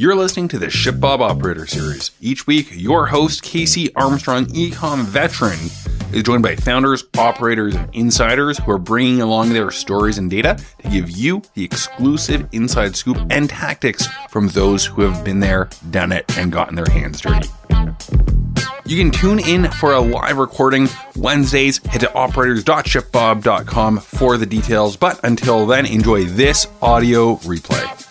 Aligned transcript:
You're 0.00 0.14
listening 0.14 0.46
to 0.50 0.60
the 0.60 0.66
ShipBob 0.66 1.18
Operator 1.18 1.66
Series. 1.66 2.12
Each 2.20 2.46
week, 2.46 2.68
your 2.70 3.06
host, 3.06 3.42
Casey 3.42 3.92
Armstrong, 3.96 4.46
ecom 4.46 5.02
veteran, 5.02 5.58
is 6.12 6.22
joined 6.22 6.44
by 6.44 6.54
founders, 6.54 7.02
operators, 7.18 7.74
and 7.74 7.92
insiders 7.92 8.58
who 8.58 8.70
are 8.70 8.78
bringing 8.78 9.20
along 9.20 9.48
their 9.48 9.72
stories 9.72 10.16
and 10.16 10.30
data 10.30 10.56
to 10.84 10.88
give 10.88 11.10
you 11.10 11.42
the 11.54 11.64
exclusive 11.64 12.46
inside 12.52 12.94
scoop 12.94 13.18
and 13.30 13.50
tactics 13.50 14.06
from 14.30 14.46
those 14.50 14.86
who 14.86 15.02
have 15.02 15.24
been 15.24 15.40
there, 15.40 15.68
done 15.90 16.12
it, 16.12 16.38
and 16.38 16.52
gotten 16.52 16.76
their 16.76 16.88
hands 16.88 17.20
dirty. 17.20 17.48
You 18.86 18.96
can 18.98 19.10
tune 19.10 19.40
in 19.40 19.68
for 19.68 19.94
a 19.94 20.00
live 20.00 20.36
recording 20.36 20.88
Wednesdays. 21.16 21.84
Head 21.86 22.02
to 22.02 22.14
operators.shipbob.com 22.14 23.98
for 23.98 24.36
the 24.36 24.46
details. 24.46 24.96
But 24.96 25.18
until 25.24 25.66
then, 25.66 25.86
enjoy 25.86 26.26
this 26.26 26.68
audio 26.80 27.34
replay. 27.38 28.07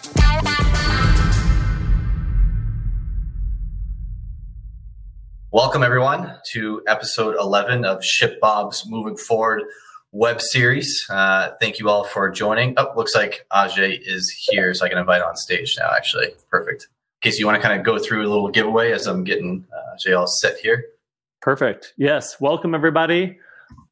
Welcome, 5.54 5.82
everyone, 5.82 6.36
to 6.52 6.84
episode 6.88 7.38
11 7.40 7.86
of 7.86 8.02
ShipBob's 8.02 8.84
Moving 8.90 9.16
Forward 9.16 9.64
web 10.12 10.42
series. 10.42 11.06
Uh, 11.10 11.52
thank 11.62 11.80
you 11.80 11.90
all 11.90 12.04
for 12.04 12.30
joining. 12.30 12.74
Oh, 12.76 12.92
looks 12.98 13.16
like 13.16 13.46
Ajay 13.54 13.98
is 14.06 14.30
here, 14.30 14.74
so 14.74 14.86
I 14.86 14.90
can 14.90 14.98
invite 14.98 15.22
on 15.22 15.38
stage 15.38 15.78
now, 15.80 15.90
actually. 15.96 16.32
Perfect. 16.52 16.90
Casey, 17.22 17.40
you 17.40 17.46
want 17.46 17.56
to 17.56 17.66
kind 17.66 17.80
of 17.80 17.86
go 17.86 17.98
through 17.98 18.28
a 18.28 18.30
little 18.30 18.50
giveaway 18.50 18.92
as 18.92 19.08
I'm 19.08 19.24
getting 19.24 19.66
uh, 19.74 19.98
Jay 19.98 20.12
all 20.12 20.28
set 20.28 20.58
here? 20.58 20.84
Perfect. 21.42 21.94
Yes. 21.96 22.42
Welcome, 22.42 22.76
everybody. 22.76 23.40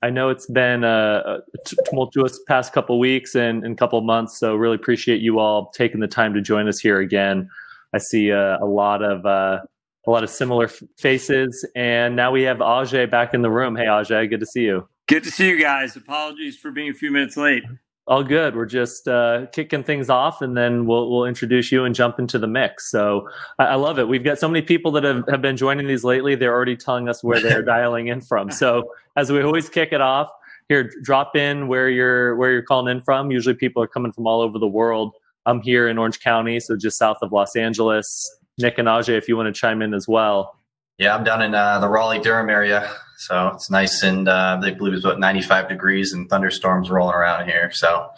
I 0.02 0.09
know 0.09 0.28
it's 0.28 0.48
been 0.48 0.84
a, 0.84 1.40
tumultuous 1.86 2.38
past 2.50 2.73
couple 2.73 3.00
weeks 3.00 3.34
and, 3.34 3.64
and 3.64 3.78
couple 3.78 4.02
months, 4.02 4.38
so 4.38 4.58
really 4.58 4.76
appreciate 4.76 5.22
you 5.22 5.40
all 5.40 5.72
taking 5.72 6.02
the 6.02 6.08
time 6.08 6.34
to 6.34 6.42
join 6.42 6.67
us 6.67 6.80
here 6.80 7.00
again. 7.00 7.50
I 7.94 8.00
see 8.00 8.34
uh, 8.34 8.58
a 8.62 8.66
lot 8.66 9.02
of 9.02 9.26
uh, 9.26 9.61
a 10.08 10.11
lot 10.11 10.23
of 10.23 10.30
similar 10.30 10.66
f- 10.66 10.84
faces, 10.98 11.67
and 11.75 12.16
now 12.16 12.31
we 12.31 12.44
have 12.44 12.58
Ajay 12.58 13.09
back 13.09 13.34
in 13.34 13.42
the 13.42 13.50
room. 13.50 13.75
Hey, 13.75 13.86
Ajay, 13.86 14.30
good 14.30 14.39
to 14.39 14.45
see 14.45 14.64
you. 14.64 14.88
Good 15.08 15.23
to 15.23 15.31
see 15.31 15.50
you 15.50 15.59
guys. 15.59 15.95
Apologies 15.95 16.58
for 16.58 16.72
being 16.72 16.89
a 16.89 16.94
few 16.94 17.11
minutes 17.11 17.38
late 17.38 17.64
all 18.08 18.23
good. 18.23 18.56
We're 18.56 18.67
just 18.67 19.08
uh, 19.08 19.48
kicking 19.52 19.83
things 19.83 20.09
off, 20.09 20.42
and 20.42 20.56
then 20.56 20.86
we'll 20.86 21.09
we'll 21.09 21.26
introduce 21.26 21.72
you 21.72 21.86
and 21.86 21.95
jump 21.95 22.20
into 22.20 22.38
the 22.38 22.48
mix. 22.48 22.89
So 22.92 23.28
I, 23.58 23.66
I, 23.66 23.76
love 23.76 23.98
it. 23.98 24.08
We've 24.08 24.23
got 24.23 24.38
so 24.38 24.48
many 24.48 24.61
people 24.61 24.92
that 24.92 25.03
have, 25.03 25.23
have 25.28 25.42
been 25.42 25.58
joining 25.58 25.88
these 25.88 26.03
lately. 26.03 26.36
They're 26.36 26.53
already 26.53 26.78
telling 26.78 27.09
us 27.09 27.23
where 27.23 27.42
they're 27.42 27.64
dialing 27.64 28.08
in 28.08 28.22
from. 28.22 28.52
So 28.52 28.92
as 29.16 29.31
we 29.31 29.42
always 29.42 29.70
kick 29.70 29.92
it 29.92 30.02
off, 30.02 30.30
here 30.70 30.92
drop 31.02 31.36
in 31.36 31.67
where 31.67 31.89
you're 31.89 32.36
where 32.36 32.52
you're 32.52 32.64
calling 32.64 32.95
in 32.95 33.02
from. 33.02 33.31
Usually 33.31 33.56
people 33.56 33.81
are 33.81 33.88
coming 33.88 34.11
from 34.11 34.28
all 34.28 34.42
over 34.42 34.59
the 34.59 34.67
world. 34.67 35.14
I'm 35.48 35.61
here 35.61 35.88
in 35.88 35.98
Orange 35.98 36.20
County, 36.20 36.59
so 36.59 36.76
just 36.78 36.98
south 36.98 37.17
of 37.22 37.31
Los 37.31 37.56
Angeles. 37.56 38.30
Nick 38.58 38.78
and 38.78 38.88
Ajay, 38.88 39.17
if 39.17 39.28
you 39.28 39.36
want 39.38 39.53
to 39.53 39.59
chime 39.59 39.81
in 39.81 39.94
as 39.94 40.08
well. 40.08 40.59
Yeah, 40.98 41.16
I'm 41.16 41.23
down 41.23 41.42
in 41.42 41.53
uh, 41.53 41.80
the 41.80 41.89
Raleigh 41.89 42.20
Durham 42.20 42.50
area. 42.50 42.89
So 43.17 43.50
it's 43.50 43.70
nice 43.70 44.03
and 44.03 44.28
uh, 44.28 44.59
they 44.61 44.72
believe 44.72 44.94
it's 44.94 45.06
about 45.06 45.20
95 45.20 45.70
degrees 45.70 46.14
and 46.14 46.30
thunderstorms 46.30 46.89
rolling 46.89 47.16
around 47.16 47.48
here. 47.48 47.72
So 47.72 48.09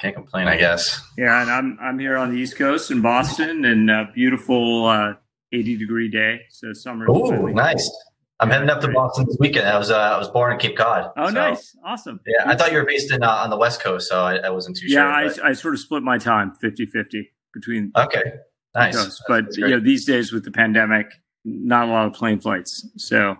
can't 0.00 0.14
complain, 0.14 0.48
I 0.48 0.56
guess. 0.56 1.00
Yeah, 1.18 1.42
and 1.42 1.50
I'm 1.50 1.78
I'm 1.80 1.98
here 1.98 2.16
on 2.16 2.30
the 2.30 2.38
East 2.38 2.56
Coast 2.56 2.90
in 2.90 3.02
Boston, 3.02 3.66
and 3.66 3.90
a 3.90 4.10
beautiful 4.14 4.86
uh, 4.86 5.14
80 5.52 5.76
degree 5.76 6.08
day. 6.08 6.40
So 6.48 6.72
summer. 6.72 7.06
Oh, 7.08 7.46
nice. 7.46 7.88
I'm 8.40 8.48
heading 8.48 8.70
up 8.70 8.80
to 8.80 8.88
Boston 8.88 9.26
this 9.26 9.36
weekend. 9.38 9.68
I 9.68 9.76
was 9.76 9.90
uh, 9.90 9.98
I 9.98 10.16
was 10.16 10.28
born 10.28 10.52
in 10.52 10.58
Cape 10.58 10.74
Cod. 10.74 11.10
Oh, 11.18 11.26
so, 11.26 11.34
nice, 11.34 11.76
awesome. 11.84 12.20
Yeah, 12.26 12.50
I 12.50 12.56
thought 12.56 12.72
you 12.72 12.78
were 12.78 12.86
based 12.86 13.12
in 13.12 13.22
uh, 13.22 13.28
on 13.28 13.50
the 13.50 13.58
West 13.58 13.82
Coast, 13.82 14.08
so 14.08 14.24
I, 14.24 14.36
I 14.36 14.48
wasn't 14.48 14.78
too 14.78 14.86
yeah, 14.86 15.28
sure. 15.28 15.42
Yeah, 15.42 15.44
I, 15.44 15.50
I, 15.50 15.52
sort 15.52 15.74
of 15.74 15.80
split 15.80 16.02
my 16.02 16.16
time 16.16 16.54
50-50 16.64 17.26
between. 17.52 17.92
Okay, 17.94 18.22
nice. 18.74 18.96
Coasts. 18.96 19.22
But 19.28 19.56
you 19.56 19.68
know, 19.68 19.80
these 19.80 20.04
days 20.04 20.32
with 20.32 20.44
the 20.44 20.50
pandemic, 20.50 21.20
not 21.44 21.88
a 21.88 21.90
lot 21.90 22.06
of 22.06 22.12
plane 22.12 22.40
flights. 22.40 22.86
So 22.96 23.36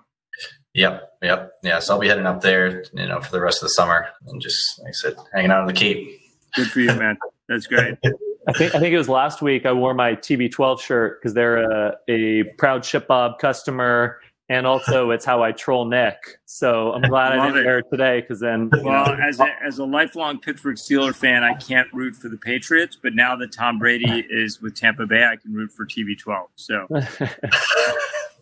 Yep, 0.74 1.18
yep, 1.22 1.52
yeah. 1.62 1.80
So 1.80 1.94
I'll 1.94 2.00
be 2.00 2.08
heading 2.08 2.26
up 2.26 2.42
there, 2.42 2.84
you 2.94 3.06
know, 3.06 3.20
for 3.20 3.32
the 3.32 3.40
rest 3.40 3.58
of 3.58 3.66
the 3.66 3.70
summer 3.70 4.06
and 4.26 4.40
just 4.40 4.78
like 4.80 4.90
I 4.90 4.92
said, 4.92 5.16
hanging 5.34 5.50
out 5.50 5.62
on 5.62 5.66
the 5.66 5.72
Cape. 5.72 6.20
Good 6.54 6.68
for 6.68 6.80
you, 6.80 6.94
man. 6.94 7.16
That's 7.48 7.66
great. 7.66 7.96
I 8.48 8.52
think 8.52 8.74
I 8.74 8.78
think 8.80 8.94
it 8.94 8.98
was 8.98 9.08
last 9.08 9.42
week 9.42 9.66
I 9.66 9.72
wore 9.72 9.94
my 9.94 10.14
TB12 10.14 10.80
shirt 10.80 11.20
because 11.20 11.34
they're 11.34 11.58
a, 11.58 11.96
a 12.08 12.44
proud 12.56 12.82
ShipBob 12.82 13.38
customer, 13.38 14.20
and 14.50 14.66
also 14.66 15.12
it's 15.12 15.24
how 15.24 15.42
I 15.44 15.52
troll 15.52 15.84
Nick. 15.84 16.40
So 16.44 16.92
I'm 16.92 17.02
glad 17.02 17.38
I 17.38 17.46
didn't 17.46 17.62
it. 17.62 17.66
wear 17.66 17.78
it 17.78 17.86
today 17.88 18.20
because 18.20 18.40
then. 18.40 18.68
Well, 18.82 19.06
know, 19.06 19.16
as 19.22 19.38
a, 19.38 19.46
as 19.64 19.78
a 19.78 19.84
lifelong 19.84 20.40
Pittsburgh 20.40 20.76
Steeler 20.76 21.14
fan, 21.14 21.44
I 21.44 21.54
can't 21.54 21.86
root 21.94 22.16
for 22.16 22.28
the 22.28 22.36
Patriots, 22.36 22.98
but 23.00 23.14
now 23.14 23.36
that 23.36 23.52
Tom 23.52 23.78
Brady 23.78 24.26
is 24.28 24.60
with 24.60 24.74
Tampa 24.74 25.06
Bay, 25.06 25.24
I 25.24 25.36
can 25.36 25.54
root 25.54 25.70
for 25.72 25.86
TB12. 25.86 26.46
So. 26.56 26.88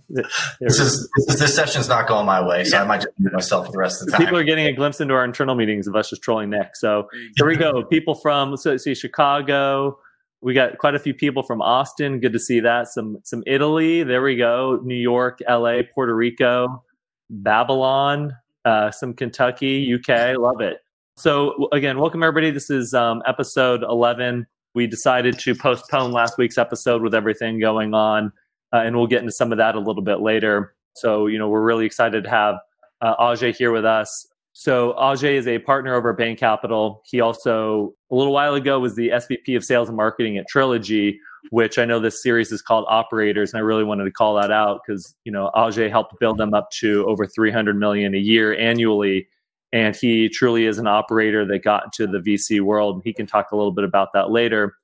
this 0.09 0.81
is 0.81 1.11
this 1.27 1.55
session's 1.55 1.91
not 1.91 2.09
going 2.09 2.25
my 2.25 2.41
way, 2.41 2.65
so 2.65 2.79
yeah. 2.79 2.83
I 2.83 2.87
might 2.87 3.03
just 3.03 3.13
mute 3.19 3.35
myself 3.35 3.67
for 3.67 3.73
the 3.73 3.79
rest 3.79 4.01
of 4.01 4.07
the 4.07 4.13
time. 4.13 4.23
People 4.23 4.39
are 4.39 4.45
getting 4.45 4.65
a 4.67 4.73
glimpse 4.73 5.03
into 5.03 5.13
our 5.13 5.27
internal 5.27 5.55
meetings 5.55 5.87
of 5.87 5.95
us 5.95 6.09
just 6.09 6.23
trolling 6.23 6.49
Nick. 6.49 6.75
So 6.75 7.11
here 7.37 7.47
we 7.47 7.57
go. 7.57 7.85
People 7.85 8.15
from 8.15 8.53
let's 8.53 8.83
see 8.83 8.95
Chicago. 8.95 9.99
We 10.41 10.55
got 10.55 10.79
quite 10.79 10.95
a 10.95 10.99
few 10.99 11.15
people 11.15 11.43
from 11.43 11.61
Austin. 11.61 12.21
Good 12.21 12.33
to 12.33 12.39
see 12.39 12.61
that. 12.61 12.89
Some 12.89 13.19
some 13.25 13.43
Italy. 13.47 14.03
There 14.03 14.23
we 14.23 14.37
go. 14.37 14.81
New 14.83 14.95
York, 14.95 15.41
L.A., 15.47 15.83
Puerto 15.83 16.15
Rico, 16.15 16.85
Babylon, 17.29 18.33
uh, 18.65 18.91
some 18.91 19.15
Kentucky, 19.15 19.93
UK. 19.95 20.39
Love 20.39 20.61
it. 20.61 20.79
So 21.17 21.69
again, 21.73 21.99
welcome 21.99 22.23
everybody. 22.23 22.51
This 22.51 22.71
is 22.71 22.95
um, 22.95 23.23
episode 23.27 23.83
eleven. 23.83 24.47
We 24.75 24.87
decided 24.87 25.39
to 25.41 25.55
postpone 25.55 26.13
last 26.13 26.39
week's 26.39 26.59
episode 26.59 27.03
with 27.03 27.15
everything 27.15 27.59
going 27.59 27.95
on 27.95 28.33
uh, 28.73 28.79
and 28.79 28.97
we'll 28.97 29.07
get 29.07 29.21
into 29.21 29.33
some 29.33 29.53
of 29.53 29.59
that 29.59 29.75
a 29.75 29.81
little 29.81 30.03
bit 30.03 30.21
later. 30.21 30.75
So, 30.95 31.27
you 31.27 31.39
know, 31.39 31.49
we're 31.49 31.63
really 31.63 31.87
excited 31.87 32.25
to 32.25 32.31
have 32.31 32.57
uh, 33.01 33.17
Ajay 33.17 33.57
here 33.57 33.73
with 33.73 33.85
us. 33.85 34.27
So, 34.61 34.93
Ajay 34.95 35.35
is 35.35 35.47
a 35.47 35.61
partner 35.61 35.95
over 35.95 36.11
at 36.11 36.17
Bain 36.17 36.37
Capital. 36.37 37.01
He 37.07 37.21
also, 37.21 37.95
a 38.11 38.15
little 38.17 38.33
while 38.33 38.55
ago, 38.55 38.81
was 38.81 38.97
the 38.97 39.11
SVP 39.11 39.57
of 39.57 39.63
Sales 39.63 39.87
and 39.87 39.97
Marketing 39.97 40.37
at 40.37 40.49
Trilogy, 40.49 41.21
which 41.51 41.79
I 41.79 41.85
know 41.85 42.01
this 42.01 42.21
series 42.25 42.51
is 42.51 42.61
called 42.61 42.85
Operators, 42.89 43.53
and 43.53 43.59
I 43.59 43.63
really 43.63 43.85
wanted 43.85 44.03
to 44.07 44.11
call 44.11 44.35
that 44.35 44.51
out 44.51 44.81
because 44.85 45.15
you 45.23 45.31
know 45.31 45.53
Ajay 45.55 45.89
helped 45.89 46.19
build 46.19 46.39
them 46.39 46.55
up 46.55 46.73
to 46.81 47.07
over 47.07 47.25
300 47.25 47.79
million 47.79 48.17
a 48.17 48.19
year 48.19 48.53
annually, 48.59 49.29
and 49.73 49.95
he 49.95 50.29
truly 50.29 50.67
is 50.67 50.79
an 50.79 50.89
operator 50.89 51.47
that 51.47 51.61
got 51.61 51.85
into 51.85 52.11
the 52.11 52.19
VC 52.19 52.61
world. 52.61 53.01
He 53.05 53.13
can 53.13 53.29
talk 53.29 53.53
a 53.53 53.57
little 53.57 53.71
bit 53.71 53.85
about 53.85 54.09
that 54.15 54.33
later. 54.33 54.75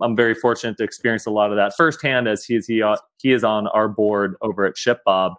I'm 0.00 0.14
very 0.14 0.36
fortunate 0.36 0.76
to 0.76 0.84
experience 0.84 1.26
a 1.26 1.32
lot 1.32 1.50
of 1.50 1.56
that 1.56 1.74
firsthand 1.76 2.28
as 2.28 2.44
he 2.44 2.54
is, 2.54 2.68
he, 2.68 2.84
he 3.20 3.32
is 3.32 3.42
on 3.42 3.66
our 3.66 3.88
board 3.88 4.36
over 4.42 4.64
at 4.64 4.76
ShipBob. 4.76 5.34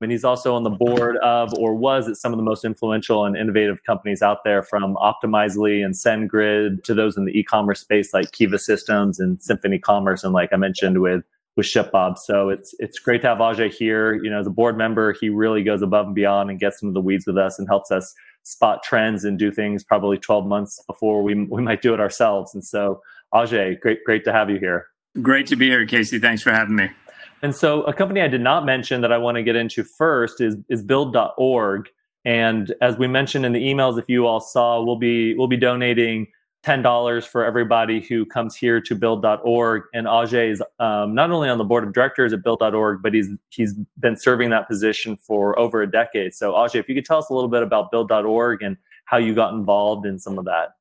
And 0.00 0.10
he's 0.10 0.24
also 0.24 0.54
on 0.54 0.62
the 0.62 0.70
board 0.70 1.16
of 1.18 1.52
or 1.58 1.74
was 1.74 2.08
at 2.08 2.16
some 2.16 2.32
of 2.32 2.38
the 2.38 2.42
most 2.42 2.64
influential 2.64 3.24
and 3.24 3.36
innovative 3.36 3.84
companies 3.84 4.22
out 4.22 4.44
there 4.44 4.62
from 4.62 4.96
Optimizely 4.96 5.84
and 5.84 5.94
SendGrid 5.94 6.84
to 6.84 6.94
those 6.94 7.16
in 7.16 7.26
the 7.26 7.38
e-commerce 7.38 7.80
space 7.80 8.14
like 8.14 8.32
Kiva 8.32 8.58
Systems 8.58 9.20
and 9.20 9.40
Symphony 9.42 9.78
Commerce 9.78 10.24
and 10.24 10.32
like 10.32 10.52
I 10.52 10.56
mentioned 10.56 11.00
with 11.00 11.24
with 11.56 11.66
ShipBob. 11.66 12.16
So 12.16 12.48
it's 12.48 12.74
it's 12.78 12.98
great 12.98 13.22
to 13.22 13.28
have 13.28 13.38
Ajay 13.38 13.72
here. 13.72 14.14
You 14.14 14.30
know, 14.30 14.40
as 14.40 14.46
a 14.46 14.50
board 14.50 14.78
member, 14.78 15.14
he 15.20 15.28
really 15.28 15.62
goes 15.62 15.82
above 15.82 16.06
and 16.06 16.14
beyond 16.14 16.50
and 16.50 16.58
gets 16.58 16.80
into 16.82 16.92
the 16.92 17.00
weeds 17.00 17.26
with 17.26 17.36
us 17.36 17.58
and 17.58 17.68
helps 17.68 17.90
us 17.90 18.14
spot 18.42 18.82
trends 18.82 19.24
and 19.24 19.38
do 19.38 19.52
things 19.52 19.84
probably 19.84 20.16
12 20.16 20.46
months 20.46 20.82
before 20.86 21.22
we 21.22 21.34
we 21.44 21.62
might 21.62 21.82
do 21.82 21.92
it 21.92 22.00
ourselves. 22.00 22.54
And 22.54 22.64
so 22.64 23.02
Ajay, 23.34 23.78
great, 23.80 24.02
great 24.04 24.24
to 24.24 24.32
have 24.32 24.50
you 24.50 24.58
here. 24.58 24.86
Great 25.20 25.48
to 25.48 25.56
be 25.56 25.68
here, 25.68 25.86
Casey. 25.86 26.18
Thanks 26.18 26.42
for 26.42 26.52
having 26.52 26.76
me. 26.76 26.88
And 27.42 27.54
so, 27.54 27.82
a 27.82 27.92
company 27.92 28.20
I 28.20 28.28
did 28.28 28.40
not 28.40 28.64
mention 28.64 29.00
that 29.00 29.12
I 29.12 29.18
want 29.18 29.36
to 29.36 29.42
get 29.42 29.56
into 29.56 29.82
first 29.84 30.40
is 30.40 30.56
is 30.68 30.82
Build.org. 30.82 31.88
And 32.24 32.74
as 32.82 32.98
we 32.98 33.08
mentioned 33.08 33.46
in 33.46 33.52
the 33.52 33.62
emails, 33.62 33.98
if 33.98 34.08
you 34.08 34.26
all 34.26 34.40
saw, 34.40 34.82
we'll 34.82 34.96
be 34.96 35.34
we'll 35.34 35.48
be 35.48 35.56
donating 35.56 36.26
ten 36.62 36.82
dollars 36.82 37.24
for 37.24 37.44
everybody 37.44 38.00
who 38.00 38.26
comes 38.26 38.54
here 38.54 38.80
to 38.82 38.94
Build.org. 38.94 39.82
And 39.94 40.06
Ajay 40.06 40.50
is 40.50 40.62
um, 40.78 41.14
not 41.14 41.30
only 41.30 41.48
on 41.48 41.56
the 41.56 41.64
board 41.64 41.84
of 41.84 41.94
directors 41.94 42.32
at 42.32 42.42
Build.org, 42.42 43.00
but 43.02 43.14
he's 43.14 43.28
he's 43.48 43.74
been 43.98 44.16
serving 44.16 44.50
that 44.50 44.68
position 44.68 45.16
for 45.16 45.58
over 45.58 45.80
a 45.80 45.90
decade. 45.90 46.34
So, 46.34 46.52
Ajay, 46.52 46.76
if 46.76 46.88
you 46.88 46.94
could 46.94 47.06
tell 47.06 47.18
us 47.18 47.30
a 47.30 47.34
little 47.34 47.48
bit 47.48 47.62
about 47.62 47.90
Build.org 47.90 48.62
and 48.62 48.76
how 49.06 49.16
you 49.16 49.34
got 49.34 49.54
involved 49.54 50.06
in 50.06 50.18
some 50.18 50.38
of 50.38 50.44
that 50.44 50.74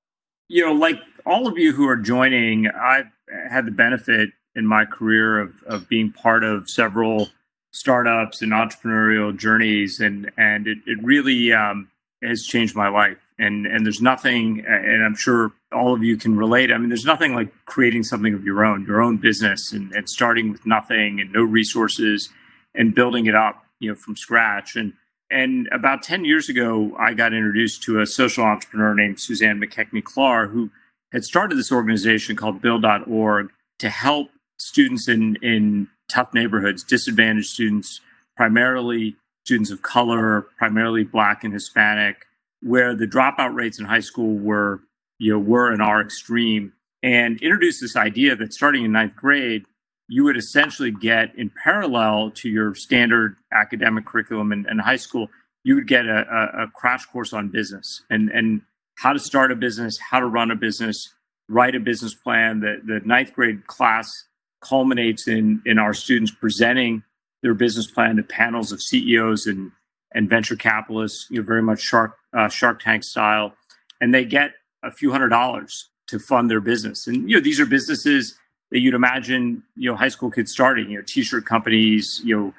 you 0.49 0.65
know, 0.65 0.73
like 0.73 0.99
all 1.25 1.47
of 1.47 1.57
you 1.57 1.71
who 1.71 1.87
are 1.87 1.95
joining, 1.95 2.67
I've 2.67 3.05
had 3.49 3.65
the 3.65 3.71
benefit 3.71 4.31
in 4.55 4.65
my 4.65 4.85
career 4.85 5.39
of, 5.39 5.63
of 5.65 5.87
being 5.87 6.11
part 6.11 6.43
of 6.43 6.69
several 6.69 7.29
startups 7.71 8.41
and 8.41 8.51
entrepreneurial 8.51 9.35
journeys, 9.35 9.99
and 9.99 10.31
and 10.37 10.67
it, 10.67 10.79
it 10.85 10.97
really 11.03 11.53
um, 11.53 11.89
has 12.23 12.43
changed 12.43 12.75
my 12.75 12.89
life. 12.89 13.17
And 13.37 13.65
and 13.65 13.85
there's 13.85 14.01
nothing, 14.01 14.65
and 14.67 15.03
I'm 15.03 15.15
sure 15.15 15.51
all 15.71 15.93
of 15.93 16.03
you 16.03 16.17
can 16.17 16.35
relate. 16.35 16.71
I 16.71 16.77
mean, 16.77 16.89
there's 16.89 17.05
nothing 17.05 17.33
like 17.33 17.53
creating 17.65 18.03
something 18.03 18.33
of 18.33 18.43
your 18.43 18.65
own, 18.65 18.85
your 18.85 19.01
own 19.01 19.17
business, 19.17 19.71
and, 19.71 19.91
and 19.93 20.09
starting 20.09 20.51
with 20.51 20.65
nothing 20.65 21.19
and 21.19 21.31
no 21.31 21.43
resources, 21.43 22.29
and 22.75 22.93
building 22.93 23.27
it 23.27 23.35
up, 23.35 23.63
you 23.79 23.89
know, 23.89 23.95
from 23.95 24.15
scratch. 24.17 24.75
And 24.75 24.93
and 25.31 25.69
about 25.71 26.01
10 26.03 26.25
years 26.25 26.49
ago, 26.49 26.95
I 26.99 27.13
got 27.13 27.33
introduced 27.33 27.83
to 27.83 28.01
a 28.01 28.07
social 28.07 28.43
entrepreneur 28.43 28.95
named 28.95 29.19
Suzanne 29.19 29.61
McKechnie 29.61 30.03
Klahr, 30.03 30.49
who 30.49 30.71
had 31.11 31.23
started 31.23 31.57
this 31.57 31.71
organization 31.71 32.35
called 32.35 32.61
Build.org 32.61 33.51
to 33.79 33.89
help 33.89 34.29
students 34.59 35.07
in 35.07 35.37
in 35.41 35.87
tough 36.09 36.33
neighborhoods, 36.33 36.83
disadvantaged 36.83 37.49
students, 37.49 38.01
primarily 38.35 39.15
students 39.45 39.71
of 39.71 39.81
color, 39.81 40.47
primarily 40.57 41.03
Black 41.03 41.43
and 41.43 41.53
Hispanic, 41.53 42.25
where 42.61 42.95
the 42.95 43.07
dropout 43.07 43.55
rates 43.55 43.79
in 43.79 43.85
high 43.85 43.99
school 43.99 44.37
were 44.37 44.81
you 45.17 45.33
know 45.33 45.39
were 45.39 45.71
and 45.71 45.81
are 45.81 46.01
extreme, 46.01 46.73
and 47.01 47.41
introduced 47.41 47.81
this 47.81 47.95
idea 47.95 48.35
that 48.35 48.53
starting 48.53 48.85
in 48.85 48.91
ninth 48.91 49.15
grade, 49.15 49.65
you 50.07 50.23
would 50.23 50.37
essentially 50.37 50.91
get 50.91 51.33
in 51.35 51.51
parallel 51.63 52.31
to 52.31 52.49
your 52.49 52.75
standard 52.75 53.37
academic 53.53 54.05
curriculum 54.05 54.51
in, 54.51 54.67
in 54.69 54.79
high 54.79 54.95
school, 54.95 55.29
you 55.63 55.75
would 55.75 55.87
get 55.87 56.05
a, 56.05 56.25
a, 56.29 56.63
a 56.63 56.67
crash 56.67 57.05
course 57.05 57.33
on 57.33 57.49
business 57.49 58.03
and 58.09 58.29
and 58.29 58.61
how 58.97 59.13
to 59.13 59.19
start 59.19 59.49
a 59.49 59.55
business, 59.55 59.97
how 59.97 60.19
to 60.19 60.25
run 60.25 60.51
a 60.51 60.55
business, 60.55 61.13
write 61.47 61.73
a 61.73 61.79
business 61.79 62.13
plan. 62.13 62.59
The 62.59 62.81
the 62.85 63.01
ninth 63.05 63.33
grade 63.33 63.65
class 63.67 64.25
culminates 64.61 65.27
in 65.27 65.61
in 65.65 65.79
our 65.79 65.93
students 65.93 66.31
presenting 66.31 67.03
their 67.41 67.53
business 67.53 67.87
plan 67.87 68.17
to 68.17 68.23
panels 68.23 68.71
of 68.71 68.81
CEOs 68.81 69.47
and 69.47 69.71
and 70.13 70.29
venture 70.29 70.55
capitalists, 70.55 71.27
you 71.29 71.37
know, 71.37 71.45
very 71.45 71.61
much 71.61 71.81
Shark 71.81 72.15
uh, 72.33 72.49
Shark 72.49 72.81
Tank 72.81 73.03
style, 73.03 73.53
and 74.01 74.13
they 74.13 74.25
get 74.25 74.51
a 74.83 74.91
few 74.91 75.11
hundred 75.11 75.29
dollars 75.29 75.89
to 76.07 76.19
fund 76.19 76.49
their 76.49 76.61
business. 76.61 77.07
And 77.07 77.29
you 77.29 77.37
know, 77.37 77.41
these 77.41 77.59
are 77.59 77.65
businesses 77.65 78.37
that 78.71 78.79
you'd 78.79 78.93
imagine, 78.93 79.63
you 79.75 79.89
know, 79.89 79.95
high 79.95 80.09
school 80.09 80.29
kids 80.29 80.51
starting, 80.51 80.89
you 80.91 80.99
know, 80.99 81.03
t-shirt 81.05 81.45
companies, 81.45 82.21
you 82.23 82.37
know, 82.37 82.53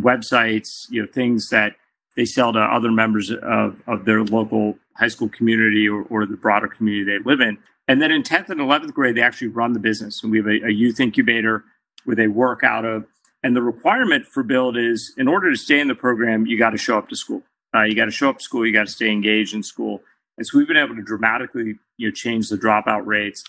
websites, 0.00 0.86
you 0.90 1.02
know, 1.02 1.08
things 1.12 1.48
that 1.50 1.76
they 2.16 2.24
sell 2.24 2.52
to 2.52 2.58
other 2.58 2.90
members 2.90 3.30
of, 3.30 3.82
of 3.86 4.04
their 4.04 4.22
local 4.24 4.76
high 4.96 5.08
school 5.08 5.28
community 5.28 5.88
or, 5.88 6.02
or 6.04 6.26
the 6.26 6.36
broader 6.36 6.68
community 6.68 7.04
they 7.04 7.18
live 7.24 7.40
in. 7.40 7.58
And 7.86 8.00
then 8.00 8.10
in 8.10 8.22
10th 8.22 8.48
and 8.48 8.60
11th 8.60 8.92
grade, 8.94 9.16
they 9.16 9.22
actually 9.22 9.48
run 9.48 9.72
the 9.72 9.80
business. 9.80 10.22
And 10.22 10.32
we 10.32 10.38
have 10.38 10.46
a, 10.46 10.66
a 10.66 10.70
youth 10.70 11.00
incubator 11.00 11.64
where 12.04 12.16
they 12.16 12.28
work 12.28 12.64
out 12.64 12.84
of. 12.84 13.04
And 13.42 13.54
the 13.54 13.62
requirement 13.62 14.26
for 14.26 14.42
Build 14.42 14.76
is 14.76 15.12
in 15.18 15.28
order 15.28 15.50
to 15.50 15.56
stay 15.56 15.80
in 15.80 15.88
the 15.88 15.94
program, 15.94 16.46
you 16.46 16.58
got 16.58 16.70
to 16.70 16.78
show 16.78 16.96
up 16.96 17.08
to 17.10 17.16
school. 17.16 17.42
Uh, 17.74 17.82
you 17.82 17.94
got 17.94 18.06
to 18.06 18.10
show 18.10 18.30
up 18.30 18.38
to 18.38 18.44
school. 18.44 18.66
You 18.66 18.72
got 18.72 18.86
to 18.86 18.92
stay 18.92 19.10
engaged 19.10 19.54
in 19.54 19.62
school. 19.62 20.00
And 20.38 20.46
so 20.46 20.58
we've 20.58 20.66
been 20.66 20.78
able 20.78 20.96
to 20.96 21.02
dramatically 21.02 21.78
you 21.98 22.08
know, 22.08 22.12
change 22.12 22.48
the 22.48 22.56
dropout 22.56 23.04
rates. 23.04 23.44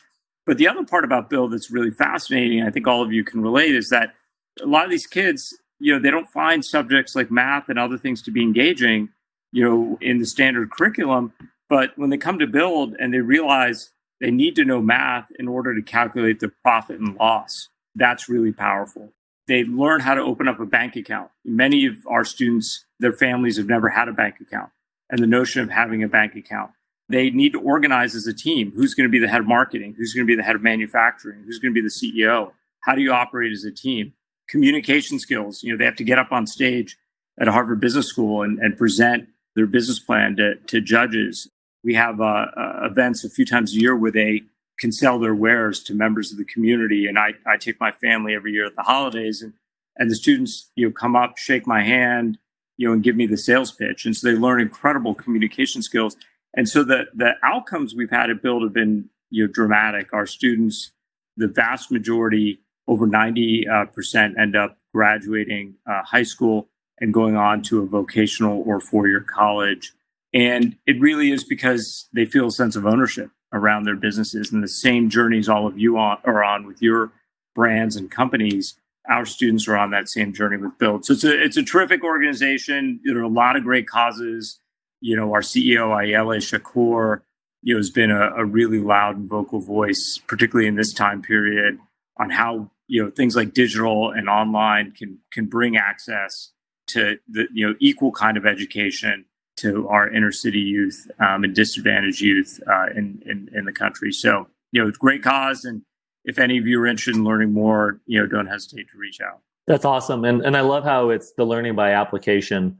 But 0.46 0.58
the 0.58 0.68
other 0.68 0.84
part 0.84 1.06
about 1.06 1.30
Build 1.30 1.54
that's 1.54 1.72
really 1.72 1.92
fascinating, 1.92 2.62
I 2.62 2.70
think 2.70 2.88
all 2.88 3.02
of 3.02 3.12
you 3.12 3.24
can 3.24 3.42
relate, 3.42 3.74
is 3.74 3.90
that 3.90 4.14
a 4.62 4.68
lot 4.68 4.86
of 4.86 4.92
these 4.92 5.08
kids, 5.08 5.58
you 5.80 5.94
know, 5.94 6.00
they 6.00 6.12
don't 6.12 6.30
find 6.30 6.64
subjects 6.64 7.16
like 7.16 7.31
math 7.31 7.70
and 7.70 7.80
other 7.80 7.98
things 7.98 8.22
to 8.24 8.31
be 8.31 8.42
engaging, 8.42 9.10
you 9.52 9.64
know, 9.64 9.98
in 10.02 10.20
the 10.20 10.26
standard 10.26 10.72
curriculum. 10.72 11.34
But 11.68 11.98
when 11.98 12.12
they 12.12 12.18
come 12.18 12.38
to 12.40 12.48
Build 12.48 12.96
and 13.00 13.14
they 13.14 13.22
realize 13.22 13.92
they 14.22 14.32
need 14.32 14.56
to 14.56 14.66
know 14.66 14.82
math 14.82 15.30
in 15.38 15.48
order 15.48 15.76
to 15.76 15.82
calculate 15.82 16.40
the 16.40 16.50
profit 16.64 17.00
and 17.00 17.16
loss, 17.16 17.70
that's 17.96 18.30
really 18.30 18.52
powerful. 18.52 19.14
They 19.48 19.64
learn 19.64 20.02
how 20.02 20.16
to 20.16 20.22
open 20.22 20.48
up 20.48 20.60
a 20.60 20.66
bank 20.66 20.96
account. 20.96 21.30
Many 21.44 21.86
of 21.86 21.98
our 22.08 22.26
students, 22.26 22.86
their 23.00 23.14
families 23.14 23.58
have 23.58 23.68
never 23.68 23.90
had 23.90 24.08
a 24.08 24.14
bank 24.14 24.36
account. 24.42 24.72
And 25.10 25.22
the 25.22 25.28
notion 25.28 25.62
of 25.62 25.70
having 25.70 26.04
a 26.04 26.08
bank 26.08 26.36
account 26.36 26.72
they 27.10 27.30
need 27.30 27.54
to 27.54 27.60
organize 27.60 28.16
as 28.16 28.28
a 28.28 28.34
team. 28.34 28.72
Who's 28.76 28.94
going 28.94 29.08
to 29.08 29.12
be 29.12 29.20
the 29.20 29.28
head 29.28 29.42
of 29.42 29.48
marketing? 29.48 29.96
Who's 29.98 30.14
going 30.14 30.26
to 30.26 30.32
be 30.32 30.36
the 30.36 30.44
head 30.44 30.56
of 30.56 30.64
manufacturing? 30.64 31.44
Who's 31.46 31.60
going 31.60 31.74
to 31.74 31.82
be 31.82 31.88
the 31.88 31.94
CEO? 31.94 32.52
How 32.82 32.96
do 32.96 33.02
you 33.02 33.12
operate 33.12 33.52
as 33.52 33.64
a 33.64 33.72
team? 33.72 34.14
Communication 34.50 35.20
skills. 35.20 35.64
You 35.64 35.72
know, 35.72 35.78
they 35.78 35.86
have 35.86 35.96
to 35.98 36.04
get 36.04 36.20
up 36.20 36.32
on 36.32 36.48
stage 36.48 36.98
at 37.40 37.48
a 37.48 37.52
Harvard 37.52 37.80
Business 37.80 38.08
School 38.08 38.42
and, 38.42 38.60
and 38.60 38.78
present 38.78 39.28
their 39.56 39.68
business 39.68 40.00
plan 40.00 40.36
to, 40.38 40.56
to 40.56 40.82
judges. 40.82 41.50
We 41.86 41.94
have 41.94 42.20
uh, 42.20 42.48
uh, 42.58 42.80
events 42.92 43.24
a 43.24 43.30
few 43.30 43.46
times 43.46 43.74
a 43.74 43.80
year 43.80 43.96
where 43.96 44.12
they 44.12 44.44
can 44.78 44.92
sell 44.92 45.20
their 45.20 45.36
wares 45.36 45.82
to 45.84 45.94
members 45.94 46.34
of 46.34 46.38
the 46.38 46.44
community. 46.44 47.06
And 47.08 47.18
I, 47.18 47.36
I 47.48 47.56
take 47.58 47.80
my 47.80 47.92
family 47.92 48.36
every 48.36 48.52
year 48.52 48.66
at 48.66 48.76
the 48.76 48.82
holidays 48.82 49.42
and, 49.42 49.54
and 49.96 50.12
the 50.12 50.16
students, 50.16 50.70
you 50.76 50.88
know, 50.88 50.92
come 50.92 51.16
up, 51.16 51.38
shake 51.38 51.66
my 51.66 51.82
hand, 51.82 52.38
you 52.76 52.88
know, 52.88 52.94
and 52.94 53.02
give 53.02 53.16
me 53.16 53.26
the 53.26 53.38
sales 53.38 53.72
pitch. 53.72 54.06
And 54.06 54.18
so 54.18 54.28
they 54.28 54.38
learn 54.38 54.60
incredible 54.60 55.16
communication 55.16 55.82
skills 55.82 56.18
and 56.56 56.68
so 56.68 56.84
the 56.84 57.06
the 57.14 57.34
outcomes 57.44 57.94
we've 57.94 58.10
had 58.10 58.30
at 58.30 58.42
Build 58.42 58.64
have 58.64 58.74
been 58.74 59.10
you 59.30 59.46
know 59.46 59.52
dramatic. 59.52 60.14
Our 60.14 60.26
students, 60.26 60.92
the 61.38 61.48
vast 61.48 61.92
majority, 61.92 62.62
over 62.88 63.06
ninety 63.06 63.68
uh, 63.68 63.86
percent, 63.86 64.40
end 64.40 64.56
up 64.56 64.78
graduating 64.94 65.76
uh, 65.86 66.02
high 66.04 66.24
school 66.24 66.70
and 67.00 67.14
going 67.14 67.36
on 67.36 67.62
to 67.64 67.81
a 67.81 67.86
vocational 67.86 68.64
or 68.66 68.80
four 68.80 69.08
year 69.08 69.20
college. 69.22 69.94
And 70.36 70.76
it 70.86 71.00
really 71.00 71.32
is 71.32 71.44
because 71.44 72.08
they 72.14 72.26
feel 72.26 72.48
a 72.48 72.52
sense 72.52 72.76
of 72.76 72.86
ownership 72.86 73.32
around 73.52 73.86
their 73.86 73.96
businesses 73.96 74.52
and 74.52 74.62
the 74.62 74.68
same 74.68 75.10
journeys 75.10 75.50
all 75.50 75.66
of 75.66 75.80
you 75.80 75.98
on, 75.98 76.18
are 76.26 76.44
on 76.44 76.68
with 76.68 76.80
your 76.82 77.12
brands 77.56 77.96
and 77.96 78.12
companies. 78.12 78.76
Our 79.10 79.26
students 79.26 79.68
are 79.68 79.78
on 79.78 79.92
that 79.92 80.10
same 80.10 80.34
journey 80.34 80.58
with 80.58 80.78
Build. 80.78 81.06
So 81.06 81.14
it's 81.14 81.24
a, 81.24 81.44
it's 81.44 81.58
a 81.58 81.64
terrific 81.64 82.04
organization. 82.04 83.00
There 83.04 83.18
are 83.18 83.24
a 83.24 83.28
lot 83.28 83.56
of 83.56 83.64
great 83.64 83.88
causes 83.88 84.60
you 85.06 85.16
know, 85.16 85.34
our 85.34 85.42
CEO, 85.42 85.90
Ayelet 85.90 86.42
Shakur, 86.42 87.22
you 87.62 87.76
know, 87.76 87.80
has 87.80 87.92
been 87.92 88.10
a, 88.10 88.31
a 88.38 88.44
really 88.44 88.80
loud 88.80 89.18
and 89.18 89.30
vocal 89.30 89.60
voice, 89.60 90.20
particularly 90.28 90.68
in 90.68 90.76
this 90.76 90.94
time 90.94 91.22
period, 91.22 91.78
on 92.18 92.31
how 92.31 92.72
you 92.88 93.04
know 93.04 93.12
things 93.12 93.36
like 93.36 93.54
digital 93.54 94.12
and 94.12 94.28
online 94.28 94.92
can 94.92 95.20
can 95.31 95.46
bring 95.46 95.78
access 95.78 96.52
to 96.88 97.18
the 97.28 97.46
you 97.54 97.68
know 97.68 97.76
equal 97.80 98.12
kind 98.12 98.36
of 98.36 98.48
education 98.48 99.26
to 99.57 99.88
our 99.88 100.10
inner 100.10 100.31
city 100.31 100.60
youth 100.60 101.10
um, 101.19 101.44
and 101.44 101.56
disadvantaged 101.56 102.22
youth 102.22 102.60
uh, 102.68 102.88
in, 102.96 103.22
in 103.25 103.50
in 103.54 103.66
the 103.66 103.72
country. 103.74 104.12
So 104.12 104.48
you 104.72 104.84
know, 104.84 104.92
great 104.92 105.24
cause, 105.24 105.66
and 105.66 105.81
if 106.25 106.40
any 106.40 106.57
of 106.57 106.68
you 106.68 106.81
are 106.81 106.88
interested 106.88 107.16
in 107.16 107.24
learning 107.24 107.54
more, 107.54 108.02
you 108.06 108.19
know, 108.19 108.28
don't 108.28 108.48
hesitate 108.48 108.90
to 108.92 108.98
reach 108.98 109.19
out. 109.22 109.42
That's 109.68 109.86
awesome, 109.86 110.25
and 110.25 110.42
and 110.42 110.56
I 110.57 110.62
love 110.62 110.84
how 110.84 111.10
it's 111.10 111.31
the 111.38 111.46
learning 111.46 111.75
by 111.75 111.92
application. 111.92 112.78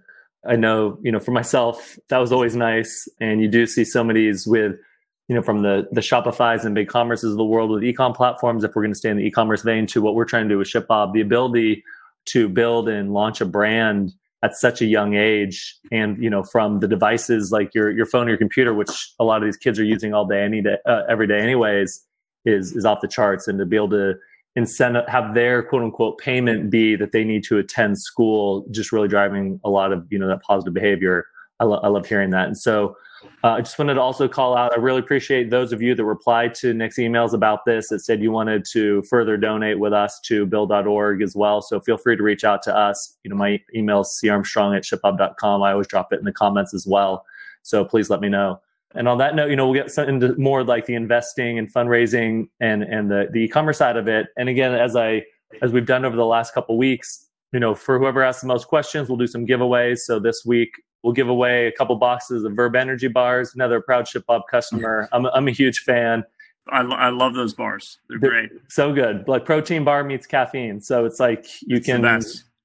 I 0.48 0.56
know, 0.56 1.00
you 1.02 1.12
know, 1.12 1.20
for 1.20 1.32
myself, 1.32 1.98
that 2.10 2.20
was 2.20 2.32
always 2.32 2.56
nice. 2.56 3.08
And 3.20 3.42
you 3.42 3.48
do 3.48 3.66
see 3.66 3.84
some 3.84 4.10
of 4.12 4.16
these 4.16 4.46
with, 4.46 4.76
you 5.28 5.36
know, 5.36 5.42
from 5.42 5.64
the 5.64 5.88
the 5.92 6.02
Shopify's 6.02 6.66
and 6.66 6.78
BigCommerces 6.78 7.32
of 7.32 7.38
the 7.38 7.44
world 7.44 7.72
with 7.72 7.82
ecom 7.82 8.16
platforms, 8.16 8.64
if 8.64 8.76
we're 8.76 8.84
going 8.84 8.94
to 8.94 8.98
stay 8.98 9.10
in 9.10 9.18
the 9.18 9.24
e-commerce 9.24 9.64
vein, 9.64 9.88
to 9.88 10.02
what 10.02 10.14
we're 10.14 10.26
trying 10.26 10.44
to 10.44 10.54
do 10.54 10.60
with 10.60 10.68
ShipBob, 10.68 11.14
the 11.14 11.22
ability 11.22 11.84
to 12.26 12.48
build 12.48 12.90
and 12.90 13.14
launch 13.14 13.42
a 13.42 13.46
brand 13.46 14.14
at 14.46 14.56
such 14.56 14.82
a 14.82 14.86
young 14.86 15.16
age. 15.16 15.58
And 15.92 16.22
you 16.24 16.30
know 16.30 16.44
from 16.44 16.80
the 16.80 16.88
devices 16.88 17.52
like 17.52 17.70
your 17.74 17.90
your 17.92 18.06
phone 18.06 18.28
or 18.28 18.30
your 18.30 18.38
computer 18.38 18.74
which 18.74 18.94
a 19.20 19.24
lot 19.24 19.38
of 19.42 19.48
these 19.48 19.58
kids 19.58 19.80
are 19.80 19.90
using 19.96 20.14
all 20.14 20.26
day 20.26 20.42
any 20.44 20.62
day 20.62 20.78
uh, 20.86 21.02
every 21.10 21.28
day 21.28 21.40
anyways 21.40 21.90
is 22.46 22.76
is 22.76 22.86
off 22.86 23.02
the 23.02 23.08
charts. 23.08 23.48
And 23.48 23.58
to 23.60 23.66
be 23.66 23.76
able 23.76 23.90
to 23.90 24.14
incentive 24.56 25.08
have 25.08 25.34
their 25.34 25.64
quote 25.64 25.84
unquote 25.84 26.18
payment 26.20 26.70
be 26.70 26.96
that 26.96 27.12
they 27.12 27.24
need 27.24 27.44
to 27.46 27.58
attend 27.58 28.00
school 28.00 28.66
just 28.72 28.92
really 28.92 29.08
driving 29.08 29.60
a 29.66 29.70
lot 29.70 29.92
of 29.92 30.06
you 30.12 30.20
know 30.20 30.28
that 30.28 30.42
positive 30.42 30.74
behavior. 30.74 31.26
I, 31.60 31.64
lo- 31.64 31.80
I 31.84 31.88
love 31.88 32.06
hearing 32.06 32.32
that. 32.32 32.48
And 32.48 32.58
so 32.58 32.96
uh, 33.44 33.54
i 33.54 33.62
just 33.62 33.78
wanted 33.78 33.96
to 33.96 34.02
also 34.02 34.28
call 34.28 34.56
out 34.56 34.74
i 34.74 34.76
really 34.76 35.00
appreciate 35.00 35.50
those 35.50 35.72
of 35.72 35.82
you 35.82 35.96
that 35.96 36.06
replied 36.06 36.54
to 36.54 36.74
nick's 36.74 36.98
emails 36.98 37.34
about 37.34 37.66
this 37.66 37.90
that 37.90 38.00
said 38.00 38.22
you 38.22 38.32
wanted 38.32 38.66
to 38.66 39.02
further 39.04 39.38
donate 39.38 39.80
with 39.80 39.94
us 39.94 40.20
to 40.22 40.46
build.org 40.46 41.22
as 41.22 41.36
well. 41.36 41.62
So 41.62 41.80
feel 41.80 41.98
free 41.98 42.16
to 42.16 42.24
reach 42.24 42.44
out 42.44 42.62
to 42.64 42.76
us. 42.76 43.18
You 43.24 43.30
know 43.30 43.36
my 43.36 43.62
email 43.76 44.02
is 44.02 44.20
carmstrong 44.24 44.76
at 44.76 44.84
shipbob.com 44.84 45.64
i 45.64 45.72
always 45.72 45.88
drop 45.88 46.12
it 46.14 46.20
in 46.20 46.26
the 46.26 46.32
comments 46.32 46.74
as 46.74 46.86
well. 46.88 47.26
So 47.62 47.84
please 47.84 48.10
let 48.10 48.22
me 48.22 48.30
know. 48.30 48.62
And 48.94 49.08
on 49.08 49.18
that 49.18 49.36
note, 49.36 49.50
you 49.50 49.56
know, 49.56 49.70
we'll 49.70 49.84
get 49.84 49.98
into 49.98 50.36
more 50.38 50.64
like 50.64 50.86
the 50.86 50.94
investing 50.94 51.60
and 51.60 51.72
fundraising 51.72 52.48
and 52.62 52.84
and 52.84 53.12
the 53.12 53.28
the 53.32 53.40
e-commerce 53.40 53.78
side 53.78 53.98
of 53.98 54.08
it. 54.08 54.28
And 54.38 54.48
again, 54.48 54.74
as 54.74 54.96
I 54.96 55.24
as 55.62 55.72
we've 55.72 55.86
done 55.86 56.06
over 56.06 56.16
the 56.16 56.26
last 56.26 56.54
couple 56.54 56.78
weeks, 56.78 57.28
you 57.56 57.62
know, 57.62 57.74
for 57.74 57.98
whoever 57.98 58.22
asks 58.22 58.42
the 58.42 58.48
most 58.48 58.68
questions, 58.68 59.08
we'll 59.08 59.18
do 59.18 59.28
some 59.28 59.48
giveaways. 59.48 60.00
So 60.00 60.20
this 60.20 60.44
week 60.46 60.72
we'll 61.04 61.14
give 61.14 61.30
away 61.30 61.68
a 61.68 61.72
couple 61.72 61.96
boxes 61.96 62.44
of 62.44 62.54
Verb 62.54 62.76
Energy 62.76 63.08
bars. 63.08 63.56
Another 63.56 63.80
proud 63.80 64.08
ShipBob 64.08 64.42
customer. 64.52 65.08
I'm 65.14 65.26
I'm 65.28 65.48
a 65.48 65.52
huge 65.52 65.80
fan. 65.80 66.26
I, 66.70 66.82
I 66.82 67.10
love 67.12 67.34
those 67.34 67.54
bars. 67.54 68.00
They're, 68.10 68.20
They're 68.20 68.30
great. 68.30 68.50
So 68.68 68.92
good. 68.92 69.26
Like 69.30 69.46
protein 69.46 69.86
bar 69.86 70.04
meets 70.04 70.28
caffeine. 70.28 70.82
So 70.82 71.06
it's 71.06 71.18
like 71.18 71.46
you 71.62 71.78
it's 71.78 71.86
can 71.86 72.22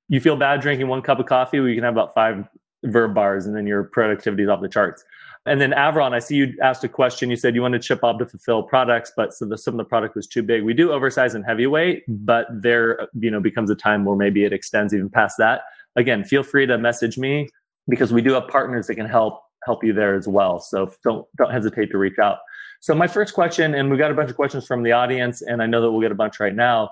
you 0.09 0.21
feel 0.21 0.35
bad 0.35 0.61
drinking 0.61 0.89
one 0.89 1.03
cup 1.03 1.21
of 1.21 1.27
coffee, 1.27 1.61
well, 1.61 1.69
you 1.69 1.77
can 1.77 1.85
have 1.85 1.95
about 1.95 2.13
five 2.13 2.45
verb 2.85 3.15
bars 3.15 3.47
and 3.47 3.57
then 3.57 3.67
your 3.67 3.85
productivity 3.85 4.43
is 4.43 4.49
off 4.49 4.61
the 4.61 4.69
charts. 4.69 5.05
And 5.47 5.61
then 5.61 5.71
Avron, 5.71 6.13
I 6.13 6.19
see 6.19 6.37
you 6.37 6.55
asked 6.63 6.85
a 6.85 6.89
question. 6.89 7.31
You 7.31 7.37
said 7.37 7.55
you 7.55 7.63
wanted 7.63 7.81
ShipBob 7.81 8.19
to 8.19 8.27
fulfill 8.27 8.63
products, 8.63 9.11
but 9.17 9.33
so 9.33 9.47
the, 9.47 9.57
some 9.57 9.75
of 9.75 9.79
the 9.79 9.85
product 9.85 10.15
was 10.15 10.27
too 10.27 10.43
big. 10.43 10.63
We 10.63 10.75
do 10.75 10.93
oversize 10.93 11.35
and 11.35 11.45
heavyweight, 11.45 12.03
mm-hmm. 12.03 12.25
but 12.25 12.47
there 12.51 13.09
you 13.19 13.31
know 13.31 13.41
becomes 13.41 13.71
a 13.71 13.75
time 13.75 14.05
where 14.05 14.17
maybe 14.17 14.45
it 14.45 14.53
extends 14.53 14.93
even 14.93 15.09
past 15.09 15.37
that. 15.39 15.63
Again, 15.97 16.25
feel 16.25 16.43
free 16.43 16.67
to 16.67 16.77
message 16.77 17.17
me 17.17 17.49
because 17.89 18.13
we 18.13 18.21
do 18.21 18.33
have 18.35 18.49
partners 18.49 18.87
that 18.89 18.97
can 18.97 19.07
help 19.07 19.41
help 19.65 19.83
you 19.83 19.93
there 19.93 20.15
as 20.15 20.29
well. 20.29 20.61
So 20.61 20.93
don't 21.03 21.27
don't 21.39 21.51
hesitate 21.51 21.91
to 21.91 21.99
reach 21.99 22.19
out. 22.19 22.39
So 22.81 22.95
my 22.95 23.07
first 23.07 23.35
question, 23.35 23.75
and 23.75 23.91
we 23.91 23.97
got 23.97 24.11
a 24.11 24.15
bunch 24.15 24.31
of 24.31 24.37
questions 24.37 24.67
from 24.67 24.83
the 24.83 24.93
audience, 24.93 25.43
and 25.43 25.63
I 25.63 25.67
know 25.67 25.81
that 25.81 25.91
we'll 25.91 26.01
get 26.01 26.13
a 26.13 26.15
bunch 26.17 26.39
right 26.39 26.55
now. 26.55 26.91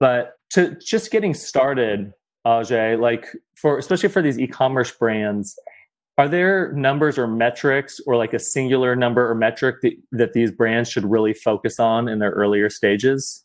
But 0.00 0.34
to 0.50 0.76
just 0.76 1.10
getting 1.10 1.32
started, 1.32 2.12
Ajay, 2.46 2.98
like 2.98 3.26
for 3.56 3.78
especially 3.78 4.08
for 4.08 4.22
these 4.22 4.38
e-commerce 4.38 4.92
brands, 4.92 5.58
are 6.16 6.28
there 6.28 6.72
numbers 6.72 7.18
or 7.18 7.26
metrics 7.26 8.00
or 8.06 8.16
like 8.16 8.32
a 8.32 8.38
singular 8.38 8.94
number 8.94 9.28
or 9.28 9.34
metric 9.34 9.76
that, 9.82 9.92
that 10.12 10.32
these 10.32 10.50
brands 10.52 10.88
should 10.88 11.04
really 11.04 11.34
focus 11.34 11.80
on 11.80 12.08
in 12.08 12.20
their 12.20 12.30
earlier 12.30 12.70
stages? 12.70 13.44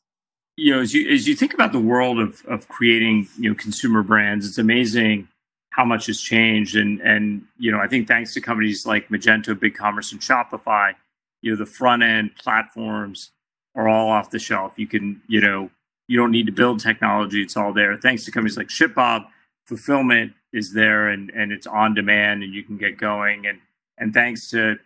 you 0.58 0.76
know, 0.76 0.82
as 0.82 0.94
you 0.94 1.10
as 1.12 1.28
you 1.28 1.36
think 1.36 1.54
about 1.54 1.72
the 1.72 1.80
world 1.80 2.20
of 2.20 2.44
of 2.46 2.68
creating 2.68 3.28
you 3.40 3.50
know 3.50 3.56
consumer 3.56 4.04
brands, 4.04 4.48
it's 4.48 4.58
amazing 4.58 5.28
how 5.72 5.86
much 5.86 6.08
has 6.08 6.20
changed. 6.20 6.76
And 6.76 7.00
and 7.02 7.44
you 7.58 7.72
know, 7.72 7.80
I 7.80 7.88
think 7.88 8.08
thanks 8.08 8.34
to 8.34 8.42
companies 8.42 8.86
like 8.86 9.10
Magento, 9.10 9.56
BigCommerce, 9.56 10.12
and 10.12 10.22
Shopify, 10.22 10.94
you 11.42 11.52
know, 11.52 11.58
the 11.58 11.66
front 11.66 12.04
end 12.04 12.36
platforms 12.36 13.32
are 13.76 13.88
all 13.88 14.10
off 14.10 14.30
the 14.30 14.40
shelf. 14.40 14.74
You 14.78 14.88
can, 14.88 15.22
you 15.28 15.42
know, 15.42 15.72
you 16.12 16.18
don't 16.18 16.32
need 16.32 16.46
to 16.48 16.52
build 16.52 16.80
technology; 16.80 17.42
it's 17.42 17.56
all 17.56 17.74
there. 17.74 17.96
Thanks 17.98 18.26
to 18.26 18.32
companies 18.32 18.58
like 18.58 18.68
ShipBob, 18.68 19.26
fulfillment 19.66 20.34
is 20.52 20.74
there 20.74 21.08
and 21.08 21.30
and 21.32 21.52
it's 21.52 21.68
on 21.68 21.94
demand, 21.94 22.44
and 22.44 22.54
you 22.54 22.64
can 22.64 22.78
get 22.78 22.98
going. 22.98 23.48
And 23.48 23.60
and 23.98 24.14
thanks 24.14 24.50
to 24.50 24.78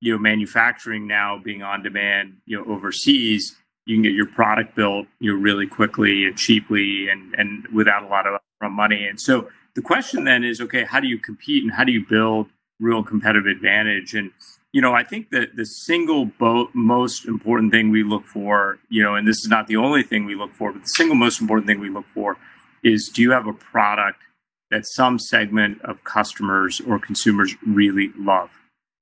you 0.00 0.12
know 0.12 0.18
manufacturing 0.18 1.06
now 1.06 1.38
being 1.38 1.62
on 1.62 1.82
demand, 1.82 2.38
you 2.46 2.58
know, 2.58 2.72
overseas 2.72 3.56
you 3.86 3.96
can 3.96 4.02
get 4.02 4.12
your 4.12 4.26
product 4.26 4.74
built 4.74 5.06
you 5.18 5.32
know 5.32 5.40
really 5.40 5.66
quickly 5.66 6.26
and 6.26 6.36
cheaply 6.36 7.08
and 7.08 7.34
and 7.34 7.66
without 7.68 8.02
a 8.02 8.06
lot 8.06 8.26
of 8.26 8.40
money 8.70 9.06
and 9.06 9.20
so 9.20 9.48
the 9.74 9.82
question 9.82 10.24
then 10.24 10.44
is 10.44 10.60
okay 10.60 10.84
how 10.84 11.00
do 11.00 11.08
you 11.08 11.18
compete 11.18 11.62
and 11.62 11.72
how 11.72 11.82
do 11.82 11.92
you 11.92 12.04
build 12.08 12.46
real 12.78 13.02
competitive 13.02 13.46
advantage 13.46 14.14
and 14.14 14.30
you 14.72 14.80
know 14.80 14.94
i 14.94 15.04
think 15.04 15.30
that 15.30 15.56
the 15.56 15.64
single 15.64 16.26
bo- 16.26 16.68
most 16.74 17.26
important 17.26 17.72
thing 17.72 17.90
we 17.90 18.02
look 18.02 18.24
for 18.26 18.78
you 18.88 19.02
know 19.02 19.14
and 19.14 19.26
this 19.28 19.38
is 19.38 19.48
not 19.48 19.66
the 19.66 19.76
only 19.76 20.02
thing 20.02 20.24
we 20.24 20.34
look 20.34 20.52
for 20.52 20.72
but 20.72 20.82
the 20.82 20.88
single 20.88 21.16
most 21.16 21.40
important 21.40 21.66
thing 21.66 21.80
we 21.80 21.90
look 21.90 22.06
for 22.14 22.36
is 22.82 23.08
do 23.08 23.22
you 23.22 23.30
have 23.30 23.46
a 23.46 23.52
product 23.52 24.18
that 24.72 24.86
some 24.86 25.18
segment 25.18 25.80
of 25.82 26.02
customers 26.02 26.80
or 26.80 26.98
consumers 26.98 27.54
really 27.64 28.10
love? 28.16 28.50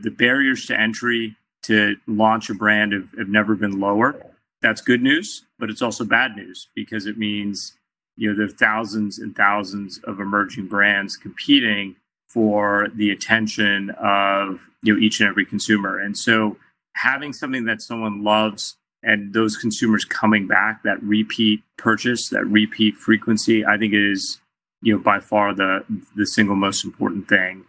The 0.00 0.10
barriers 0.10 0.66
to 0.66 0.78
entry 0.78 1.36
to 1.62 1.96
launch 2.06 2.50
a 2.50 2.54
brand 2.54 2.92
have, 2.92 3.12
have 3.16 3.28
never 3.28 3.54
been 3.54 3.78
lower. 3.78 4.20
That's 4.62 4.80
good 4.80 5.00
news, 5.00 5.44
but 5.58 5.70
it's 5.70 5.80
also 5.80 6.04
bad 6.04 6.36
news 6.36 6.68
because 6.74 7.06
it 7.06 7.16
means 7.16 7.76
you 8.16 8.28
know 8.28 8.36
there 8.36 8.46
are 8.46 8.58
thousands 8.58 9.18
and 9.18 9.34
thousands 9.34 10.00
of 10.04 10.20
emerging 10.20 10.66
brands 10.66 11.16
competing 11.16 11.96
for 12.32 12.88
the 12.94 13.10
attention 13.10 13.90
of 14.02 14.60
you 14.82 14.94
know 14.94 15.00
each 15.00 15.20
and 15.20 15.28
every 15.28 15.44
consumer. 15.44 15.98
And 15.98 16.16
so 16.16 16.56
having 16.94 17.32
something 17.32 17.64
that 17.64 17.82
someone 17.82 18.22
loves 18.22 18.76
and 19.02 19.32
those 19.32 19.56
consumers 19.56 20.04
coming 20.04 20.46
back, 20.46 20.82
that 20.82 21.02
repeat 21.02 21.62
purchase, 21.76 22.28
that 22.28 22.44
repeat 22.44 22.96
frequency, 22.96 23.64
I 23.64 23.78
think 23.78 23.94
is 23.94 24.40
you 24.82 24.94
know 24.94 25.02
by 25.02 25.20
far 25.20 25.54
the 25.54 25.84
the 26.16 26.26
single 26.26 26.56
most 26.56 26.84
important 26.84 27.28
thing 27.28 27.64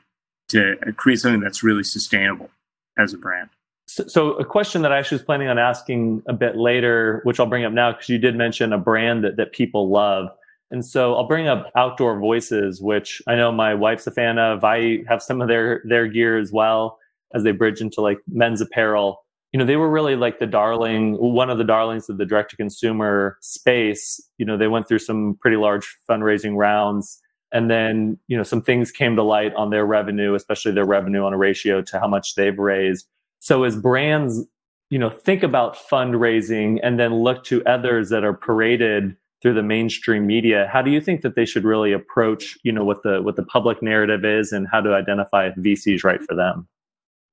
to 0.50 0.76
create 0.98 1.20
something 1.20 1.40
that's 1.40 1.64
really 1.64 1.84
sustainable 1.84 2.50
as 2.98 3.14
a 3.14 3.18
brand. 3.18 3.50
So, 3.88 4.06
so, 4.08 4.32
a 4.34 4.46
question 4.46 4.84
that 4.84 4.94
I 4.94 5.00
actually 5.00 5.18
was 5.18 5.26
planning 5.26 5.50
on 5.50 5.58
asking 5.58 6.24
a 6.28 6.34
bit 6.34 6.56
later, 6.56 7.20
which 7.24 7.40
I'll 7.40 7.46
bring 7.46 7.66
up 7.66 7.74
now, 7.74 7.92
because 7.92 8.08
you 8.08 8.18
did 8.18 8.38
mention 8.38 8.72
a 8.72 8.78
brand 8.78 9.24
that, 9.24 9.36
that 9.36 9.52
people 9.52 9.90
love. 9.90 10.30
And 10.72 10.86
so 10.86 11.16
I'll 11.16 11.28
bring 11.28 11.48
up 11.48 11.70
Outdoor 11.76 12.18
Voices, 12.18 12.82
which 12.82 13.22
I 13.28 13.36
know 13.36 13.52
my 13.52 13.74
wife's 13.74 14.08
a 14.08 14.12
fan 14.12 14.40
of. 14.40 14.64
I 14.64 15.00
have 15.08 15.22
some 15.22 15.42
of 15.42 15.50
their 15.50 15.82
their 15.86 16.08
gear 16.08 16.38
as 16.38 16.52
well 16.52 16.98
as 17.34 17.44
they 17.44 17.52
bridge 17.52 17.82
into 17.82 18.02
like 18.02 18.20
men's 18.28 18.62
apparel. 18.62 19.24
You 19.52 19.60
know, 19.60 19.66
they 19.66 19.76
were 19.76 19.90
really 19.90 20.16
like 20.16 20.40
the 20.40 20.48
darling, 20.48 21.16
one 21.16 21.50
of 21.50 21.58
the 21.58 21.66
darlings 21.66 22.08
of 22.08 22.18
the 22.18 22.26
direct 22.26 22.52
to 22.52 22.56
consumer 22.56 23.38
space. 23.42 24.22
You 24.38 24.46
know, 24.46 24.58
they 24.58 24.68
went 24.68 24.88
through 24.88 25.00
some 25.00 25.38
pretty 25.42 25.58
large 25.58 25.94
fundraising 26.10 26.56
rounds. 26.56 27.20
And 27.54 27.70
then, 27.70 28.18
you 28.28 28.38
know, 28.38 28.44
some 28.44 28.62
things 28.62 28.92
came 28.92 29.18
to 29.18 29.24
light 29.24 29.54
on 29.56 29.72
their 29.72 29.86
revenue, 29.86 30.36
especially 30.36 30.72
their 30.72 30.86
revenue 30.86 31.24
on 31.24 31.34
a 31.34 31.38
ratio 31.38 31.82
to 31.82 32.00
how 32.00 32.08
much 32.08 32.36
they've 32.36 32.58
raised. 32.58 33.08
So 33.40 33.64
as 33.64 33.76
brands, 33.76 34.46
you 34.90 34.98
know, 34.98 35.10
think 35.10 35.44
about 35.44 35.76
fundraising 35.76 36.80
and 36.82 36.98
then 36.98 37.14
look 37.14 37.44
to 37.46 37.62
others 37.66 38.08
that 38.10 38.24
are 38.24 38.34
paraded 38.34 39.18
through 39.42 39.54
the 39.56 39.64
mainstream 39.64 40.28
media, 40.28 40.70
how 40.72 40.82
do 40.82 40.92
you 40.92 41.02
think 41.02 41.22
that 41.22 41.36
they 41.36 41.46
should 41.46 41.64
really 41.64 41.92
approach, 41.94 42.58
you 42.64 42.72
know, 42.72 42.84
what 42.84 43.04
the 43.04 43.22
what 43.22 43.36
the 43.36 43.44
public 43.44 43.82
narrative 43.82 44.24
is 44.24 44.52
and 44.52 44.68
how 44.72 44.82
to 44.82 44.94
identify 44.94 45.48
if 45.48 45.56
VC 45.56 45.96
is 45.96 46.04
right 46.04 46.22
for 46.22 46.36
them? 46.36 46.68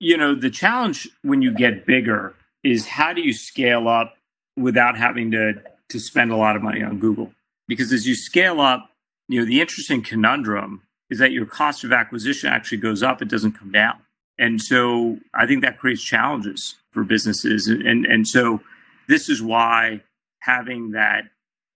You 0.00 0.17
know, 0.17 0.35
the 0.35 0.50
challenge 0.50 1.09
when 1.23 1.43
you 1.43 1.53
get 1.53 1.87
bigger 1.87 2.35
is 2.62 2.87
how 2.87 3.12
do 3.12 3.21
you 3.21 3.33
scale 3.33 3.88
up 3.88 4.15
without 4.57 4.97
having 4.97 5.31
to 5.33 5.55
to 5.91 6.00
spend 6.00 6.31
a 6.31 6.37
lot 6.37 6.57
of 6.57 6.62
money 6.62 6.83
on 6.83 6.99
Google? 6.99 7.33
Because 7.67 7.93
as 7.93 8.07
you 8.07 8.15
scale 8.15 8.61
up, 8.61 8.91
you 9.29 9.41
know, 9.41 9.47
the 9.47 9.61
interesting 9.61 10.03
conundrum 10.03 10.83
is 11.11 11.19
that 11.19 11.33
your 11.33 11.47
cost 11.47 11.85
of 11.85 11.93
acquisition 11.93 12.50
actually 12.50 12.79
goes 12.79 13.03
up, 13.03 13.23
it 13.23 13.29
doesn't 13.29 13.53
come 13.53 13.73
down. 13.73 13.97
And 14.38 14.61
so 14.61 15.19
I 15.35 15.47
think 15.47 15.62
that 15.62 15.79
creates 15.79 16.03
challenges 16.03 16.77
for 16.93 17.03
businesses. 17.03 17.67
And, 17.67 18.07
and 18.07 18.27
so 18.27 18.61
this 19.09 19.29
is 19.29 19.43
why 19.43 20.03
having 20.41 20.93
that 20.93 21.25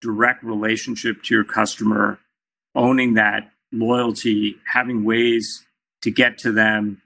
direct 0.02 0.42
relationship 0.42 1.22
to 1.22 1.34
your 1.34 1.44
customer, 1.44 2.18
owning 2.74 3.14
that 3.14 3.50
loyalty, 3.72 4.56
having 4.70 5.04
ways 5.04 5.64
to 6.02 6.10
get 6.10 6.36
to 6.38 6.52
them, 6.52 7.00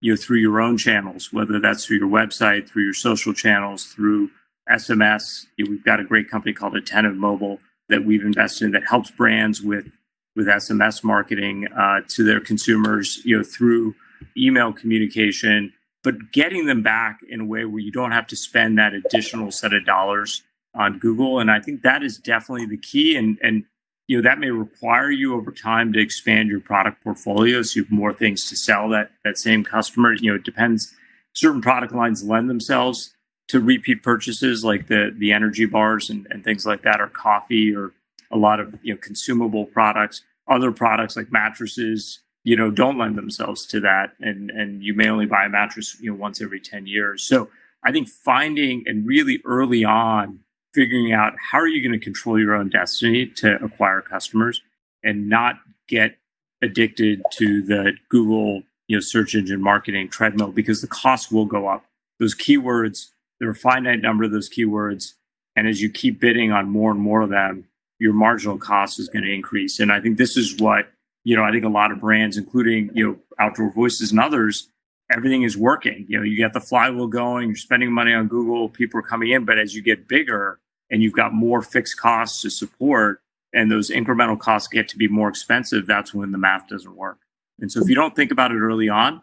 you 0.00 0.12
know, 0.12 0.16
through 0.16 0.38
your 0.38 0.60
own 0.60 0.76
channels, 0.76 1.32
whether 1.32 1.58
that's 1.58 1.84
through 1.84 1.98
your 1.98 2.08
website, 2.08 2.68
through 2.68 2.84
your 2.84 2.94
social 2.94 3.32
channels, 3.32 3.86
through 3.86 4.30
SMS. 4.70 5.46
You 5.56 5.64
know, 5.64 5.70
we've 5.70 5.84
got 5.84 6.00
a 6.00 6.04
great 6.04 6.30
company 6.30 6.52
called 6.52 6.76
Attentive 6.76 7.16
Mobile 7.16 7.58
that 7.88 8.04
we've 8.04 8.22
invested 8.22 8.66
in 8.66 8.70
that 8.72 8.86
helps 8.86 9.10
brands 9.10 9.60
with 9.60 9.86
with 10.34 10.46
SMS 10.46 11.04
marketing 11.04 11.68
uh, 11.76 12.00
to 12.08 12.24
their 12.24 12.40
consumers, 12.40 13.20
you 13.24 13.36
know, 13.36 13.44
through 13.44 13.94
email 14.34 14.72
communication, 14.72 15.74
but 16.02 16.32
getting 16.32 16.64
them 16.64 16.82
back 16.82 17.20
in 17.28 17.40
a 17.40 17.44
way 17.44 17.66
where 17.66 17.80
you 17.80 17.92
don't 17.92 18.12
have 18.12 18.26
to 18.28 18.36
spend 18.36 18.78
that 18.78 18.94
additional 18.94 19.50
set 19.50 19.74
of 19.74 19.84
dollars 19.84 20.42
on 20.74 20.98
Google. 20.98 21.38
And 21.38 21.50
I 21.50 21.60
think 21.60 21.82
that 21.82 22.02
is 22.02 22.18
definitely 22.18 22.66
the 22.66 22.76
key. 22.76 23.16
And, 23.16 23.38
and, 23.42 23.64
you 24.06 24.16
know, 24.16 24.22
that 24.22 24.38
may 24.38 24.50
require 24.50 25.10
you 25.10 25.34
over 25.34 25.52
time 25.52 25.92
to 25.92 26.00
expand 26.00 26.48
your 26.48 26.60
product 26.60 27.02
portfolio 27.02 27.62
so 27.62 27.78
you 27.78 27.84
have 27.84 27.92
more 27.92 28.12
things 28.12 28.48
to 28.48 28.56
sell 28.56 28.88
that, 28.90 29.12
that 29.24 29.38
same 29.38 29.64
customer. 29.64 30.14
You 30.14 30.30
know, 30.30 30.36
it 30.36 30.44
depends. 30.44 30.94
Certain 31.34 31.60
product 31.60 31.94
lines 31.94 32.24
lend 32.24 32.50
themselves 32.50 33.14
to 33.48 33.60
repeat 33.60 34.02
purchases 34.02 34.64
like 34.64 34.88
the, 34.88 35.14
the 35.16 35.32
energy 35.32 35.66
bars 35.66 36.10
and, 36.10 36.26
and 36.30 36.44
things 36.44 36.64
like 36.64 36.82
that, 36.82 37.00
or 37.00 37.08
coffee 37.08 37.74
or 37.74 37.92
a 38.30 38.36
lot 38.36 38.60
of, 38.60 38.78
you 38.82 38.94
know, 38.94 39.00
consumable 39.00 39.66
products. 39.66 40.22
Other 40.48 40.72
products 40.72 41.16
like 41.16 41.30
mattresses, 41.30 42.20
you 42.44 42.56
know 42.56 42.70
don't 42.70 42.98
lend 42.98 43.16
themselves 43.16 43.66
to 43.66 43.80
that 43.80 44.12
and 44.20 44.50
and 44.50 44.82
you 44.82 44.94
may 44.94 45.08
only 45.08 45.26
buy 45.26 45.44
a 45.44 45.48
mattress 45.48 45.96
you 46.00 46.10
know 46.10 46.16
once 46.16 46.40
every 46.40 46.60
10 46.60 46.86
years 46.86 47.22
so 47.22 47.48
i 47.84 47.92
think 47.92 48.08
finding 48.08 48.82
and 48.86 49.06
really 49.06 49.40
early 49.44 49.84
on 49.84 50.40
figuring 50.74 51.12
out 51.12 51.34
how 51.50 51.58
are 51.58 51.68
you 51.68 51.82
going 51.86 51.98
to 51.98 52.04
control 52.04 52.38
your 52.38 52.54
own 52.54 52.68
destiny 52.68 53.26
to 53.26 53.62
acquire 53.64 54.00
customers 54.00 54.62
and 55.02 55.28
not 55.28 55.56
get 55.88 56.18
addicted 56.62 57.22
to 57.32 57.62
the 57.62 57.92
google 58.08 58.62
you 58.88 58.96
know 58.96 59.00
search 59.00 59.34
engine 59.34 59.60
marketing 59.60 60.08
treadmill 60.08 60.52
because 60.52 60.80
the 60.80 60.86
costs 60.86 61.30
will 61.30 61.46
go 61.46 61.66
up 61.68 61.84
those 62.20 62.34
keywords 62.34 63.08
there 63.40 63.48
are 63.48 63.52
a 63.52 63.56
finite 63.56 64.00
number 64.00 64.24
of 64.24 64.30
those 64.30 64.48
keywords 64.48 65.14
and 65.56 65.66
as 65.66 65.82
you 65.82 65.90
keep 65.90 66.20
bidding 66.20 66.52
on 66.52 66.68
more 66.68 66.90
and 66.90 67.00
more 67.00 67.22
of 67.22 67.30
them 67.30 67.64
your 67.98 68.12
marginal 68.12 68.58
cost 68.58 68.98
is 68.98 69.08
going 69.08 69.24
to 69.24 69.32
increase 69.32 69.80
and 69.80 69.92
i 69.92 70.00
think 70.00 70.18
this 70.18 70.36
is 70.36 70.56
what 70.60 70.88
you 71.24 71.36
know, 71.36 71.44
I 71.44 71.52
think 71.52 71.64
a 71.64 71.68
lot 71.68 71.92
of 71.92 72.00
brands, 72.00 72.36
including, 72.36 72.90
you 72.94 73.06
know, 73.06 73.16
Outdoor 73.38 73.70
Voices 73.72 74.10
and 74.10 74.20
others, 74.20 74.68
everything 75.10 75.42
is 75.42 75.56
working. 75.56 76.04
You 76.08 76.18
know, 76.18 76.24
you 76.24 76.36
get 76.36 76.52
the 76.52 76.60
flywheel 76.60 77.06
going, 77.06 77.48
you're 77.48 77.56
spending 77.56 77.92
money 77.92 78.12
on 78.12 78.28
Google, 78.28 78.68
people 78.68 78.98
are 79.00 79.04
coming 79.04 79.30
in. 79.30 79.44
But 79.44 79.58
as 79.58 79.74
you 79.74 79.82
get 79.82 80.08
bigger 80.08 80.58
and 80.92 81.02
you've 81.02 81.14
got 81.14 81.32
more 81.32 81.62
fixed 81.62 81.98
costs 81.98 82.42
to 82.42 82.50
support, 82.50 83.22
and 83.52 83.72
those 83.72 83.90
incremental 83.90 84.38
costs 84.38 84.68
get 84.68 84.88
to 84.90 84.98
be 84.98 85.08
more 85.08 85.28
expensive, 85.28 85.86
that's 85.86 86.14
when 86.14 86.30
the 86.30 86.38
math 86.38 86.68
doesn't 86.68 86.94
work. 86.94 87.18
And 87.58 87.72
so 87.72 87.80
if 87.80 87.88
you 87.88 87.94
don't 87.94 88.14
think 88.14 88.30
about 88.30 88.52
it 88.52 88.58
early 88.58 88.88
on, 88.88 89.22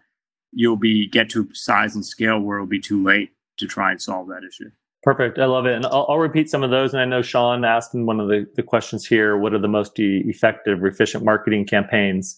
you'll 0.51 0.77
be 0.77 1.07
get 1.07 1.29
to 1.29 1.47
size 1.53 1.95
and 1.95 2.05
scale 2.05 2.39
where 2.39 2.57
it'll 2.57 2.67
be 2.67 2.79
too 2.79 3.01
late 3.01 3.31
to 3.57 3.67
try 3.67 3.91
and 3.91 4.01
solve 4.01 4.27
that 4.29 4.41
issue. 4.43 4.71
Perfect. 5.03 5.37
I 5.39 5.45
love 5.45 5.65
it. 5.65 5.75
And 5.75 5.85
I'll, 5.85 6.07
I'll, 6.09 6.17
repeat 6.17 6.49
some 6.49 6.63
of 6.63 6.71
those. 6.71 6.93
And 6.93 7.01
I 7.01 7.05
know 7.05 7.21
Sean 7.21 7.63
asked 7.63 7.93
in 7.93 8.05
one 8.05 8.19
of 8.19 8.27
the, 8.27 8.45
the 8.55 8.63
questions 8.63 9.05
here 9.05 9.37
what 9.37 9.53
are 9.53 9.59
the 9.59 9.67
most 9.67 9.93
effective 9.95 10.83
or 10.83 10.87
efficient 10.87 11.23
marketing 11.23 11.65
campaigns 11.65 12.37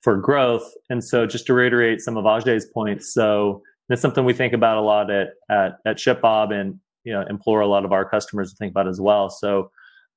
for 0.00 0.16
growth? 0.16 0.72
And 0.88 1.04
so 1.04 1.26
just 1.26 1.46
to 1.46 1.54
reiterate 1.54 2.00
some 2.00 2.16
of 2.16 2.24
Ajay's 2.24 2.66
points. 2.66 3.12
So 3.12 3.62
that's 3.88 4.02
something 4.02 4.24
we 4.24 4.32
think 4.32 4.54
about 4.54 4.78
a 4.78 4.80
lot 4.80 5.10
at, 5.10 5.34
at, 5.48 5.78
at 5.86 5.98
ShipBob 5.98 6.52
and 6.52 6.80
you 7.04 7.12
know 7.12 7.24
implore 7.28 7.60
a 7.60 7.66
lot 7.66 7.84
of 7.84 7.92
our 7.92 8.08
customers 8.08 8.50
to 8.50 8.56
think 8.56 8.70
about 8.70 8.88
as 8.88 9.00
well. 9.00 9.30
So 9.30 9.70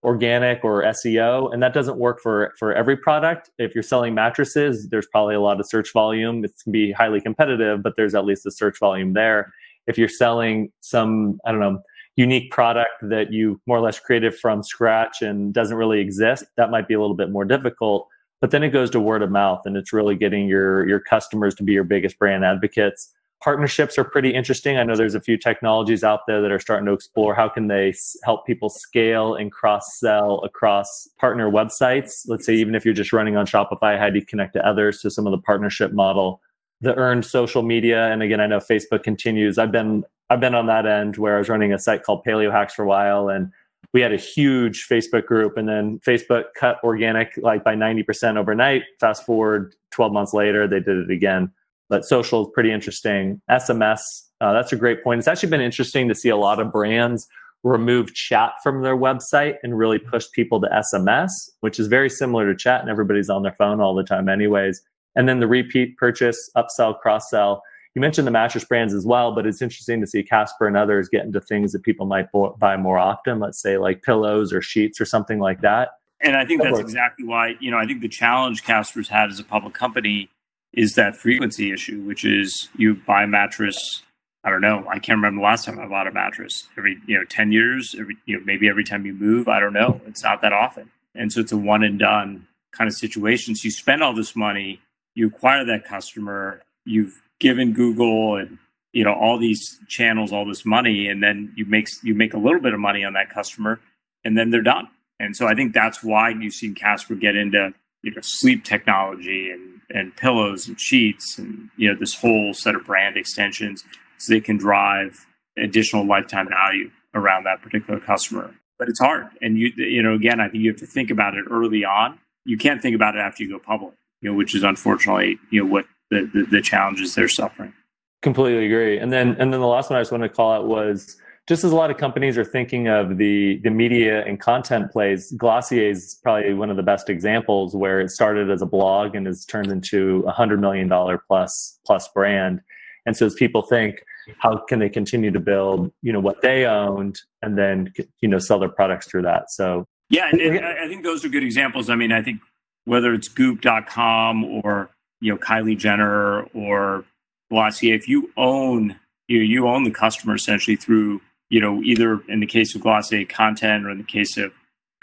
organic 0.03 0.65
or 0.65 0.83
SEO, 0.83 1.53
and 1.53 1.63
that 1.63 1.73
doesn't 1.73 1.97
work 1.97 2.19
for 2.21 2.53
for 2.59 2.73
every 2.73 2.97
product. 2.97 3.49
If 3.57 3.73
you're 3.73 3.83
selling 3.83 4.13
mattresses, 4.13 4.89
there's 4.89 5.07
probably 5.07 5.35
a 5.35 5.41
lot 5.41 5.59
of 5.59 5.67
search 5.67 5.93
volume. 5.93 6.43
It 6.43 6.51
can 6.63 6.71
be 6.71 6.91
highly 6.91 7.21
competitive, 7.21 7.81
but 7.81 7.93
there's 7.95 8.15
at 8.15 8.25
least 8.25 8.45
a 8.45 8.51
search 8.51 8.79
volume 8.79 9.13
there 9.13 9.53
if 9.87 9.97
you're 9.97 10.07
selling 10.07 10.71
some, 10.81 11.39
I 11.45 11.51
don't 11.51 11.59
know, 11.59 11.81
unique 12.15 12.51
product 12.51 12.91
that 13.01 13.33
you 13.33 13.59
more 13.65 13.77
or 13.77 13.81
less 13.81 13.99
created 13.99 14.35
from 14.35 14.63
scratch 14.63 15.21
and 15.21 15.53
doesn't 15.53 15.77
really 15.77 15.99
exist, 15.99 16.45
that 16.57 16.69
might 16.69 16.87
be 16.87 16.93
a 16.93 17.01
little 17.01 17.15
bit 17.15 17.31
more 17.31 17.45
difficult. 17.45 18.07
But 18.39 18.51
then 18.51 18.63
it 18.63 18.69
goes 18.69 18.89
to 18.91 18.99
word 18.99 19.23
of 19.23 19.31
mouth 19.31 19.61
and 19.65 19.75
it's 19.77 19.93
really 19.93 20.15
getting 20.15 20.47
your 20.47 20.87
your 20.87 20.99
customers 20.99 21.55
to 21.55 21.63
be 21.63 21.73
your 21.73 21.85
biggest 21.85 22.19
brand 22.19 22.43
advocates. 22.45 23.13
Partnerships 23.43 23.97
are 23.97 24.05
pretty 24.05 24.33
interesting. 24.33 24.77
I 24.77 24.83
know 24.83 24.95
there's 24.95 25.15
a 25.15 25.19
few 25.19 25.37
technologies 25.37 26.01
out 26.01 26.21
there 26.27 26.41
that 26.41 26.49
are 26.49 26.61
starting 26.61 26.85
to 26.85 26.93
explore 26.93 27.35
how 27.35 27.49
can 27.49 27.67
they 27.67 27.93
help 28.23 28.47
people 28.47 28.69
scale 28.69 29.35
and 29.35 29.51
cross 29.51 29.99
sell 29.99 30.39
across 30.45 31.09
partner 31.19 31.51
websites. 31.51 32.23
Let's 32.25 32.45
say 32.45 32.53
even 32.53 32.73
if 32.73 32.85
you're 32.85 32.93
just 32.93 33.11
running 33.11 33.35
on 33.35 33.45
Shopify, 33.45 33.99
how 33.99 34.09
do 34.09 34.17
you 34.17 34.25
connect 34.25 34.53
to 34.53 34.65
others 34.65 35.01
to 35.01 35.11
some 35.11 35.27
of 35.27 35.31
the 35.31 35.39
partnership 35.39 35.91
model? 35.91 36.39
The 36.79 36.95
earned 36.95 37.25
social 37.25 37.63
media, 37.63 38.05
and 38.13 38.23
again, 38.23 38.39
I 38.39 38.47
know 38.47 38.59
Facebook 38.59 39.03
continues. 39.03 39.57
I've 39.57 39.73
been 39.73 40.05
I've 40.29 40.39
been 40.39 40.55
on 40.55 40.67
that 40.67 40.85
end 40.85 41.17
where 41.17 41.35
I 41.35 41.39
was 41.39 41.49
running 41.49 41.73
a 41.73 41.79
site 41.79 42.03
called 42.03 42.23
PaleoHacks 42.23 42.71
for 42.71 42.83
a 42.83 42.87
while, 42.87 43.27
and 43.27 43.51
we 43.91 43.99
had 43.99 44.13
a 44.13 44.17
huge 44.17 44.87
Facebook 44.87 45.25
group, 45.25 45.57
and 45.57 45.67
then 45.67 45.99
Facebook 45.99 46.45
cut 46.55 46.77
organic 46.81 47.37
like 47.41 47.65
by 47.65 47.75
ninety 47.75 48.03
percent 48.03 48.37
overnight. 48.37 48.83
Fast 49.01 49.25
forward 49.25 49.75
twelve 49.91 50.13
months 50.13 50.33
later, 50.33 50.65
they 50.65 50.79
did 50.79 50.97
it 50.97 51.11
again 51.11 51.51
but 51.89 52.05
social 52.05 52.43
is 52.43 52.47
pretty 52.53 52.71
interesting. 52.71 53.41
SMS, 53.49 53.99
uh, 54.41 54.53
that's 54.53 54.73
a 54.73 54.75
great 54.75 55.03
point. 55.03 55.19
It's 55.19 55.27
actually 55.27 55.49
been 55.49 55.61
interesting 55.61 56.07
to 56.07 56.15
see 56.15 56.29
a 56.29 56.37
lot 56.37 56.59
of 56.59 56.71
brands 56.71 57.27
remove 57.63 58.13
chat 58.13 58.53
from 58.61 58.81
their 58.81 58.97
website 58.97 59.55
and 59.63 59.77
really 59.77 59.97
push 59.97 60.25
people 60.33 60.59
to 60.61 60.67
SMS, 60.67 61.49
which 61.61 61.79
is 61.79 61.87
very 61.87 62.09
similar 62.09 62.51
to 62.51 62.57
chat, 62.57 62.81
and 62.81 62.89
everybody's 62.89 63.29
on 63.29 63.43
their 63.43 63.53
phone 63.53 63.79
all 63.79 63.95
the 63.95 64.03
time, 64.03 64.27
anyways. 64.27 64.81
And 65.15 65.29
then 65.29 65.39
the 65.39 65.47
repeat 65.47 65.97
purchase, 65.97 66.49
upsell, 66.57 66.99
cross 66.99 67.29
sell. 67.29 67.63
You 67.95 68.01
mentioned 68.01 68.25
the 68.27 68.31
mattress 68.31 68.65
brands 68.65 68.93
as 68.93 69.05
well, 69.05 69.33
but 69.33 69.45
it's 69.45 69.61
interesting 69.61 70.01
to 70.01 70.07
see 70.07 70.23
Casper 70.23 70.67
and 70.67 70.75
others 70.75 71.07
get 71.09 71.25
into 71.25 71.39
things 71.39 71.71
that 71.73 71.83
people 71.83 72.07
might 72.07 72.27
buy 72.57 72.75
more 72.75 72.97
often, 72.97 73.39
let's 73.39 73.61
say 73.61 73.77
like 73.77 74.01
pillows 74.01 74.51
or 74.51 74.61
sheets 74.61 74.99
or 74.99 75.05
something 75.05 75.39
like 75.39 75.61
that. 75.61 75.89
And 76.19 76.35
I 76.35 76.45
think 76.45 76.63
that's 76.63 76.79
exactly 76.79 77.25
why, 77.25 77.55
you 77.59 77.69
know, 77.69 77.77
I 77.77 77.85
think 77.85 78.01
the 78.01 78.07
challenge 78.07 78.63
Casper's 78.63 79.09
had 79.09 79.29
as 79.29 79.39
a 79.39 79.43
public 79.43 79.73
company 79.73 80.29
is 80.73 80.95
that 80.95 81.15
frequency 81.15 81.71
issue, 81.71 82.01
which 82.01 82.25
is 82.25 82.69
you 82.75 82.95
buy 82.95 83.23
a 83.23 83.27
mattress. 83.27 84.01
I 84.43 84.49
don't 84.49 84.61
know. 84.61 84.85
I 84.89 84.99
can't 84.99 85.17
remember 85.17 85.39
the 85.39 85.45
last 85.45 85.65
time 85.65 85.79
I 85.79 85.87
bought 85.87 86.07
a 86.07 86.11
mattress. 86.11 86.67
Every 86.77 86.97
you 87.05 87.17
know, 87.17 87.23
ten 87.25 87.51
years. 87.51 87.95
Every 87.97 88.17
you 88.25 88.37
know, 88.37 88.43
maybe 88.45 88.67
every 88.67 88.83
time 88.83 89.05
you 89.05 89.13
move. 89.13 89.47
I 89.47 89.59
don't 89.59 89.73
know. 89.73 90.01
It's 90.07 90.23
not 90.23 90.41
that 90.41 90.53
often, 90.53 90.91
and 91.15 91.31
so 91.31 91.39
it's 91.39 91.51
a 91.51 91.57
one 91.57 91.83
and 91.83 91.99
done 91.99 92.47
kind 92.71 92.87
of 92.87 92.95
situation. 92.95 93.55
So 93.55 93.65
you 93.65 93.71
spend 93.71 94.03
all 94.03 94.13
this 94.13 94.35
money, 94.35 94.81
you 95.13 95.27
acquire 95.27 95.63
that 95.65 95.85
customer, 95.85 96.61
you've 96.85 97.21
given 97.39 97.73
Google 97.73 98.35
and 98.35 98.57
you 98.91 99.03
know 99.03 99.13
all 99.13 99.37
these 99.37 99.79
channels 99.87 100.33
all 100.33 100.45
this 100.45 100.65
money, 100.65 101.07
and 101.07 101.21
then 101.21 101.53
you 101.55 101.65
make 101.65 101.89
you 102.01 102.15
make 102.15 102.33
a 102.33 102.39
little 102.39 102.61
bit 102.61 102.73
of 102.73 102.79
money 102.79 103.03
on 103.03 103.13
that 103.13 103.29
customer, 103.29 103.79
and 104.25 104.37
then 104.37 104.49
they're 104.49 104.61
done. 104.61 104.89
And 105.19 105.35
so 105.37 105.47
I 105.47 105.55
think 105.55 105.73
that's 105.73 106.03
why 106.03 106.29
you've 106.29 106.53
seen 106.53 106.75
Casper 106.75 107.15
get 107.15 107.35
into 107.35 107.73
you 108.03 108.11
know 108.11 108.21
sleep 108.21 108.63
technology 108.63 109.49
and 109.49 109.81
and 109.89 110.15
pillows 110.15 110.67
and 110.67 110.79
sheets 110.79 111.37
and 111.37 111.69
you 111.77 111.89
know 111.89 111.97
this 111.99 112.15
whole 112.15 112.53
set 112.53 112.75
of 112.75 112.85
brand 112.85 113.17
extensions 113.17 113.83
so 114.17 114.33
they 114.33 114.41
can 114.41 114.57
drive 114.57 115.25
additional 115.57 116.05
lifetime 116.05 116.47
value 116.49 116.89
around 117.13 117.43
that 117.43 117.61
particular 117.61 117.99
customer. 117.99 118.53
But 118.79 118.89
it's 118.89 118.99
hard. 118.99 119.27
And 119.41 119.57
you 119.57 119.71
you 119.77 120.03
know 120.03 120.13
again 120.13 120.39
i 120.39 120.47
think 120.47 120.63
you 120.63 120.71
have 120.71 120.79
to 120.79 120.85
think 120.85 121.09
about 121.09 121.35
it 121.35 121.45
early 121.49 121.83
on. 121.83 122.19
You 122.45 122.57
can't 122.57 122.81
think 122.81 122.95
about 122.95 123.15
it 123.15 123.19
after 123.19 123.43
you 123.43 123.49
go 123.49 123.59
public 123.59 123.93
you 124.21 124.29
know 124.29 124.35
which 124.35 124.55
is 124.55 124.63
unfortunately 124.63 125.37
you 125.51 125.63
know 125.63 125.69
what 125.71 125.85
the 126.09 126.29
the, 126.33 126.43
the 126.43 126.61
challenges 126.61 127.15
they're 127.15 127.27
suffering. 127.27 127.73
Completely 128.21 128.65
agree. 128.65 128.97
And 128.97 129.11
then 129.11 129.29
and 129.39 129.53
then 129.53 129.59
the 129.59 129.67
last 129.67 129.89
one 129.89 129.97
i 129.97 130.01
just 130.01 130.11
want 130.11 130.23
to 130.23 130.29
call 130.29 130.51
out 130.51 130.67
was 130.67 131.17
just 131.47 131.63
as 131.63 131.71
a 131.71 131.75
lot 131.75 131.91
of 131.91 131.97
companies 131.97 132.37
are 132.37 132.45
thinking 132.45 132.87
of 132.87 133.17
the 133.17 133.59
the 133.63 133.69
media 133.69 134.25
and 134.25 134.39
content 134.39 134.91
plays, 134.91 135.33
Glossier 135.33 135.89
is 135.89 136.19
probably 136.23 136.53
one 136.53 136.69
of 136.69 136.77
the 136.77 136.83
best 136.83 137.09
examples 137.09 137.75
where 137.75 137.99
it 137.99 138.09
started 138.11 138.49
as 138.49 138.61
a 138.61 138.65
blog 138.65 139.15
and 139.15 139.27
has 139.27 139.45
turned 139.45 139.71
into 139.71 140.23
a 140.25 140.31
hundred 140.31 140.61
million 140.61 140.87
dollar 140.87 141.21
plus 141.27 141.79
plus 141.85 142.07
brand. 142.09 142.61
And 143.05 143.17
so 143.17 143.25
as 143.25 143.33
people 143.33 143.61
think, 143.61 144.03
how 144.37 144.57
can 144.57 144.79
they 144.79 144.87
continue 144.87 145.31
to 145.31 145.39
build, 145.39 145.91
you 146.01 146.13
know, 146.13 146.21
what 146.21 146.41
they 146.41 146.65
owned 146.65 147.19
and 147.41 147.57
then 147.57 147.93
you 148.21 148.29
know 148.29 148.39
sell 148.39 148.59
their 148.59 148.69
products 148.69 149.07
through 149.07 149.23
that? 149.23 149.51
So 149.51 149.85
yeah, 150.09 150.29
and, 150.31 150.39
and 150.39 150.65
I 150.65 150.87
think 150.87 151.03
those 151.03 151.25
are 151.25 151.29
good 151.29 151.43
examples. 151.43 151.89
I 151.89 151.95
mean, 151.95 152.13
I 152.13 152.21
think 152.21 152.39
whether 152.85 153.13
it's 153.13 153.27
Goop.com 153.27 154.45
or 154.63 154.91
you 155.19 155.33
know 155.33 155.37
Kylie 155.37 155.77
Jenner 155.77 156.43
or 156.53 157.03
Glossier, 157.51 157.95
if 157.95 158.07
you 158.07 158.31
own 158.37 158.97
you 159.27 159.39
you 159.39 159.67
own 159.67 159.83
the 159.83 159.91
customer 159.91 160.35
essentially 160.35 160.77
through 160.77 161.19
you 161.53 161.61
know, 161.61 161.83
either 161.83 162.19
in 162.29 162.39
the 162.39 162.47
case 162.47 162.73
of 162.73 162.81
Glossier 162.81 163.25
content 163.25 163.85
or 163.85 163.91
in 163.91 163.99
the 163.99 164.03
case 164.03 164.37
of 164.37 164.51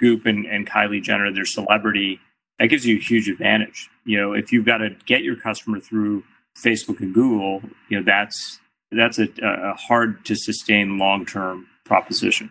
Goop 0.00 0.26
and, 0.26 0.44
and 0.46 0.68
Kylie 0.68 1.00
Jenner, 1.00 1.32
their 1.32 1.44
celebrity, 1.44 2.18
that 2.58 2.66
gives 2.66 2.84
you 2.84 2.96
a 2.96 3.00
huge 3.00 3.28
advantage. 3.28 3.88
You 4.04 4.20
know, 4.20 4.32
if 4.32 4.50
you've 4.50 4.66
got 4.66 4.78
to 4.78 4.90
get 5.06 5.22
your 5.22 5.36
customer 5.36 5.78
through 5.78 6.24
Facebook 6.58 6.98
and 6.98 7.14
Google, 7.14 7.62
you 7.88 7.96
know, 7.98 8.02
that's 8.04 8.58
that's 8.90 9.20
a, 9.20 9.28
a 9.40 9.74
hard 9.74 10.24
to 10.24 10.34
sustain 10.34 10.98
long 10.98 11.24
term 11.24 11.68
proposition. 11.84 12.50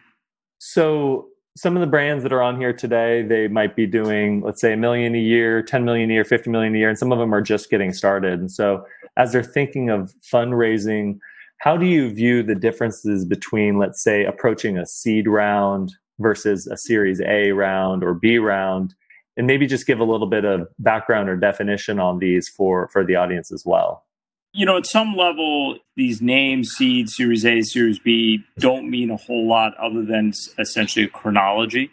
So 0.60 1.28
some 1.58 1.76
of 1.76 1.82
the 1.82 1.88
brands 1.88 2.24
that 2.24 2.32
are 2.32 2.42
on 2.42 2.58
here 2.58 2.72
today, 2.72 3.22
they 3.22 3.50
might 3.50 3.76
be 3.76 3.86
doing, 3.86 4.40
let's 4.40 4.62
say, 4.62 4.72
a 4.72 4.78
million 4.78 5.14
a 5.14 5.20
year, 5.20 5.62
10 5.62 5.84
million 5.84 6.10
a 6.10 6.14
year, 6.14 6.24
50 6.24 6.50
million 6.50 6.74
a 6.74 6.78
year, 6.78 6.88
and 6.88 6.98
some 6.98 7.12
of 7.12 7.20
them 7.20 7.36
are 7.36 7.42
just 7.42 7.70
getting 7.70 7.92
started. 7.92 8.40
And 8.40 8.50
so 8.50 8.86
as 9.18 9.34
they're 9.34 9.44
thinking 9.44 9.90
of 9.90 10.14
fundraising, 10.32 11.20
how 11.60 11.78
do 11.78 11.86
you 11.86 12.10
view 12.10 12.41
the 12.41 12.56
differences 12.56 13.26
between, 13.26 13.78
let's 13.78 14.02
say, 14.02 14.26
approaching 14.26 14.78
a 14.78 14.86
seed 14.86 15.28
round 15.28 15.93
versus 16.17 16.67
a 16.67 16.78
Series 16.78 17.22
A 17.22 17.52
round 17.52 18.04
or 18.04 18.13
B 18.13 18.38
round? 18.38 18.95
And 19.38 19.45
maybe 19.45 19.67
just 19.67 19.86
give 19.86 20.00
a 20.00 20.04
little 20.04 20.28
bit 20.28 20.43
of 20.43 20.67
background 20.80 21.30
or 21.30 21.38
definition 21.38 22.00
on 22.00 22.19
these 22.19 22.50
for, 22.50 22.89
for 22.89 23.06
the 23.06 23.15
audience 23.15 23.52
as 23.52 23.63
well. 23.65 24.04
You 24.52 24.65
know, 24.65 24.78
at 24.78 24.86
some 24.86 25.15
level, 25.15 25.78
these 25.95 26.22
names, 26.22 26.72
seed, 26.72 27.10
Series 27.10 27.45
A, 27.45 27.62
Series 27.62 28.00
B, 28.00 28.43
don't 28.58 28.89
mean 28.89 29.12
a 29.12 29.17
whole 29.17 29.48
lot 29.48 29.78
other 29.78 30.04
than 30.04 30.34
essentially 30.58 31.06
a 31.06 31.10
chronology 31.10 31.91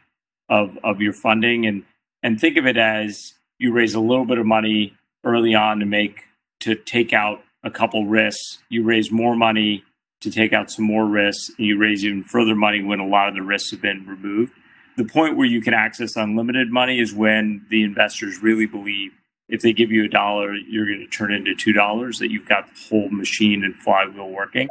of, 0.48 0.78
of 0.82 1.00
your 1.00 1.12
funding. 1.12 1.66
And, 1.66 1.84
and 2.22 2.40
think 2.40 2.56
of 2.56 2.66
it 2.66 2.76
as 2.76 3.34
you 3.58 3.72
raise 3.72 3.94
a 3.94 4.00
little 4.00 4.26
bit 4.26 4.38
of 4.38 4.46
money 4.46 4.94
early 5.24 5.54
on 5.54 5.80
to 5.80 5.86
make 5.86 6.20
to 6.60 6.74
take 6.74 7.12
out 7.12 7.42
a 7.66 7.70
couple 7.70 8.06
risks, 8.06 8.58
you 8.68 8.84
raise 8.84 9.10
more 9.10 9.36
money 9.36 9.84
to 10.20 10.30
take 10.30 10.52
out 10.52 10.70
some 10.70 10.84
more 10.84 11.04
risks, 11.04 11.50
and 11.58 11.66
you 11.66 11.76
raise 11.76 12.04
even 12.04 12.22
further 12.22 12.54
money 12.54 12.82
when 12.82 13.00
a 13.00 13.06
lot 13.06 13.28
of 13.28 13.34
the 13.34 13.42
risks 13.42 13.72
have 13.72 13.82
been 13.82 14.06
removed. 14.06 14.52
The 14.96 15.04
point 15.04 15.36
where 15.36 15.46
you 15.46 15.60
can 15.60 15.74
access 15.74 16.16
unlimited 16.16 16.70
money 16.70 17.00
is 17.00 17.12
when 17.12 17.66
the 17.68 17.82
investors 17.82 18.42
really 18.42 18.66
believe 18.66 19.12
if 19.48 19.60
they 19.60 19.72
give 19.72 19.92
you 19.92 20.04
a 20.04 20.08
dollar, 20.08 20.54
you're 20.54 20.86
going 20.86 21.00
to 21.00 21.06
turn 21.06 21.32
into 21.32 21.54
two 21.54 21.72
dollars, 21.72 22.18
that 22.18 22.30
you've 22.30 22.48
got 22.48 22.66
the 22.68 22.80
whole 22.88 23.10
machine 23.10 23.62
and 23.62 23.76
flywheel 23.76 24.30
working. 24.30 24.68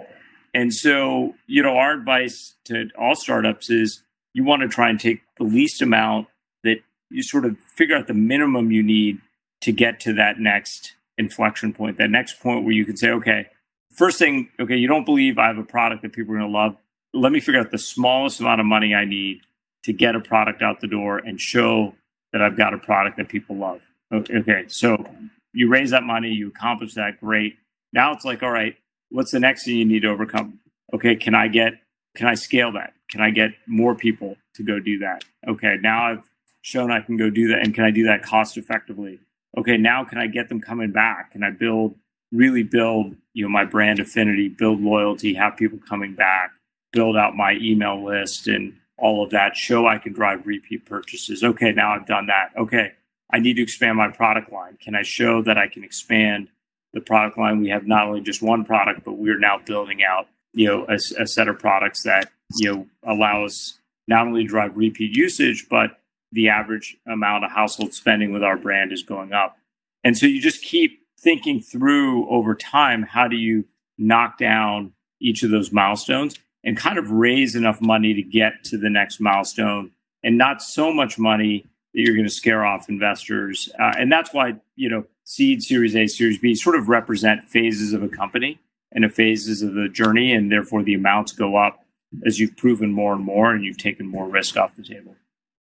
And 0.54 0.74
so, 0.74 1.36
you 1.48 1.62
know, 1.62 1.78
our 1.78 1.94
advice 1.94 2.56
to 2.66 2.90
all 2.98 3.16
startups 3.16 3.70
is 3.70 4.04
you 4.34 4.44
want 4.44 4.64
to 4.64 4.68
try 4.68 4.90
and 4.90 5.00
take 5.00 5.22
the 5.38 5.44
least 5.44 5.82
amount 5.82 6.28
that 6.64 6.78
you 7.10 7.24
sort 7.24 7.46
of 7.46 7.58
figure 7.76 7.96
out 7.96 8.08
the 8.08 8.14
minimum 8.14 8.72
you 8.72 8.84
need 8.84 9.20
to 9.62 9.72
get 9.72 10.00
to 10.02 10.14
that 10.14 10.40
next 10.40 10.95
inflection 11.18 11.74
point, 11.74 11.98
that 11.98 12.10
next 12.10 12.40
point 12.40 12.64
where 12.64 12.74
you 12.74 12.86
can 12.86 12.98
say, 12.98 13.10
okay, 13.10 13.48
first 13.94 14.20
thing, 14.20 14.50
okay, 14.60 14.76
you 14.76 14.88
don't 14.88 15.06
believe 15.06 15.38
I 15.38 15.48
have 15.48 15.58
a 15.58 15.64
product 15.64 16.02
that 16.02 16.14
people 16.14 16.34
are 16.34 16.40
going 16.40 16.52
to 16.52 16.58
love. 16.58 16.76
Let 17.14 17.32
me 17.32 17.40
figure 17.40 17.60
out 17.60 17.72
the 17.72 17.78
smallest 17.78 18.40
amount 18.40 18.60
of 18.60 18.68
money 18.68 18.94
I 18.94 19.06
need 19.06 19.42
to 19.84 19.94
get 19.94 20.16
a 20.16 20.20
product 20.20 20.62
out 20.62 20.82
the 20.82 20.88
door 20.88 21.20
and 21.20 21.40
show 21.40 21.96
that 22.34 22.42
I've 22.42 22.58
got 22.58 22.74
a 22.74 22.78
product 22.78 23.18
that 23.18 23.30
people 23.30 23.56
love. 23.56 23.82
Okay, 24.12 24.66
so 24.68 25.06
you 25.54 25.70
raise 25.70 25.92
that 25.92 26.04
money, 26.04 26.30
you 26.30 26.50
accomplish 26.50 26.94
that, 26.96 27.20
great. 27.20 27.58
Now 27.94 28.12
it's 28.12 28.26
like, 28.26 28.44
all 28.44 28.52
right, 28.52 28.76
what's 29.10 29.32
the 29.32 29.40
next 29.40 29.64
thing 29.64 29.78
you 29.78 29.86
need 29.86 30.02
to 30.02 30.10
overcome? 30.10 30.60
Okay, 30.94 31.16
can 31.16 31.34
I 31.34 31.48
get, 31.48 31.74
can 32.16 32.28
I 32.28 32.36
scale 32.36 32.74
that? 32.74 32.94
Can 33.10 33.22
I 33.22 33.30
get 33.30 33.52
more 33.68 33.96
people 33.96 34.36
to 34.56 34.64
go 34.64 34.80
do 34.80 35.00
that? 35.00 35.24
Okay, 35.48 35.78
now 35.82 36.06
I've 36.08 36.30
shown 36.62 36.92
I 36.92 37.00
can 37.00 37.16
go 37.16 37.30
do 37.30 37.48
that, 37.50 37.62
and 37.62 37.74
can 37.74 37.86
I 37.86 37.92
do 37.92 38.06
that 38.06 38.24
cost 38.24 38.58
effectively? 38.58 39.20
Okay, 39.58 39.78
now 39.78 40.04
can 40.04 40.18
I 40.18 40.28
get 40.28 40.50
them 40.50 40.62
coming 40.62 40.92
back? 40.92 41.32
Can 41.32 41.44
I 41.44 41.52
build, 41.52 41.96
really 42.32 42.64
build, 42.64 43.16
you 43.34 43.44
know, 43.44 43.50
my 43.50 43.66
brand 43.66 44.00
affinity, 44.00 44.50
build 44.50 44.82
loyalty, 44.82 45.34
have 45.34 45.58
people 45.58 45.80
coming 45.88 46.14
back, 46.14 46.52
build 46.92 47.18
out 47.18 47.36
my 47.36 47.54
email 47.62 48.04
list 48.04 48.48
and 48.48 48.78
all 48.98 49.24
of 49.24 49.32
that, 49.32 49.58
show 49.58 49.88
I 49.88 49.98
can 49.98 50.14
drive 50.14 50.48
repeat 50.48 50.86
purchases. 50.86 51.44
Okay, 51.44 51.72
now 51.72 51.94
I've 51.94 52.08
done 52.08 52.28
that. 52.28 52.52
Okay, 52.58 52.94
I 53.32 53.40
need 53.40 53.56
to 53.56 53.62
expand 53.64 53.98
my 53.98 54.10
product 54.10 54.52
line. 54.52 54.78
Can 54.82 54.96
I 54.96 55.04
show 55.04 55.42
that 55.44 55.58
I 55.58 55.68
can 55.68 55.84
expand 55.84 56.48
the 56.94 57.02
product 57.02 57.38
line? 57.38 57.60
We 57.60 57.70
have 57.70 57.86
not 57.86 58.08
only 58.08 58.22
just 58.22 58.42
one 58.42 58.64
product, 58.64 59.04
but 59.04 59.14
we're 59.14 59.40
now 59.40 59.60
building 59.66 60.04
out, 60.04 60.28
you 60.54 60.68
know, 60.68 60.86
a, 60.88 60.96
a 61.22 61.28
set 61.28 61.50
of 61.50 61.60
products 61.60 62.04
that, 62.04 62.32
you 62.58 62.74
know, 62.74 62.88
allow 63.06 63.44
us 63.44 63.80
not 64.08 64.28
only 64.28 64.46
drive 64.46 64.78
repeat 64.78 65.16
usage, 65.16 65.68
but 65.70 66.00
the 66.36 66.50
average 66.50 66.98
amount 67.08 67.46
of 67.46 67.52
household 67.52 67.94
spending 67.94 68.34
with 68.34 68.44
our 68.44 68.58
brand 68.58 68.92
is 68.92 69.04
going 69.04 69.32
up. 69.34 69.58
And 70.04 70.18
so 70.18 70.26
you 70.26 70.42
just 70.42 70.62
keep 70.62 71.00
thinking 71.18 71.62
through 71.62 72.30
over 72.30 72.54
time 72.54 73.04
how 73.04 73.28
do 73.28 73.38
you 73.38 73.66
knock 73.98 74.38
down 74.38 74.92
each 75.20 75.44
of 75.44 75.50
those 75.50 75.72
milestones 75.72 76.36
and 76.64 76.76
kind 76.78 76.98
of 76.98 77.10
raise 77.10 77.56
enough 77.56 77.80
money 77.80 78.14
to 78.14 78.22
get 78.22 78.64
to 78.66 78.78
the 78.78 78.90
next 78.90 79.20
milestone 79.20 79.92
and 80.24 80.38
not 80.38 80.62
so 80.62 80.92
much 80.92 81.18
money 81.18 81.66
that 81.94 82.02
you're 82.02 82.16
going 82.16 82.28
to 82.28 82.34
scare 82.34 82.66
off 82.66 82.90
investors. 82.90 83.70
Uh, 83.80 83.94
and 83.98 84.12
that's 84.12 84.34
why, 84.34 84.56
you 84.76 84.90
know, 84.90 85.06
seed, 85.24 85.64
series 85.64 85.96
A, 85.96 86.08
series 86.08 86.38
B 86.38 86.54
sort 86.54 86.76
of 86.76 86.90
represent 86.90 87.44
phases 87.44 87.94
of 87.94 88.04
a 88.04 88.10
company. 88.10 88.60
and 88.92 89.04
the 89.04 89.10
phases 89.10 89.62
of 89.62 89.74
the 89.74 89.90
journey, 89.90 90.32
and 90.32 90.52
therefore 90.52 90.82
the 90.82 90.94
amounts 90.94 91.32
go 91.34 91.58
up 91.58 91.84
as 92.26 92.40
you've 92.40 92.56
proven 92.56 92.92
more 92.92 93.14
and 93.14 93.24
more 93.24 93.52
and 93.54 93.64
you've 93.64 93.78
taken 93.78 94.08
more 94.08 94.28
risk 94.28 94.58
off 94.58 94.76
the 94.76 94.84
table. 94.84 95.16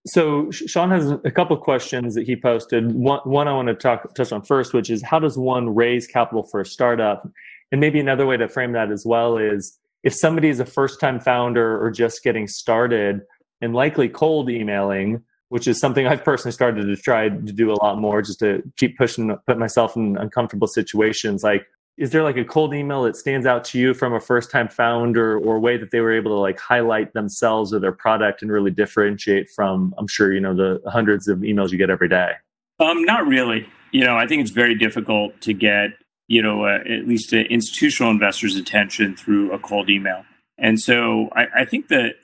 So 0.09 0.51
Sean 0.51 0.91
has 0.91 1.11
a 1.11 1.31
couple 1.31 1.57
questions 1.57 2.15
that 2.15 2.27
he 2.27 2.35
posted. 2.35 2.93
One, 2.93 3.21
one 3.25 3.49
I 3.49 3.53
want 3.53 3.69
to 3.69 3.75
talk 3.75 4.15
touch 4.15 4.33
on 4.33 4.43
first, 4.43 4.73
which 4.73 4.91
is 4.91 5.03
how 5.03 5.19
does 5.19 5.37
one 5.37 5.75
raise 5.75 6.07
capital 6.07 6.43
for 6.43 6.61
a 6.61 6.67
startup? 6.67 7.29
And 7.73 7.81
maybe 7.81 8.01
another 8.01 8.27
way 8.27 8.37
to 8.37 8.49
frame 8.49 8.73
that 8.73 8.91
as 8.91 9.05
well 9.05 9.37
is 9.37 9.79
if 10.03 10.15
somebody 10.15 10.49
is 10.49 10.61
a 10.61 10.65
first 10.65 11.01
time 11.01 11.21
founder 11.21 11.83
or 11.85 11.91
just 11.91 12.23
getting 12.23 12.47
started 12.47 13.21
and 13.61 13.75
likely 13.75 14.09
cold 14.09 14.49
emailing, 14.49 15.23
which 15.51 15.67
is 15.67 15.79
something 15.79 16.07
I've 16.07 16.25
personally 16.25 16.53
started 16.53 16.87
to 16.87 16.97
try 16.97 17.29
to 17.29 17.53
do 17.53 17.71
a 17.71 17.77
lot 17.83 17.99
more 17.99 18.23
just 18.23 18.39
to 18.41 18.63
keep 18.77 18.97
pushing, 18.97 19.37
put 19.47 19.59
myself 19.59 19.97
in 19.97 20.17
uncomfortable 20.17 20.69
situations. 20.69 21.43
Like, 21.43 21.67
is 21.99 22.11
there 22.11 22.23
like 22.23 22.37
a 22.37 22.45
cold 22.45 22.73
email 22.75 23.03
that 23.03 23.17
stands 23.17 23.45
out 23.47 23.65
to 23.65 23.79
you 23.79 23.93
from 23.93 24.15
a 24.15 24.21
first 24.21 24.51
time 24.51 24.69
founder 24.69 25.39
or 25.39 25.59
way 25.59 25.77
that 25.77 25.91
they 25.91 26.01
were 26.01 26.13
able 26.13 26.31
to 26.31 26.41
like 26.41 26.59
highlight 26.59 27.13
themselves 27.13 27.75
or 27.75 27.81
their 27.81 27.93
product 27.93 28.41
and 28.41 28.51
really 28.51 28.71
differentiate 28.71 29.51
from, 29.51 29.95
I'm 29.99 30.07
sure, 30.07 30.33
you 30.33 30.41
know, 30.41 30.55
the 30.55 30.81
hundreds 30.91 31.29
of 31.29 31.41
emails 31.41 31.71
you 31.71 31.79
get 31.79 31.91
every 31.91 32.09
day? 32.09 32.33
Um, 32.81 33.05
not 33.05 33.27
really. 33.27 33.69
You 33.91 34.05
know, 34.05 34.17
I 34.17 34.27
think 34.27 34.43
it's 34.43 34.51
very 34.51 34.77
difficult 34.77 35.41
to 35.43 35.53
get 35.53 35.91
you 36.29 36.43
know, 36.43 36.65
uh, 36.65 36.81
at 36.81 37.09
least 37.09 37.33
uh, 37.33 37.39
institutional 37.39 38.13
investors' 38.13 38.55
attention 38.55 39.17
through 39.17 39.51
a 39.53 39.59
cold 39.59 39.91
email. 39.91 40.25
And 40.59 40.79
so 40.79 41.31
I, 41.33 41.47
I 41.61 41.65
think 41.65 41.89
that 41.89 42.17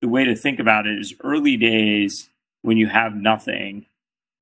the 0.00 0.08
way 0.08 0.24
to 0.24 0.34
think 0.34 0.58
about 0.58 0.86
it 0.86 0.98
is 0.98 1.14
early 1.22 1.56
days 1.56 2.28
when 2.62 2.76
you 2.76 2.88
have 2.88 3.14
nothing, 3.14 3.86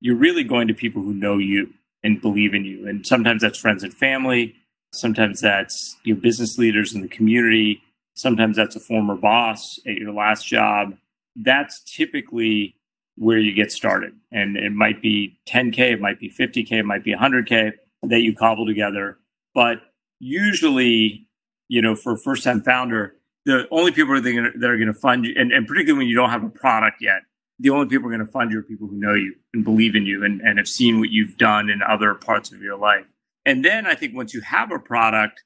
you're 0.00 0.16
really 0.16 0.42
going 0.42 0.68
to 0.68 0.74
people 0.74 1.02
who 1.02 1.12
know 1.12 1.36
you 1.36 1.74
and 2.02 2.20
believe 2.20 2.54
in 2.54 2.64
you. 2.64 2.88
And 2.88 3.06
sometimes 3.06 3.42
that's 3.42 3.58
friends 3.58 3.84
and 3.84 3.92
family. 3.92 4.56
Sometimes 4.92 5.40
that's 5.40 5.96
your 6.04 6.16
business 6.16 6.58
leaders 6.58 6.94
in 6.94 7.02
the 7.02 7.08
community. 7.08 7.82
Sometimes 8.14 8.56
that's 8.56 8.76
a 8.76 8.80
former 8.80 9.14
boss 9.14 9.78
at 9.86 9.94
your 9.94 10.12
last 10.12 10.46
job. 10.46 10.96
That's 11.36 11.80
typically 11.84 12.74
where 13.16 13.38
you 13.38 13.54
get 13.54 13.70
started. 13.70 14.12
And 14.32 14.56
it 14.56 14.72
might 14.72 15.00
be 15.00 15.38
10K, 15.48 15.92
it 15.92 16.00
might 16.00 16.18
be 16.18 16.30
50K, 16.30 16.72
it 16.72 16.84
might 16.84 17.04
be 17.04 17.14
100K 17.14 17.72
that 18.04 18.20
you 18.20 18.34
cobble 18.34 18.66
together. 18.66 19.18
But 19.54 19.80
usually, 20.18 21.28
you 21.68 21.82
know, 21.82 21.94
for 21.94 22.12
a 22.12 22.18
first 22.18 22.44
time 22.44 22.62
founder, 22.62 23.14
the 23.44 23.68
only 23.70 23.92
people 23.92 24.14
that 24.20 24.26
are 24.26 24.76
going 24.76 24.86
to 24.86 24.94
fund 24.94 25.24
you, 25.24 25.34
and, 25.36 25.52
and 25.52 25.66
particularly 25.66 25.98
when 25.98 26.08
you 26.08 26.16
don't 26.16 26.30
have 26.30 26.44
a 26.44 26.50
product 26.50 26.98
yet, 27.00 27.22
the 27.58 27.70
only 27.70 27.86
people 27.86 28.08
are 28.08 28.10
going 28.10 28.24
to 28.24 28.32
fund 28.32 28.50
you 28.50 28.58
are 28.58 28.62
people 28.62 28.86
who 28.86 28.96
know 28.96 29.14
you 29.14 29.34
and 29.52 29.64
believe 29.64 29.94
in 29.94 30.06
you 30.06 30.24
and, 30.24 30.40
and 30.40 30.58
have 30.58 30.68
seen 30.68 30.98
what 30.98 31.10
you've 31.10 31.36
done 31.36 31.68
in 31.68 31.82
other 31.82 32.14
parts 32.14 32.52
of 32.52 32.62
your 32.62 32.76
life. 32.76 33.04
And 33.44 33.64
then 33.64 33.86
I 33.86 33.94
think 33.94 34.14
once 34.14 34.34
you 34.34 34.40
have 34.42 34.70
a 34.70 34.78
product, 34.78 35.42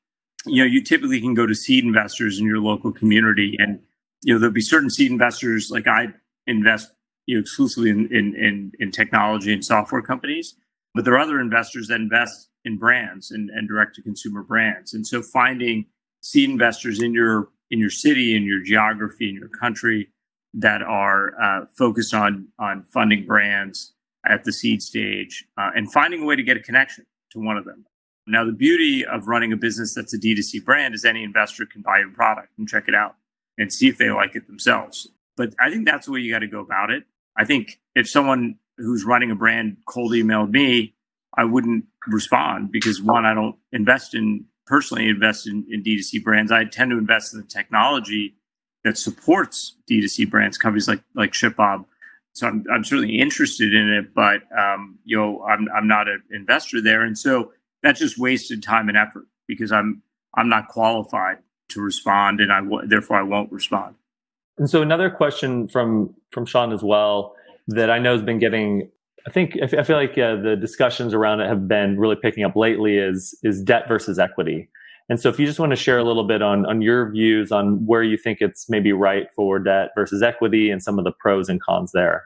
you 0.47 0.63
know, 0.63 0.69
you 0.69 0.83
typically 0.83 1.21
can 1.21 1.35
go 1.35 1.47
to 1.47 1.55
seed 1.55 1.85
investors 1.85 2.39
in 2.39 2.47
your 2.47 2.59
local 2.59 2.93
community. 2.93 3.57
And, 3.59 3.81
you 4.23 4.35
know, 4.35 4.41
there'll 4.41 4.53
be 4.53 4.61
certain 4.61 4.91
seed 4.91 5.11
investors 5.11 5.71
like 5.71 5.87
I 5.87 6.09
invest, 6.47 6.93
you 7.27 7.37
know, 7.37 7.41
exclusively 7.41 7.91
in, 7.91 8.07
in, 8.13 8.35
in, 8.35 8.73
in 8.79 8.91
technology 8.91 9.53
and 9.53 9.65
software 9.65 10.03
companies. 10.03 10.55
But 10.95 11.05
there 11.05 11.15
are 11.15 11.21
other 11.21 11.41
investors 11.41 11.89
that 11.89 11.97
invest 11.97 12.49
in 12.65 12.79
brands 12.79 13.31
and, 13.31 13.51
and 13.51 13.69
direct 13.69 13.95
to 13.97 14.03
consumer 14.03 14.43
brands. 14.43 14.95
And 14.95 15.07
so 15.07 15.23
finding 15.23 15.87
seed 16.21 16.51
investors 16.51 17.01
in 17.03 17.13
your 17.13 17.49
in 17.71 17.81
your 17.81 17.91
city, 17.91 18.37
in 18.37 18.45
your 18.45 18.61
geography, 18.61 19.29
in 19.29 19.35
your 19.35 19.49
country 19.49 20.09
that 20.53 20.83
are 20.83 21.41
uh, 21.41 21.67
focused 21.77 22.15
on 22.15 22.49
on 22.59 22.83
funding 22.83 23.27
brands 23.27 23.95
at 24.27 24.45
the 24.45 24.53
seed 24.53 24.83
stage 24.83 25.45
uh, 25.59 25.71
and 25.75 25.93
finding 25.93 26.23
a 26.23 26.25
way 26.25 26.37
to 26.37 26.43
get 26.43 26.57
a 26.57 26.61
connection 26.61 27.05
to 27.35 27.41
one 27.41 27.57
of 27.57 27.65
them. 27.65 27.85
Now, 28.27 28.45
the 28.45 28.53
beauty 28.53 29.05
of 29.05 29.29
running 29.29 29.53
a 29.53 29.57
business 29.57 29.95
that's 29.95 30.15
a 30.15 30.19
D2C 30.19 30.65
brand 30.65 30.95
is 30.95 31.05
any 31.05 31.23
investor 31.23 31.67
can 31.67 31.83
buy 31.83 31.99
your 31.99 32.11
product 32.11 32.49
and 32.57 32.67
check 32.67 32.89
it 32.89 32.95
out 32.95 33.17
and 33.59 33.73
see 33.73 33.89
if 33.89 33.99
they 33.99 34.11
like 34.11 34.35
it 34.35 34.47
themselves. 34.47 35.09
But 35.37 35.55
I 35.61 35.71
think 35.71 35.85
that's 35.85 36.07
the 36.07 36.13
way 36.13 36.21
you 36.21 36.33
got 36.33 36.39
to 36.39 36.47
go 36.47 36.61
about 36.61 36.91
it. 36.91 37.05
I 37.37 37.45
think 37.45 37.81
if 37.95 38.09
someone 38.09 38.57
who's 38.79 39.05
running 39.05 39.31
a 39.31 39.35
brand 39.35 39.77
cold 39.87 40.13
emailed 40.13 40.51
me, 40.51 40.95
I 41.37 41.45
wouldn't 41.45 41.85
respond 42.07 42.73
because 42.73 43.03
one, 43.03 43.27
I 43.27 43.35
don't 43.35 43.57
invest 43.73 44.15
in 44.15 44.47
personally 44.67 45.09
invest 45.09 45.47
in, 45.47 45.67
in 45.71 45.83
D2C 45.83 46.23
brands. 46.23 46.51
I 46.51 46.65
tend 46.65 46.91
to 46.91 46.99
invest 46.99 47.35
in 47.35 47.41
the 47.41 47.47
technology 47.47 48.37
that 48.83 48.97
supports 48.97 49.77
D2C 49.91 50.31
brands, 50.31 50.57
companies 50.57 50.89
like 50.89 51.03
like 51.15 51.33
ShipBob. 51.33 51.85
So 52.35 52.49
I'm, 52.49 52.65
I'm 52.73 52.85
certainly 52.85 53.19
interested 53.19 53.73
in 53.73 53.89
it, 53.89 54.13
but 54.15 54.43
um, 54.59 54.99
you 55.05 55.17
know 55.17 55.43
I'm 55.45 55.69
I'm 55.75 55.89
not 55.89 56.09
an 56.09 56.23
investor 56.31 56.83
there, 56.83 57.03
and 57.03 57.17
so 57.17 57.53
that's 57.83 58.01
just 58.01 58.19
wasted 58.19 58.63
time 58.63 58.89
and 58.89 58.99
effort 58.99 59.27
because 59.47 59.71
I'm 59.73 60.03
I'm 60.37 60.49
not 60.49 60.69
qualified 60.69 61.39
to 61.71 61.81
respond, 61.81 62.41
and 62.41 62.53
I 62.53 62.61
w- 62.61 62.87
therefore 62.89 63.17
I 63.17 63.23
won't 63.23 63.53
respond. 63.53 63.95
And 64.59 64.69
so 64.69 64.83
another 64.83 65.11
question 65.11 65.69
from 65.69 66.15
from 66.33 66.45
Sean 66.45 66.73
as 66.73 66.83
well 66.83 67.35
that 67.69 67.91
I 67.91 67.99
know 67.99 68.13
has 68.13 68.23
been 68.23 68.39
getting. 68.39 68.91
I 69.27 69.31
think 69.31 69.57
I 69.63 69.83
feel 69.83 69.97
like 69.97 70.19
uh, 70.19 70.37
the 70.37 70.57
discussions 70.61 71.15
around 71.15 71.41
it 71.41 71.49
have 71.49 71.67
been 71.67 71.99
really 71.99 72.17
picking 72.17 72.45
up 72.45 72.57
lately. 72.57 72.99
Is 72.99 73.39
is 73.43 73.63
debt 73.63 73.89
versus 73.89 74.19
equity? 74.19 74.69
And 75.09 75.21
so, 75.21 75.29
if 75.29 75.39
you 75.39 75.47
just 75.47 75.59
want 75.59 75.71
to 75.71 75.77
share 75.77 75.99
a 75.99 76.05
little 76.05 76.25
bit 76.25 76.43
on 76.43 76.65
on 76.67 76.81
your 76.81 77.11
views 77.11 77.53
on 77.53 77.87
where 77.87 78.03
you 78.03 78.17
think 78.17 78.39
it's 78.41 78.69
maybe 78.69 78.93
right 78.93 79.27
for 79.35 79.59
debt 79.59 79.91
versus 79.95 80.23
equity, 80.23 80.71
and 80.71 80.83
some 80.83 80.99
of 80.99 81.05
the 81.05 81.13
pros 81.13 81.49
and 81.49 81.61
cons 81.61 81.93
there. 81.93 82.25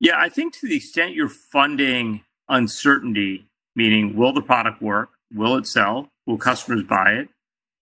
Yeah, 0.00 0.18
I 0.18 0.28
think 0.28 0.54
to 0.58 0.68
the 0.68 0.76
extent 0.76 1.14
you're 1.14 1.28
funding 1.28 2.22
uncertainty, 2.48 3.46
meaning 3.74 4.16
will 4.16 4.32
the 4.32 4.42
product 4.42 4.82
work? 4.82 5.10
Will 5.34 5.56
it 5.56 5.66
sell? 5.66 6.10
Will 6.26 6.38
customers 6.38 6.82
buy 6.82 7.12
it? 7.12 7.28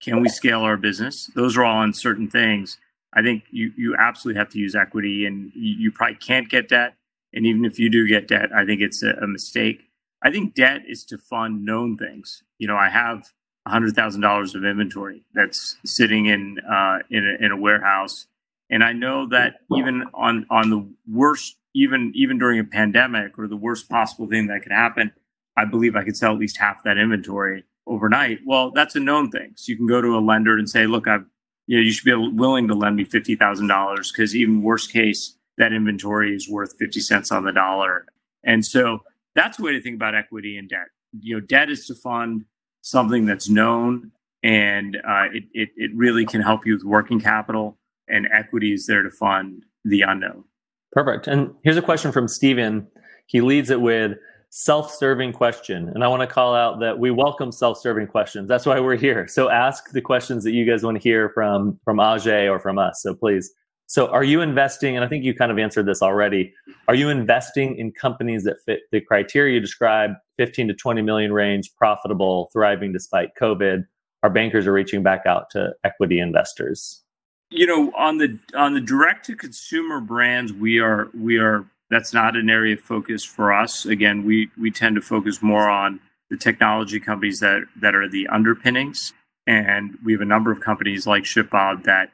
Can 0.01 0.21
we 0.21 0.29
scale 0.29 0.61
our 0.61 0.77
business? 0.77 1.29
Those 1.35 1.57
are 1.57 1.65
all 1.65 1.81
uncertain 1.81 2.29
things. 2.29 2.77
I 3.13 3.21
think 3.21 3.43
you, 3.49 3.71
you 3.77 3.95
absolutely 3.97 4.39
have 4.39 4.49
to 4.49 4.59
use 4.59 4.75
equity 4.75 5.25
and 5.25 5.51
you, 5.55 5.75
you 5.79 5.91
probably 5.91 6.15
can't 6.15 6.49
get 6.49 6.69
debt. 6.69 6.95
And 7.33 7.45
even 7.45 7.65
if 7.65 7.79
you 7.79 7.89
do 7.89 8.07
get 8.07 8.27
debt, 8.27 8.49
I 8.53 8.65
think 8.65 8.81
it's 8.81 9.01
a, 9.03 9.11
a 9.11 9.27
mistake. 9.27 9.89
I 10.21 10.31
think 10.31 10.53
debt 10.53 10.81
is 10.87 11.05
to 11.05 11.17
fund 11.17 11.65
known 11.65 11.97
things. 11.97 12.43
You 12.59 12.67
know, 12.67 12.77
I 12.77 12.89
have 12.89 13.31
$100,000 13.67 14.55
of 14.55 14.65
inventory 14.65 15.25
that's 15.33 15.77
sitting 15.85 16.27
in, 16.27 16.57
uh, 16.59 16.99
in, 17.09 17.25
a, 17.25 17.45
in 17.45 17.51
a 17.51 17.57
warehouse. 17.57 18.27
And 18.69 18.83
I 18.83 18.93
know 18.93 19.27
that 19.29 19.61
even 19.75 20.05
on, 20.13 20.45
on 20.49 20.69
the 20.69 20.87
worst, 21.11 21.57
even, 21.73 22.11
even 22.15 22.37
during 22.37 22.59
a 22.59 22.63
pandemic 22.63 23.37
or 23.37 23.47
the 23.47 23.57
worst 23.57 23.89
possible 23.89 24.27
thing 24.27 24.47
that 24.47 24.63
could 24.63 24.71
happen, 24.71 25.11
I 25.57 25.65
believe 25.65 25.95
I 25.95 26.03
could 26.03 26.17
sell 26.17 26.33
at 26.33 26.39
least 26.39 26.57
half 26.57 26.83
that 26.83 26.97
inventory 26.97 27.63
overnight. 27.87 28.39
Well, 28.45 28.71
that's 28.71 28.95
a 28.95 28.99
known 28.99 29.29
thing. 29.29 29.53
So 29.55 29.71
you 29.71 29.77
can 29.77 29.87
go 29.87 30.01
to 30.01 30.17
a 30.17 30.19
lender 30.19 30.57
and 30.57 30.69
say, 30.69 30.87
look, 30.87 31.07
I've 31.07 31.25
you 31.67 31.77
know, 31.77 31.83
you 31.83 31.91
should 31.91 32.05
be 32.05 32.13
willing 32.13 32.67
to 32.67 32.73
lend 32.73 32.95
me 32.95 33.03
fifty 33.05 33.35
thousand 33.35 33.67
dollars 33.67 34.11
because 34.11 34.35
even 34.35 34.61
worst 34.61 34.91
case, 34.91 35.35
that 35.57 35.73
inventory 35.73 36.35
is 36.35 36.49
worth 36.49 36.75
fifty 36.77 36.99
cents 36.99 37.31
on 37.31 37.43
the 37.43 37.51
dollar. 37.51 38.05
And 38.43 38.65
so 38.65 38.99
that's 39.33 39.57
the 39.57 39.63
way 39.63 39.71
to 39.73 39.81
think 39.81 39.95
about 39.95 40.15
equity 40.15 40.57
and 40.57 40.69
debt. 40.69 40.87
You 41.19 41.35
know, 41.35 41.41
debt 41.41 41.69
is 41.69 41.87
to 41.87 41.95
fund 41.95 42.45
something 42.85 43.25
that's 43.25 43.49
known, 43.49 44.11
and 44.43 44.97
uh, 44.97 45.25
it, 45.33 45.43
it 45.53 45.69
it 45.75 45.91
really 45.95 46.25
can 46.25 46.41
help 46.41 46.65
you 46.65 46.73
with 46.73 46.83
working 46.83 47.19
capital, 47.19 47.77
and 48.07 48.27
equity 48.31 48.73
is 48.73 48.85
there 48.85 49.01
to 49.01 49.09
fund 49.09 49.65
the 49.83 50.01
unknown. 50.01 50.43
Perfect. 50.91 51.27
And 51.27 51.53
here's 51.63 51.77
a 51.77 51.81
question 51.81 52.11
from 52.11 52.27
Steven. 52.27 52.87
He 53.27 53.41
leads 53.41 53.69
it 53.71 53.81
with 53.81 54.17
self-serving 54.51 55.33
question 55.33 55.89
and 55.93 56.01
i 56.01 56.07
want 56.07 56.21
to 56.21 56.27
call 56.27 56.55
out 56.55 56.79
that 56.79 56.97
we 56.97 57.11
welcome 57.11 57.51
self-serving 57.51 58.07
questions 58.07 58.47
that's 58.47 58.65
why 58.65 58.79
we're 58.79 58.95
here 58.95 59.27
so 59.27 59.49
ask 59.49 59.91
the 59.91 59.99
questions 59.99 60.45
that 60.45 60.51
you 60.51 60.65
guys 60.65 60.81
want 60.81 60.95
to 60.95 61.03
hear 61.03 61.29
from 61.33 61.77
from 61.83 61.97
ajay 61.97 62.49
or 62.49 62.57
from 62.57 62.77
us 62.77 63.01
so 63.01 63.13
please 63.13 63.51
so 63.87 64.07
are 64.07 64.23
you 64.23 64.41
investing 64.41 64.95
and 64.95 65.03
i 65.03 65.07
think 65.07 65.23
you 65.23 65.33
kind 65.33 65.51
of 65.51 65.59
answered 65.59 65.85
this 65.85 66.01
already 66.01 66.53
are 66.87 66.95
you 66.95 67.09
investing 67.09 67.75
in 67.77 67.91
companies 67.91 68.43
that 68.43 68.57
fit 68.65 68.81
the 68.91 69.01
criteria 69.01 69.55
you 69.55 69.59
described 69.59 70.15
15 70.37 70.67
to 70.69 70.73
20 70.73 71.01
million 71.01 71.31
range 71.31 71.71
profitable 71.77 72.49
thriving 72.53 72.91
despite 72.91 73.29
covid? 73.39 73.85
Our 74.23 74.29
bankers 74.31 74.65
are 74.65 74.73
reaching 74.73 75.03
back 75.03 75.27
out 75.27 75.51
to 75.51 75.73
equity 75.83 76.19
investors? 76.19 77.03
You 77.51 77.67
know 77.67 77.91
on 77.95 78.17
the 78.17 78.39
on 78.55 78.73
the 78.73 78.81
direct 78.81 79.25
to 79.27 79.35
consumer 79.35 79.99
brands 80.01 80.51
we 80.51 80.79
are 80.79 81.09
we 81.13 81.37
are 81.37 81.65
that's 81.89 82.13
not 82.13 82.35
an 82.35 82.49
area 82.49 82.73
of 82.73 82.81
focus 82.81 83.23
for 83.23 83.53
us. 83.53 83.85
Again, 83.85 84.23
we 84.23 84.49
we 84.57 84.71
tend 84.71 84.95
to 84.95 85.01
focus 85.01 85.41
more 85.41 85.69
on 85.69 85.99
the 86.29 86.37
technology 86.37 86.99
companies 86.99 87.39
that 87.39 87.63
that 87.79 87.95
are 87.95 88.09
the 88.09 88.27
underpinnings, 88.27 89.13
and 89.45 89.97
we 90.03 90.13
have 90.13 90.21
a 90.21 90.25
number 90.25 90.51
of 90.51 90.61
companies 90.61 91.05
like 91.05 91.23
ShipBob 91.23 91.83
that 91.83 92.09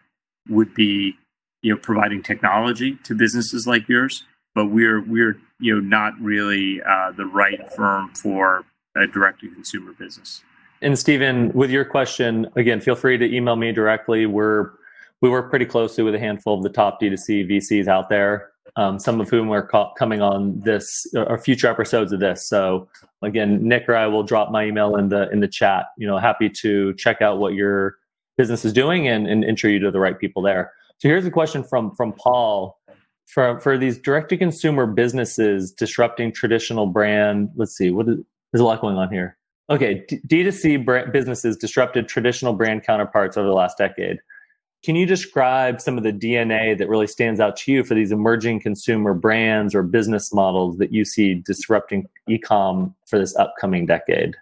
would 0.49 0.73
be 0.73 1.17
you 1.61 1.73
know 1.73 1.79
providing 1.79 2.23
technology 2.23 2.97
to 3.03 3.15
businesses 3.15 3.67
like 3.67 3.87
yours. 3.87 4.23
But 4.53 4.67
we're 4.67 5.01
we're 5.01 5.37
you 5.59 5.75
know 5.75 5.79
not 5.79 6.13
really 6.19 6.81
uh, 6.81 7.11
the 7.11 7.25
right 7.25 7.71
firm 7.73 8.09
for 8.13 8.65
a 8.95 9.07
direct 9.07 9.41
to 9.41 9.49
consumer 9.49 9.93
business. 9.93 10.43
And 10.81 10.97
Stephen, 10.97 11.51
with 11.53 11.69
your 11.69 11.85
question 11.85 12.47
again, 12.55 12.81
feel 12.81 12.95
free 12.95 13.17
to 13.17 13.25
email 13.25 13.55
me 13.55 13.71
directly. 13.71 14.25
We're 14.25 14.71
we 15.21 15.29
work 15.29 15.49
pretty 15.49 15.65
closely 15.65 16.03
with 16.03 16.15
a 16.15 16.19
handful 16.19 16.57
of 16.57 16.63
the 16.63 16.69
top 16.69 16.99
D2C 16.99 17.49
VCs 17.49 17.87
out 17.87 18.09
there 18.09 18.51
um, 18.75 18.99
some 18.99 19.19
of 19.19 19.29
whom 19.29 19.51
are 19.51 19.65
ca- 19.65 19.93
coming 19.93 20.21
on 20.21 20.59
this 20.59 21.07
or 21.15 21.37
future 21.37 21.67
episodes 21.67 22.11
of 22.11 22.19
this. 22.19 22.47
So 22.47 22.87
again, 23.21 23.67
Nick 23.67 23.87
or 23.89 23.95
I 23.95 24.07
will 24.07 24.23
drop 24.23 24.51
my 24.51 24.65
email 24.65 24.95
in 24.95 25.09
the 25.09 25.29
in 25.31 25.39
the 25.39 25.47
chat. 25.47 25.87
You 25.97 26.07
know, 26.07 26.17
happy 26.17 26.49
to 26.49 26.93
check 26.95 27.21
out 27.21 27.39
what 27.39 27.53
your 27.53 27.97
business 28.37 28.63
is 28.63 28.73
doing 28.73 29.07
and, 29.07 29.27
and 29.27 29.43
intro 29.43 29.69
you 29.69 29.79
to 29.79 29.91
the 29.91 29.99
right 29.99 30.17
people 30.17 30.41
there. 30.41 30.71
So 31.01 31.09
here's 31.09 31.25
a 31.25 31.31
question 31.31 31.63
from 31.63 31.95
from 31.95 32.13
Paul. 32.13 32.77
For 33.25 33.59
for 33.59 33.75
these 33.75 33.97
direct 33.97 34.29
to 34.29 34.37
consumer 34.37 34.85
businesses 34.85 35.71
disrupting 35.71 36.31
traditional 36.31 36.85
brand, 36.85 37.49
let's 37.55 37.75
see, 37.75 37.89
what 37.89 38.07
is 38.07 38.19
there's 38.51 38.61
a 38.61 38.65
lot 38.65 38.81
going 38.81 38.97
on 38.97 39.11
here. 39.11 39.35
Okay, 39.71 40.05
D- 40.07 40.21
D2C 40.27 41.11
businesses 41.11 41.57
disrupted 41.57 42.07
traditional 42.07 42.53
brand 42.53 42.83
counterparts 42.83 43.35
over 43.35 43.47
the 43.47 43.53
last 43.53 43.79
decade. 43.79 44.19
Can 44.83 44.95
you 44.95 45.07
describe 45.07 45.81
some 45.81 45.97
of 45.97 46.03
the 46.03 46.11
DNA 46.11 46.77
that 46.77 46.87
really 46.87 47.07
stands 47.07 47.39
out 47.39 47.55
to 47.57 47.71
you 47.71 47.83
for 47.83 47.95
these 47.95 48.11
emerging 48.11 48.59
consumer 48.59 49.15
brands 49.15 49.73
or 49.73 49.81
business 49.81 50.31
models 50.31 50.77
that 50.77 50.91
you 50.91 51.03
see 51.03 51.33
disrupting 51.33 52.07
ecom 52.29 52.93
for 53.07 53.17
this 53.17 53.35
upcoming 53.37 53.87
decade? 53.87 54.35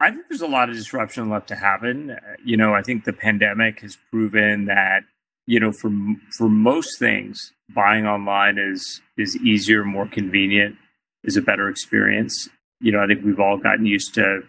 I 0.00 0.10
think 0.10 0.28
there's 0.28 0.40
a 0.40 0.46
lot 0.46 0.70
of 0.70 0.76
disruption 0.76 1.28
left 1.28 1.48
to 1.48 1.56
happen. 1.56 2.12
Uh, 2.12 2.16
you 2.42 2.56
know, 2.56 2.72
I 2.72 2.82
think 2.82 3.04
the 3.04 3.12
pandemic 3.12 3.80
has 3.80 3.98
proven 4.10 4.66
that 4.66 5.02
you 5.46 5.60
know 5.60 5.72
for 5.72 5.90
for 6.36 6.48
most 6.48 6.98
things, 6.98 7.52
buying 7.74 8.06
online 8.06 8.58
is 8.58 9.00
is 9.16 9.36
easier, 9.36 9.84
more 9.84 10.06
convenient, 10.06 10.76
is 11.24 11.36
a 11.36 11.42
better 11.42 11.68
experience. 11.68 12.48
You 12.80 12.92
know, 12.92 13.00
I 13.00 13.06
think 13.06 13.24
we've 13.24 13.40
all 13.40 13.58
gotten 13.58 13.86
used 13.86 14.14
to 14.14 14.42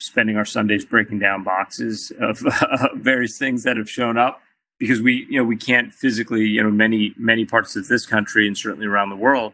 spending 0.00 0.36
our 0.36 0.44
Sundays 0.44 0.84
breaking 0.84 1.18
down 1.18 1.44
boxes 1.44 2.12
of 2.20 2.44
uh, 2.44 2.88
various 2.94 3.38
things 3.38 3.62
that 3.64 3.76
have 3.76 3.88
shown 3.88 4.18
up 4.18 4.40
because 4.82 5.00
we 5.00 5.26
you 5.30 5.38
know 5.38 5.44
we 5.44 5.56
can't 5.56 5.92
physically 5.92 6.44
you 6.44 6.62
know 6.62 6.70
many 6.70 7.14
many 7.16 7.44
parts 7.44 7.76
of 7.76 7.86
this 7.86 8.04
country 8.04 8.48
and 8.48 8.58
certainly 8.58 8.86
around 8.86 9.10
the 9.10 9.16
world 9.16 9.52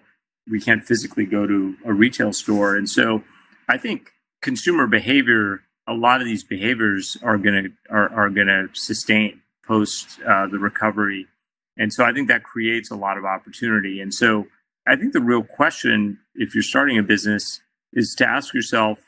we 0.50 0.58
can't 0.58 0.84
physically 0.84 1.26
go 1.26 1.46
to 1.46 1.76
a 1.84 1.92
retail 1.92 2.32
store 2.32 2.74
and 2.74 2.88
so 2.88 3.22
i 3.68 3.76
think 3.76 4.12
consumer 4.40 4.86
behavior 4.86 5.60
a 5.86 5.92
lot 5.92 6.22
of 6.22 6.26
these 6.26 6.42
behaviors 6.42 7.18
are 7.22 7.36
going 7.36 7.64
to 7.64 7.70
are, 7.90 8.08
are 8.14 8.30
going 8.30 8.46
to 8.46 8.68
sustain 8.72 9.42
post 9.68 10.18
uh, 10.26 10.46
the 10.46 10.58
recovery. 10.58 11.26
And 11.76 11.92
so 11.92 12.04
i 12.04 12.12
think 12.12 12.28
that 12.28 12.42
creates 12.42 12.90
a 12.90 12.96
lot 12.96 13.18
of 13.18 13.24
opportunity. 13.24 14.00
And 14.00 14.12
so 14.12 14.46
i 14.86 14.96
think 14.96 15.12
the 15.12 15.20
real 15.20 15.44
question 15.44 16.18
if 16.34 16.54
you're 16.54 16.62
starting 16.62 16.98
a 16.98 17.02
business 17.02 17.60
is 17.92 18.14
to 18.16 18.26
ask 18.26 18.54
yourself 18.54 18.98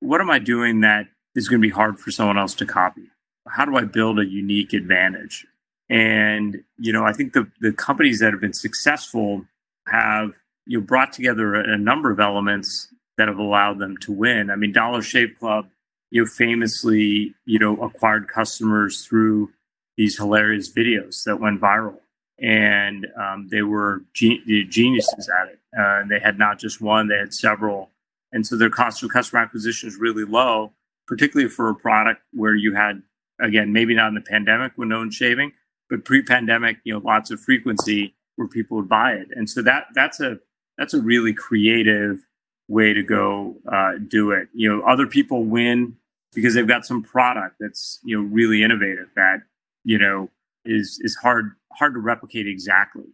what 0.00 0.20
am 0.20 0.30
i 0.30 0.38
doing 0.38 0.80
that 0.80 1.06
is 1.34 1.48
going 1.48 1.60
to 1.60 1.66
be 1.66 1.72
hard 1.72 1.98
for 1.98 2.10
someone 2.10 2.38
else 2.38 2.54
to 2.54 2.66
copy? 2.66 3.10
How 3.48 3.64
do 3.64 3.76
i 3.76 3.84
build 3.84 4.18
a 4.18 4.24
unique 4.24 4.72
advantage? 4.72 5.46
And, 5.90 6.62
you 6.78 6.92
know, 6.92 7.04
I 7.04 7.12
think 7.12 7.34
the, 7.34 7.50
the 7.60 7.72
companies 7.72 8.20
that 8.20 8.32
have 8.32 8.40
been 8.40 8.54
successful 8.54 9.44
have, 9.86 10.30
you 10.66 10.78
know, 10.78 10.84
brought 10.84 11.12
together 11.12 11.54
a, 11.54 11.74
a 11.74 11.76
number 11.76 12.10
of 12.10 12.20
elements 12.20 12.88
that 13.18 13.28
have 13.28 13.38
allowed 13.38 13.78
them 13.78 13.96
to 13.98 14.12
win. 14.12 14.50
I 14.50 14.56
mean, 14.56 14.72
Dollar 14.72 15.02
Shave 15.02 15.36
Club, 15.38 15.68
you 16.10 16.22
know, 16.22 16.26
famously, 16.26 17.34
you 17.44 17.58
know, 17.58 17.76
acquired 17.82 18.28
customers 18.28 19.04
through 19.04 19.50
these 19.96 20.16
hilarious 20.16 20.72
videos 20.72 21.24
that 21.24 21.40
went 21.40 21.60
viral. 21.60 21.98
And 22.40 23.06
um, 23.20 23.48
they 23.50 23.62
were 23.62 24.02
ge- 24.12 24.42
geniuses 24.68 25.30
at 25.40 25.48
it. 25.48 25.60
Uh, 25.76 26.00
and 26.00 26.10
they 26.10 26.18
had 26.18 26.38
not 26.38 26.58
just 26.58 26.80
one, 26.80 27.08
they 27.08 27.18
had 27.18 27.32
several. 27.32 27.90
And 28.32 28.46
so 28.46 28.56
their 28.56 28.70
cost 28.70 29.02
of 29.02 29.10
customer 29.10 29.40
acquisition 29.42 29.88
is 29.88 29.96
really 29.96 30.24
low, 30.24 30.72
particularly 31.06 31.48
for 31.48 31.68
a 31.68 31.74
product 31.74 32.22
where 32.32 32.54
you 32.54 32.74
had, 32.74 33.02
again, 33.40 33.72
maybe 33.72 33.94
not 33.94 34.08
in 34.08 34.14
the 34.14 34.20
pandemic 34.20 34.72
when 34.76 34.88
no 34.88 34.98
one's 34.98 35.14
shaving, 35.14 35.52
but 35.88 36.04
pre-pandemic, 36.04 36.78
you 36.84 36.92
know, 36.92 37.00
lots 37.04 37.30
of 37.30 37.40
frequency 37.40 38.14
where 38.36 38.48
people 38.48 38.76
would 38.76 38.88
buy 38.88 39.12
it, 39.12 39.28
and 39.32 39.48
so 39.48 39.62
that 39.62 39.86
that's 39.94 40.20
a 40.20 40.38
that's 40.76 40.94
a 40.94 41.00
really 41.00 41.32
creative 41.32 42.26
way 42.68 42.92
to 42.92 43.02
go 43.02 43.56
uh, 43.70 43.92
do 44.08 44.30
it. 44.32 44.48
You 44.54 44.68
know, 44.68 44.82
other 44.82 45.06
people 45.06 45.44
win 45.44 45.96
because 46.34 46.54
they've 46.54 46.66
got 46.66 46.84
some 46.84 47.02
product 47.02 47.56
that's 47.60 48.00
you 48.04 48.16
know 48.16 48.28
really 48.28 48.62
innovative 48.62 49.08
that 49.16 49.42
you 49.84 49.98
know 49.98 50.30
is 50.64 50.98
is 51.02 51.16
hard 51.16 51.52
hard 51.72 51.94
to 51.94 52.00
replicate 52.00 52.46
exactly. 52.46 53.04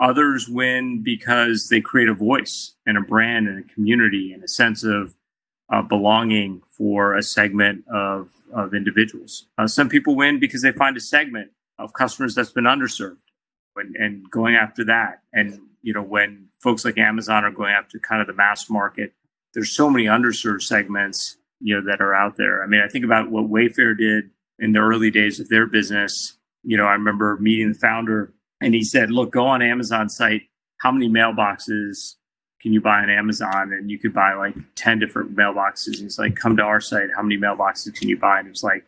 Others 0.00 0.48
win 0.48 1.02
because 1.02 1.68
they 1.68 1.80
create 1.80 2.08
a 2.08 2.14
voice 2.14 2.74
and 2.86 2.98
a 2.98 3.00
brand 3.00 3.46
and 3.46 3.64
a 3.64 3.74
community 3.74 4.32
and 4.32 4.42
a 4.42 4.48
sense 4.48 4.82
of 4.82 5.14
uh, 5.72 5.82
belonging 5.82 6.62
for 6.76 7.14
a 7.14 7.22
segment 7.22 7.84
of 7.88 8.30
of 8.52 8.74
individuals. 8.74 9.46
Uh, 9.58 9.66
some 9.66 9.88
people 9.88 10.14
win 10.16 10.38
because 10.38 10.62
they 10.62 10.72
find 10.72 10.96
a 10.96 11.00
segment 11.00 11.50
of 11.78 11.92
customers 11.92 12.34
that's 12.34 12.52
been 12.52 12.64
underserved 12.64 13.18
and, 13.76 13.96
and 13.96 14.30
going 14.30 14.54
after 14.54 14.84
that. 14.84 15.22
And, 15.32 15.60
you 15.82 15.92
know, 15.92 16.02
when 16.02 16.48
folks 16.60 16.84
like 16.84 16.98
Amazon 16.98 17.44
are 17.44 17.50
going 17.50 17.72
after 17.72 17.98
kind 17.98 18.20
of 18.20 18.26
the 18.26 18.32
mass 18.32 18.70
market, 18.70 19.12
there's 19.52 19.70
so 19.70 19.90
many 19.90 20.06
underserved 20.06 20.62
segments, 20.62 21.36
you 21.60 21.76
know, 21.76 21.82
that 21.82 22.00
are 22.00 22.14
out 22.14 22.36
there. 22.36 22.62
I 22.62 22.66
mean, 22.66 22.80
I 22.80 22.88
think 22.88 23.04
about 23.04 23.30
what 23.30 23.50
Wayfair 23.50 23.96
did 23.96 24.30
in 24.58 24.72
the 24.72 24.80
early 24.80 25.10
days 25.10 25.40
of 25.40 25.48
their 25.48 25.66
business. 25.66 26.38
You 26.62 26.76
know, 26.76 26.86
I 26.86 26.92
remember 26.92 27.36
meeting 27.38 27.72
the 27.72 27.78
founder 27.78 28.32
and 28.60 28.74
he 28.74 28.84
said, 28.84 29.10
look, 29.10 29.32
go 29.32 29.46
on 29.46 29.62
Amazon 29.62 30.08
site. 30.08 30.42
How 30.78 30.90
many 30.90 31.08
mailboxes 31.08 32.14
can 32.60 32.72
you 32.72 32.80
buy 32.80 33.00
on 33.00 33.10
Amazon? 33.10 33.72
And 33.72 33.90
you 33.90 33.98
could 33.98 34.14
buy 34.14 34.34
like 34.34 34.54
10 34.76 34.98
different 34.98 35.36
mailboxes. 35.36 35.94
And 35.94 36.04
he's 36.04 36.18
like, 36.18 36.36
come 36.36 36.56
to 36.56 36.62
our 36.62 36.80
site. 36.80 37.08
How 37.14 37.22
many 37.22 37.36
mailboxes 37.36 37.94
can 37.94 38.08
you 38.08 38.18
buy? 38.18 38.38
And 38.38 38.46
it 38.48 38.50
was 38.50 38.62
like 38.62 38.86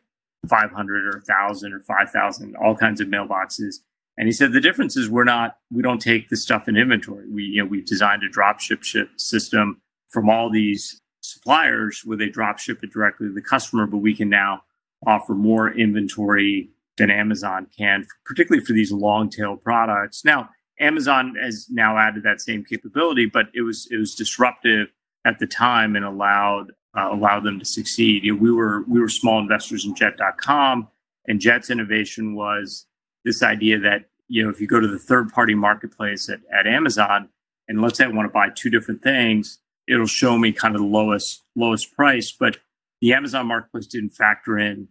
500 0.49 1.07
or 1.07 1.19
1000 1.19 1.73
or 1.73 1.81
5000 1.81 2.57
all 2.57 2.77
kinds 2.77 3.01
of 3.01 3.09
mailboxes 3.09 3.77
and 4.19 4.27
he 4.27 4.33
said 4.33 4.53
the 4.53 4.61
difference 4.61 4.97
is 4.97 5.09
we're 5.09 5.25
not 5.25 5.59
we 5.71 5.83
don't 5.83 6.01
take 6.01 6.29
the 6.29 6.37
stuff 6.37 6.69
in 6.69 6.77
inventory 6.77 7.29
we 7.29 7.45
you 7.45 7.63
know 7.63 7.69
we've 7.69 7.87
designed 7.87 8.23
a 8.23 8.29
drop 8.29 8.61
ship 8.61 8.83
ship 8.83 9.09
system 9.17 9.81
from 10.09 10.29
all 10.29 10.51
these 10.51 11.01
suppliers 11.21 12.03
where 12.05 12.17
they 12.17 12.29
drop 12.29 12.59
ship 12.59 12.83
it 12.83 12.93
directly 12.93 13.27
to 13.27 13.33
the 13.33 13.43
customer 13.43 13.87
but 13.87 13.99
we 13.99 14.15
can 14.15 14.29
now 14.29 14.63
offer 15.07 15.35
more 15.35 15.71
inventory 15.73 16.69
than 16.99 17.11
amazon 17.11 17.67
can 17.77 18.07
particularly 18.25 18.65
for 18.65 18.73
these 18.73 18.93
long 18.93 19.31
tail 19.31 19.57
products 19.57 20.25
now 20.25 20.49
amazon 20.81 21.35
has 21.41 21.67
now 21.71 21.97
added 21.97 22.23
that 22.23 22.41
same 22.41 22.65
capability 22.65 23.27
but 23.27 23.47
it 23.55 23.63
was 23.63 23.89
it 23.91 23.97
was 23.97 24.15
disruptive 24.15 24.89
at 25.25 25.39
the 25.39 25.47
time 25.47 25.97
and 25.97 26.05
allowed 26.05 26.73
uh, 26.97 27.11
allow 27.13 27.39
them 27.41 27.59
to 27.59 27.65
succeed. 27.65 28.25
You 28.25 28.35
know, 28.35 28.41
we 28.41 28.51
were 28.51 28.85
we 28.89 29.01
were 29.01 29.09
small 29.09 29.39
investors 29.39 29.85
in 29.85 29.95
Jet.com, 29.95 30.89
and 31.27 31.41
Jet's 31.41 31.71
innovation 31.71 32.35
was 32.35 32.87
this 33.25 33.43
idea 33.43 33.79
that 33.81 34.07
you 34.29 34.43
know 34.43 34.51
if 34.51 34.61
you 34.61 34.67
go 34.67 34.81
to 34.81 34.89
the 34.89 34.99
third 34.99 35.31
party 35.31 35.55
marketplace 35.55 36.29
at, 36.29 36.41
at 36.53 36.67
Amazon, 36.67 37.29
and 37.69 37.83
let's 37.83 37.99
say 37.99 38.05
I 38.05 38.09
want 38.09 38.29
to 38.29 38.33
buy 38.33 38.49
two 38.49 38.71
different 38.71 39.03
things, 39.03 39.59
it'll 39.87 40.07
show 40.07 40.39
me 40.39 40.53
kind 40.53 40.75
of 40.75 40.81
the 40.81 40.87
lowest 40.87 41.43
lowest 41.55 41.95
price, 41.95 42.33
but 42.33 42.59
the 43.01 43.13
Amazon 43.13 43.47
marketplace 43.47 43.87
didn't 43.87 44.11
factor 44.11 44.59
in 44.59 44.89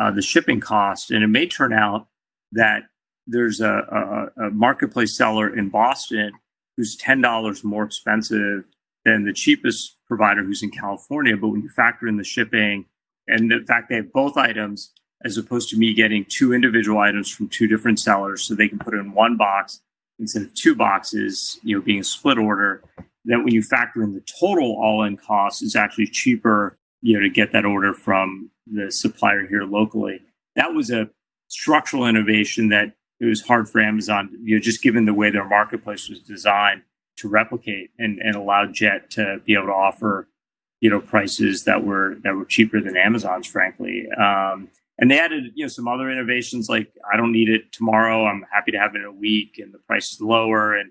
uh, 0.00 0.10
the 0.10 0.22
shipping 0.22 0.60
cost, 0.60 1.10
and 1.10 1.22
it 1.22 1.28
may 1.28 1.46
turn 1.46 1.72
out 1.72 2.08
that 2.52 2.82
there's 3.26 3.60
a, 3.60 4.30
a, 4.38 4.46
a 4.46 4.50
marketplace 4.50 5.16
seller 5.16 5.54
in 5.54 5.68
Boston 5.70 6.32
who's 6.76 6.96
ten 6.96 7.20
dollars 7.20 7.64
more 7.64 7.84
expensive 7.84 8.64
than 9.04 9.24
the 9.24 9.32
cheapest 9.32 9.96
provider 10.06 10.42
who's 10.42 10.62
in 10.62 10.70
California. 10.70 11.36
But 11.36 11.48
when 11.48 11.62
you 11.62 11.68
factor 11.68 12.08
in 12.08 12.16
the 12.16 12.24
shipping 12.24 12.86
and 13.26 13.50
the 13.50 13.60
fact 13.66 13.88
they 13.88 13.96
have 13.96 14.12
both 14.12 14.36
items, 14.36 14.92
as 15.24 15.38
opposed 15.38 15.68
to 15.70 15.76
me 15.76 15.94
getting 15.94 16.24
two 16.28 16.52
individual 16.52 16.98
items 16.98 17.30
from 17.30 17.48
two 17.48 17.66
different 17.66 17.98
sellers, 17.98 18.42
so 18.42 18.54
they 18.54 18.68
can 18.68 18.78
put 18.78 18.94
it 18.94 18.98
in 18.98 19.12
one 19.12 19.36
box 19.36 19.80
instead 20.18 20.42
of 20.42 20.54
two 20.54 20.74
boxes, 20.74 21.58
you 21.62 21.76
know, 21.76 21.82
being 21.82 22.00
a 22.00 22.04
split 22.04 22.38
order. 22.38 22.82
that 23.24 23.38
when 23.38 23.54
you 23.54 23.62
factor 23.62 24.02
in 24.02 24.14
the 24.14 24.22
total 24.40 24.76
all-in 24.80 25.16
cost, 25.16 25.62
is 25.62 25.76
actually 25.76 26.06
cheaper, 26.06 26.76
you 27.04 27.14
know, 27.14 27.20
to 27.20 27.28
get 27.28 27.52
that 27.52 27.66
order 27.66 27.92
from 27.92 28.50
the 28.66 28.90
supplier 28.90 29.46
here 29.46 29.64
locally. 29.64 30.22
That 30.56 30.72
was 30.72 30.90
a 30.90 31.10
structural 31.48 32.06
innovation 32.06 32.70
that 32.70 32.94
it 33.20 33.26
was 33.26 33.42
hard 33.42 33.68
for 33.68 33.82
Amazon, 33.82 34.30
you 34.42 34.56
know, 34.56 34.60
just 34.60 34.82
given 34.82 35.04
the 35.04 35.12
way 35.12 35.30
their 35.30 35.46
marketplace 35.46 36.08
was 36.08 36.20
designed 36.20 36.80
to 37.18 37.28
replicate 37.28 37.90
and, 37.98 38.18
and 38.20 38.34
allow 38.34 38.64
Jet 38.64 39.10
to 39.10 39.42
be 39.44 39.52
able 39.52 39.66
to 39.66 39.72
offer, 39.72 40.28
you 40.80 40.88
know, 40.88 40.98
prices 40.98 41.64
that 41.64 41.84
were 41.84 42.16
that 42.24 42.34
were 42.34 42.46
cheaper 42.46 42.80
than 42.80 42.96
Amazon's, 42.96 43.46
frankly. 43.46 44.06
Um, 44.18 44.70
and 44.98 45.10
they 45.10 45.20
added, 45.20 45.52
you 45.54 45.66
know, 45.66 45.68
some 45.68 45.86
other 45.86 46.10
innovations 46.10 46.70
like 46.70 46.90
I 47.12 47.18
don't 47.18 47.32
need 47.32 47.50
it 47.50 47.70
tomorrow. 47.70 48.24
I'm 48.24 48.46
happy 48.50 48.72
to 48.72 48.78
have 48.78 48.94
it 48.94 49.00
in 49.00 49.04
a 49.04 49.12
week, 49.12 49.58
and 49.58 49.74
the 49.74 49.78
price 49.78 50.10
is 50.10 50.22
lower, 50.22 50.74
and 50.74 50.90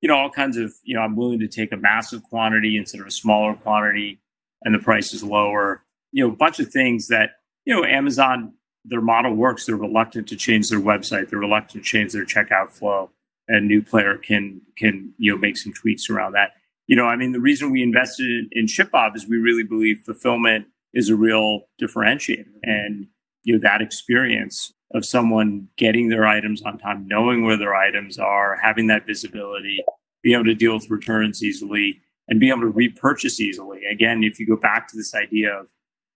you 0.00 0.08
know, 0.08 0.16
all 0.16 0.30
kinds 0.30 0.56
of, 0.56 0.74
you 0.82 0.96
know, 0.96 1.02
I'm 1.02 1.14
willing 1.14 1.38
to 1.38 1.46
take 1.46 1.70
a 1.70 1.76
massive 1.76 2.24
quantity 2.24 2.76
instead 2.76 3.00
of 3.00 3.06
a 3.06 3.12
smaller 3.12 3.54
quantity, 3.54 4.18
and 4.64 4.74
the 4.74 4.78
price 4.78 5.12
is 5.12 5.22
lower. 5.22 5.82
You 6.12 6.26
know, 6.26 6.32
a 6.32 6.36
bunch 6.36 6.60
of 6.60 6.70
things 6.70 7.08
that 7.08 7.30
you 7.64 7.74
know, 7.74 7.84
Amazon 7.84 8.54
their 8.84 9.00
model 9.00 9.34
works. 9.34 9.66
They're 9.66 9.76
reluctant 9.76 10.26
to 10.28 10.36
change 10.36 10.68
their 10.68 10.80
website. 10.80 11.30
They're 11.30 11.38
reluctant 11.38 11.84
to 11.84 11.88
change 11.88 12.12
their 12.12 12.24
checkout 12.24 12.70
flow 12.70 13.10
a 13.48 13.60
new 13.60 13.82
player 13.82 14.16
can 14.16 14.60
can 14.76 15.12
you 15.18 15.32
know 15.32 15.38
make 15.38 15.56
some 15.56 15.72
tweaks 15.72 16.08
around 16.08 16.32
that. 16.32 16.52
You 16.86 16.96
know, 16.96 17.06
I 17.06 17.16
mean, 17.16 17.32
the 17.32 17.40
reason 17.40 17.70
we 17.70 17.82
invested 17.82 18.26
in, 18.26 18.48
in 18.52 18.66
ShipBob 18.66 19.14
is 19.16 19.28
we 19.28 19.36
really 19.36 19.62
believe 19.62 20.02
fulfillment 20.04 20.66
is 20.92 21.08
a 21.08 21.16
real 21.16 21.62
differentiator, 21.80 22.46
and 22.62 23.06
you 23.44 23.54
know 23.54 23.60
that 23.60 23.82
experience 23.82 24.72
of 24.94 25.04
someone 25.04 25.68
getting 25.76 26.08
their 26.08 26.26
items 26.26 26.62
on 26.62 26.78
time, 26.78 27.06
knowing 27.06 27.44
where 27.44 27.56
their 27.56 27.74
items 27.74 28.18
are, 28.18 28.56
having 28.56 28.88
that 28.88 29.06
visibility, 29.06 29.82
being 30.22 30.34
able 30.34 30.44
to 30.44 30.54
deal 30.54 30.74
with 30.74 30.90
returns 30.90 31.42
easily, 31.42 32.00
and 32.28 32.40
being 32.40 32.52
able 32.52 32.62
to 32.62 32.68
repurchase 32.68 33.40
easily. 33.40 33.80
Again, 33.90 34.22
if 34.22 34.38
you 34.38 34.46
go 34.46 34.56
back 34.56 34.88
to 34.88 34.96
this 34.96 35.14
idea 35.14 35.52
of 35.52 35.68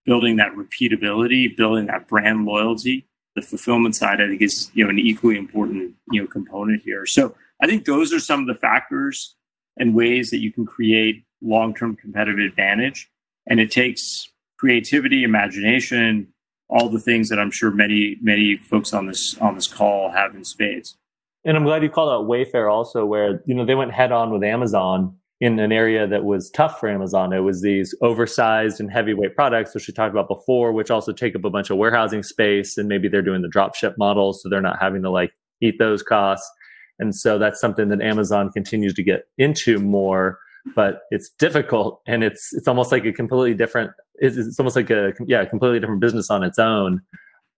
building 0.04 0.36
that 0.36 0.52
repeatability, 0.52 1.56
building 1.56 1.86
that 1.86 2.08
brand 2.08 2.44
loyalty, 2.46 3.06
the 3.34 3.42
fulfillment 3.42 3.94
side, 3.94 4.20
I 4.20 4.28
think 4.28 4.42
is 4.42 4.70
you 4.74 4.84
know 4.84 4.90
an 4.90 4.98
equally 4.98 5.36
important 5.36 5.94
you 6.10 6.22
know 6.22 6.26
component 6.26 6.82
here. 6.82 7.06
So 7.06 7.34
I 7.60 7.66
think 7.66 7.84
those 7.84 8.12
are 8.12 8.20
some 8.20 8.40
of 8.40 8.46
the 8.46 8.54
factors 8.54 9.36
and 9.76 9.94
ways 9.94 10.30
that 10.30 10.38
you 10.38 10.52
can 10.52 10.64
create 10.64 11.24
long-term 11.42 11.96
competitive 11.96 12.38
advantage. 12.38 13.10
And 13.46 13.60
it 13.60 13.70
takes 13.70 14.30
creativity, 14.58 15.22
imagination, 15.22 16.28
all 16.68 16.88
the 16.88 16.98
things 16.98 17.28
that 17.28 17.38
I'm 17.38 17.50
sure 17.50 17.70
many 17.70 18.16
many 18.20 18.56
folks 18.56 18.92
on 18.92 19.06
this 19.06 19.36
on 19.38 19.54
this 19.54 19.68
call 19.68 20.10
have 20.10 20.34
in 20.34 20.44
spades. 20.44 20.96
And 21.44 21.56
I'm 21.56 21.64
glad 21.64 21.82
you 21.82 21.90
called 21.90 22.10
out 22.10 22.28
Wayfair 22.28 22.72
also, 22.72 23.04
where 23.06 23.42
you 23.46 23.54
know 23.54 23.64
they 23.64 23.74
went 23.74 23.92
head 23.92 24.12
on 24.12 24.30
with 24.30 24.42
Amazon 24.42 25.16
in 25.40 25.58
an 25.58 25.70
area 25.70 26.06
that 26.06 26.24
was 26.24 26.50
tough 26.50 26.80
for 26.80 26.88
Amazon. 26.88 27.32
It 27.32 27.40
was 27.40 27.60
these 27.60 27.94
oversized 28.00 28.80
and 28.80 28.90
heavyweight 28.90 29.34
products, 29.34 29.74
which 29.74 29.86
we 29.86 29.92
talked 29.92 30.12
about 30.12 30.28
before, 30.28 30.72
which 30.72 30.90
also 30.90 31.12
take 31.12 31.36
up 31.36 31.44
a 31.44 31.50
bunch 31.50 31.68
of 31.70 31.76
warehousing 31.76 32.22
space, 32.22 32.78
and 32.78 32.88
maybe 32.88 33.08
they're 33.08 33.22
doing 33.22 33.42
the 33.42 33.48
drop 33.48 33.74
ship 33.74 33.94
model, 33.98 34.32
so 34.32 34.48
they're 34.48 34.62
not 34.62 34.80
having 34.80 35.02
to 35.02 35.10
like 35.10 35.32
eat 35.60 35.78
those 35.78 36.02
costs. 36.02 36.50
And 36.98 37.14
so 37.14 37.38
that's 37.38 37.60
something 37.60 37.88
that 37.88 38.00
Amazon 38.00 38.50
continues 38.50 38.94
to 38.94 39.02
get 39.02 39.28
into 39.36 39.78
more 39.78 40.38
but 40.74 41.02
it's 41.10 41.30
difficult 41.30 42.00
and 42.06 42.24
it's 42.24 42.52
it's 42.52 42.66
almost 42.66 42.90
like 42.90 43.04
a 43.04 43.12
completely 43.12 43.54
different 43.54 43.92
it's, 44.16 44.36
it's 44.36 44.58
almost 44.58 44.74
like 44.74 44.90
a 44.90 45.12
yeah 45.26 45.42
a 45.42 45.46
completely 45.46 45.78
different 45.78 46.00
business 46.00 46.30
on 46.30 46.42
its 46.42 46.58
own 46.58 47.00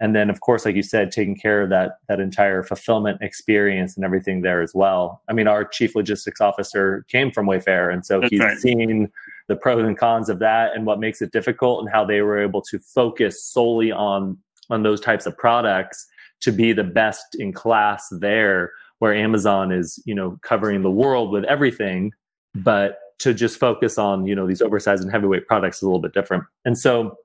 and 0.01 0.15
then 0.15 0.31
of 0.31 0.41
course 0.41 0.65
like 0.65 0.77
you 0.77 0.83
said 0.83 1.11
taking 1.11 1.37
care 1.37 1.63
of 1.63 1.71
that 1.71 1.99
that 2.09 2.21
entire 2.21 2.63
fulfillment 2.63 3.21
experience 3.23 3.97
and 3.97 4.05
everything 4.05 4.43
there 4.43 4.63
as 4.63 4.75
well 4.75 5.23
i 5.29 5.33
mean 5.33 5.47
our 5.47 5.65
chief 5.65 5.95
logistics 5.95 6.41
officer 6.41 7.05
came 7.09 7.31
from 7.31 7.47
wayfair 7.47 7.93
and 7.93 8.05
so 8.05 8.21
That's 8.21 8.31
he's 8.31 8.41
right. 8.41 8.59
seen 8.59 9.11
the 9.49 9.57
pros 9.57 9.87
and 9.87 9.99
cons 9.99 10.29
of 10.29 10.39
that 10.41 10.75
and 10.75 10.87
what 10.87 11.01
makes 11.01 11.23
it 11.23 11.33
difficult 11.33 11.81
and 11.81 11.91
how 11.91 12.05
they 12.05 12.21
were 12.23 12.41
able 12.41 12.63
to 12.63 12.79
focus 12.79 13.45
solely 13.45 13.91
on 13.93 14.39
on 14.71 14.83
those 14.83 15.01
types 15.01 15.27
of 15.27 15.37
products 15.37 16.07
to 16.41 16.53
be 16.53 16.73
the 16.73 16.85
best 16.85 17.37
in 17.39 17.53
class 17.53 18.09
there 18.21 18.73
where 18.99 19.15
amazon 19.15 19.73
is 19.73 20.01
you 20.05 20.15
know 20.15 20.39
covering 20.43 20.83
the 20.83 20.91
world 20.91 21.31
with 21.31 21.45
everything 21.45 22.13
but 22.55 22.99
to 23.19 23.35
just 23.35 23.59
focus 23.59 23.99
on 23.99 24.27
you 24.27 24.35
know 24.35 24.47
these 24.47 24.63
oversized 24.63 25.03
and 25.03 25.11
heavyweight 25.11 25.47
products 25.47 25.79
is 25.79 25.83
a 25.83 25.87
little 25.87 26.01
bit 26.01 26.13
different 26.13 26.45
and 26.65 26.79
so 26.79 27.17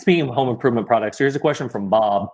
speaking 0.00 0.28
of 0.28 0.34
home 0.34 0.48
improvement 0.48 0.86
products 0.86 1.18
here's 1.18 1.36
a 1.36 1.40
question 1.40 1.68
from 1.68 1.88
bob. 1.88 2.28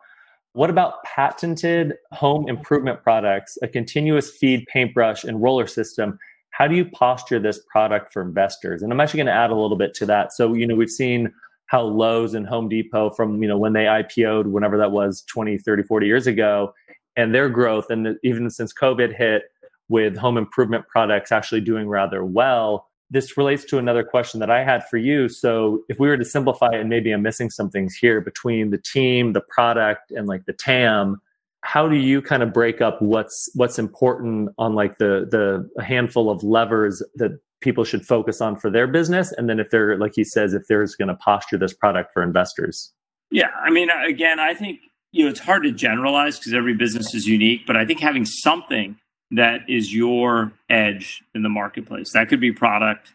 What 0.52 0.70
about 0.70 1.02
patented 1.04 1.94
home 2.12 2.48
improvement 2.48 3.02
products 3.02 3.58
a 3.62 3.68
continuous 3.68 4.30
feed 4.30 4.66
paintbrush 4.72 5.24
and 5.24 5.42
roller 5.42 5.66
system? 5.66 6.18
How 6.50 6.66
do 6.66 6.74
you 6.74 6.86
posture 6.86 7.38
this 7.38 7.60
product 7.70 8.12
for 8.12 8.22
investors? 8.22 8.82
And 8.82 8.92
i'm 8.92 9.00
actually 9.00 9.18
going 9.18 9.26
to 9.26 9.32
add 9.32 9.50
a 9.50 9.54
little 9.54 9.76
bit 9.76 9.94
to 9.94 10.06
that. 10.06 10.32
So 10.32 10.54
you 10.54 10.66
know 10.66 10.74
we've 10.74 10.90
seen 10.90 11.32
how 11.66 11.82
lowes 11.82 12.34
and 12.34 12.46
home 12.46 12.68
depot 12.68 13.10
from 13.10 13.42
you 13.42 13.48
know 13.48 13.58
when 13.58 13.72
they 13.72 13.84
ipo'd 13.84 14.46
whenever 14.46 14.78
that 14.78 14.92
was 14.92 15.22
20 15.22 15.58
30 15.58 15.82
40 15.82 16.06
years 16.06 16.28
ago 16.28 16.72
and 17.16 17.34
their 17.34 17.48
growth 17.48 17.90
and 17.90 18.16
even 18.22 18.48
since 18.50 18.72
covid 18.72 19.12
hit 19.16 19.42
with 19.88 20.16
home 20.16 20.36
improvement 20.36 20.86
products 20.88 21.32
actually 21.32 21.60
doing 21.60 21.88
rather 21.88 22.24
well. 22.24 22.85
This 23.10 23.36
relates 23.36 23.64
to 23.66 23.78
another 23.78 24.02
question 24.02 24.40
that 24.40 24.50
I 24.50 24.64
had 24.64 24.86
for 24.88 24.96
you. 24.96 25.28
So, 25.28 25.84
if 25.88 25.98
we 25.98 26.08
were 26.08 26.16
to 26.16 26.24
simplify 26.24 26.68
it, 26.72 26.80
and 26.80 26.88
maybe 26.88 27.12
I'm 27.12 27.22
missing 27.22 27.50
some 27.50 27.70
things 27.70 27.94
here 27.94 28.20
between 28.20 28.70
the 28.70 28.78
team, 28.78 29.32
the 29.32 29.40
product, 29.40 30.10
and 30.10 30.26
like 30.26 30.44
the 30.46 30.52
TAM, 30.52 31.20
how 31.62 31.88
do 31.88 31.96
you 31.96 32.22
kind 32.22 32.42
of 32.42 32.52
break 32.52 32.80
up 32.80 33.02
what's 33.02 33.50
what's 33.54 33.78
important 33.78 34.50
on 34.58 34.74
like 34.74 34.98
the 34.98 35.26
the 35.30 35.82
handful 35.82 36.30
of 36.30 36.42
levers 36.42 37.02
that 37.16 37.38
people 37.60 37.84
should 37.84 38.06
focus 38.06 38.40
on 38.40 38.56
for 38.56 38.70
their 38.70 38.86
business, 38.86 39.32
and 39.32 39.48
then 39.48 39.58
if 39.58 39.70
they're 39.70 39.98
like 39.98 40.12
he 40.14 40.24
says, 40.24 40.54
if 40.54 40.62
they're 40.68 40.86
going 40.98 41.08
to 41.08 41.14
posture 41.16 41.58
this 41.58 41.72
product 41.72 42.12
for 42.12 42.22
investors? 42.22 42.92
Yeah, 43.30 43.50
I 43.60 43.70
mean, 43.70 43.88
again, 43.90 44.38
I 44.38 44.54
think 44.54 44.80
you 45.12 45.24
know 45.24 45.30
it's 45.30 45.40
hard 45.40 45.64
to 45.64 45.72
generalize 45.72 46.38
because 46.38 46.54
every 46.54 46.74
business 46.74 47.14
is 47.14 47.26
unique, 47.26 47.66
but 47.66 47.76
I 47.76 47.84
think 47.84 48.00
having 48.00 48.24
something 48.24 48.96
that 49.30 49.60
is 49.68 49.94
your 49.94 50.52
edge 50.68 51.22
in 51.34 51.42
the 51.42 51.48
marketplace. 51.48 52.12
That 52.12 52.28
could 52.28 52.40
be 52.40 52.52
product, 52.52 53.12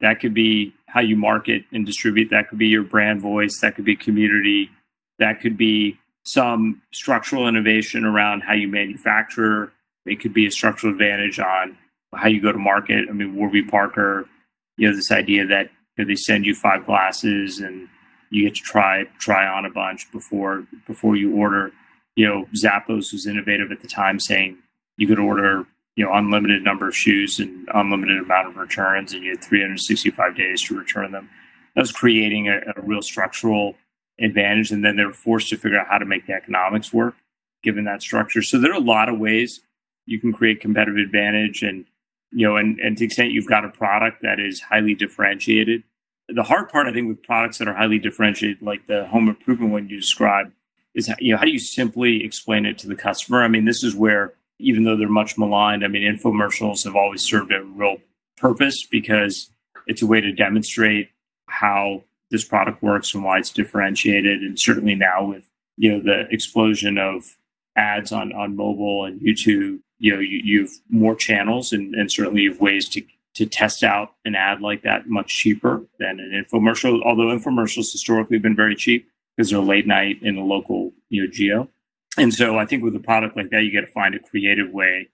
that 0.00 0.20
could 0.20 0.34
be 0.34 0.72
how 0.86 1.00
you 1.00 1.16
market 1.16 1.64
and 1.72 1.84
distribute, 1.84 2.30
that 2.30 2.48
could 2.48 2.58
be 2.58 2.68
your 2.68 2.82
brand 2.82 3.20
voice, 3.20 3.60
that 3.60 3.74
could 3.74 3.84
be 3.84 3.96
community, 3.96 4.70
that 5.18 5.40
could 5.40 5.56
be 5.56 5.98
some 6.24 6.80
structural 6.92 7.48
innovation 7.48 8.04
around 8.04 8.42
how 8.42 8.54
you 8.54 8.68
manufacture. 8.68 9.72
It 10.06 10.20
could 10.20 10.32
be 10.32 10.46
a 10.46 10.50
structural 10.50 10.92
advantage 10.92 11.38
on 11.38 11.76
how 12.14 12.28
you 12.28 12.40
go 12.40 12.52
to 12.52 12.58
market. 12.58 13.08
I 13.08 13.12
mean, 13.12 13.36
Warby 13.36 13.64
Parker, 13.64 14.28
you 14.76 14.88
know, 14.88 14.96
this 14.96 15.12
idea 15.12 15.46
that 15.46 15.70
you 15.96 16.04
know, 16.04 16.08
they 16.08 16.16
send 16.16 16.46
you 16.46 16.54
five 16.54 16.86
glasses 16.86 17.60
and 17.60 17.88
you 18.30 18.44
get 18.44 18.54
to 18.56 18.62
try 18.62 19.04
try 19.18 19.46
on 19.46 19.64
a 19.64 19.70
bunch 19.70 20.10
before 20.12 20.66
before 20.86 21.16
you 21.16 21.34
order. 21.34 21.72
You 22.16 22.26
know, 22.26 22.46
Zappos 22.56 23.12
was 23.12 23.26
innovative 23.26 23.70
at 23.70 23.80
the 23.82 23.88
time, 23.88 24.18
saying 24.18 24.58
you 25.00 25.06
could 25.06 25.18
order 25.18 25.66
you 25.96 26.04
know 26.04 26.12
unlimited 26.12 26.62
number 26.62 26.86
of 26.86 26.94
shoes 26.94 27.40
and 27.40 27.66
unlimited 27.72 28.20
amount 28.20 28.46
of 28.46 28.56
returns 28.56 29.14
and 29.14 29.24
you 29.24 29.30
had 29.30 29.42
365 29.42 30.36
days 30.36 30.62
to 30.62 30.78
return 30.78 31.10
them. 31.10 31.28
That 31.74 31.80
was 31.80 31.90
creating 31.90 32.48
a, 32.48 32.58
a, 32.76 32.82
real 32.82 33.00
structural 33.00 33.76
advantage 34.20 34.70
and 34.70 34.84
then 34.84 34.96
they 34.96 35.04
were 35.04 35.14
forced 35.14 35.48
to 35.48 35.56
figure 35.56 35.78
out 35.78 35.88
how 35.88 35.96
to 35.96 36.04
make 36.04 36.26
the 36.26 36.34
economics 36.34 36.92
work 36.92 37.14
given 37.62 37.84
that 37.84 38.02
structure. 38.02 38.42
So 38.42 38.58
there 38.58 38.72
are 38.72 38.76
a 38.76 38.80
lot 38.80 39.08
of 39.08 39.18
ways 39.18 39.60
you 40.04 40.20
can 40.20 40.32
create 40.32 40.60
competitive 40.60 40.98
advantage 40.98 41.62
and 41.62 41.86
you 42.30 42.46
know 42.46 42.56
and, 42.56 42.78
and 42.78 42.96
to 42.98 43.00
the 43.00 43.06
extent 43.06 43.32
you've 43.32 43.48
got 43.48 43.64
a 43.64 43.70
product 43.70 44.20
that 44.22 44.38
is 44.38 44.60
highly 44.60 44.94
differentiated. 44.94 45.82
The 46.28 46.42
hard 46.42 46.68
part 46.68 46.86
i 46.86 46.92
think 46.92 47.08
with 47.08 47.22
products 47.22 47.56
that 47.56 47.68
are 47.68 47.74
highly 47.74 47.98
differentiated 47.98 48.60
like 48.60 48.86
the 48.86 49.06
home 49.06 49.30
improvement 49.30 49.72
one 49.72 49.88
you 49.88 49.96
described 49.96 50.52
is 50.94 51.10
you 51.20 51.32
know 51.32 51.38
how 51.38 51.44
do 51.44 51.50
you 51.50 51.58
simply 51.58 52.22
explain 52.22 52.66
it 52.66 52.76
to 52.78 52.86
the 52.86 52.94
customer? 52.94 53.42
I 53.42 53.48
mean 53.48 53.64
this 53.64 53.82
is 53.82 53.96
where 53.96 54.34
even 54.60 54.84
though 54.84 54.96
they're 54.96 55.08
much 55.08 55.38
maligned. 55.38 55.84
I 55.84 55.88
mean, 55.88 56.02
infomercials 56.02 56.84
have 56.84 56.96
always 56.96 57.22
served 57.22 57.52
a 57.52 57.62
real 57.62 57.96
purpose 58.36 58.84
because 58.84 59.50
it's 59.86 60.02
a 60.02 60.06
way 60.06 60.20
to 60.20 60.32
demonstrate 60.32 61.10
how 61.48 62.04
this 62.30 62.44
product 62.44 62.82
works 62.82 63.14
and 63.14 63.24
why 63.24 63.38
it's 63.38 63.50
differentiated. 63.50 64.42
And 64.42 64.58
certainly 64.58 64.94
now 64.94 65.24
with 65.24 65.44
you 65.76 65.92
know 65.92 66.00
the 66.00 66.32
explosion 66.32 66.98
of 66.98 67.36
ads 67.76 68.12
on 68.12 68.32
on 68.32 68.56
mobile 68.56 69.04
and 69.04 69.20
YouTube, 69.20 69.80
you 69.98 70.14
know 70.14 70.20
you, 70.20 70.40
you 70.44 70.60
have 70.62 70.70
more 70.88 71.14
channels 71.14 71.72
and, 71.72 71.94
and 71.94 72.10
certainly 72.10 72.42
you 72.42 72.52
have 72.52 72.60
ways 72.60 72.88
to 72.90 73.02
to 73.34 73.46
test 73.46 73.82
out 73.82 74.14
an 74.24 74.34
ad 74.34 74.60
like 74.60 74.82
that 74.82 75.08
much 75.08 75.28
cheaper 75.28 75.84
than 75.98 76.20
an 76.20 76.44
infomercial. 76.44 77.00
Although 77.04 77.36
infomercials 77.36 77.92
historically 77.92 78.36
have 78.36 78.42
been 78.42 78.56
very 78.56 78.74
cheap 78.74 79.08
because 79.36 79.50
they're 79.50 79.60
late 79.60 79.86
night 79.86 80.18
in 80.22 80.36
a 80.36 80.44
local 80.44 80.92
you 81.08 81.24
know 81.24 81.30
geo. 81.30 81.68
And 82.16 82.34
so 82.34 82.58
I 82.58 82.66
think 82.66 82.82
with 82.82 82.94
a 82.96 83.00
product 83.00 83.36
like 83.36 83.50
that, 83.50 83.62
you 83.62 83.72
got 83.72 83.86
to 83.86 83.92
find 83.92 84.14
a 84.14 84.18
creative 84.18 84.70
way 84.72 85.08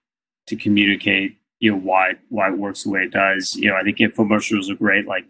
to 0.47 0.57
communicate, 0.57 1.37
you 1.61 1.71
know, 1.71 1.79
why 1.79 2.15
why 2.29 2.49
it 2.49 2.59
works 2.59 2.85
the 2.85 2.91
way 2.91 3.03
it 3.03 3.13
does. 3.13 3.55
You 3.55 3.71
know, 3.71 3.77
I 3.77 3.83
think 3.83 3.99
infomercials 3.99 4.71
are 4.71 4.77
great, 4.77 5.07
like 5.07 5.25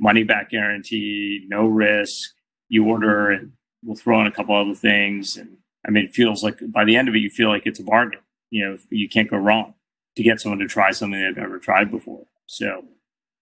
money 0.00 0.24
back 0.24 0.50
guarantee, 0.50 1.44
no 1.48 1.66
risk. 1.66 2.30
You 2.68 2.86
order 2.86 3.30
and 3.30 3.52
we'll 3.84 3.96
throw 3.96 4.20
in 4.20 4.26
a 4.26 4.32
couple 4.32 4.56
other 4.56 4.74
things. 4.74 5.36
And 5.36 5.58
I 5.86 5.90
mean, 5.90 6.04
it 6.04 6.14
feels 6.14 6.42
like 6.42 6.58
by 6.72 6.84
the 6.84 6.96
end 6.96 7.08
of 7.08 7.14
it, 7.14 7.18
you 7.18 7.30
feel 7.30 7.48
like 7.48 7.66
it's 7.66 7.80
a 7.80 7.84
bargain. 7.84 8.20
You 8.50 8.64
know, 8.64 8.76
you 8.90 9.08
can't 9.08 9.30
go 9.30 9.36
wrong 9.36 9.74
to 10.16 10.22
get 10.22 10.40
someone 10.40 10.58
to 10.58 10.66
try 10.66 10.90
something 10.90 11.20
they've 11.20 11.36
never 11.36 11.58
tried 11.58 11.90
before. 11.90 12.24
So 12.46 12.84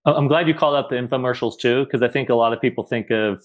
I'm 0.05 0.29
glad 0.29 0.49
you 0.49 0.55
called 0.55 0.77
out 0.77 0.89
the 0.89 0.97
infomercials 0.97 1.59
too, 1.59 1.85
because 1.85 2.03
I 2.03 2.09
think 2.09 2.29
a 2.29 2.35
lot 2.35 2.53
of 2.53 2.61
people 2.61 2.85
think 2.85 3.11
of 3.11 3.43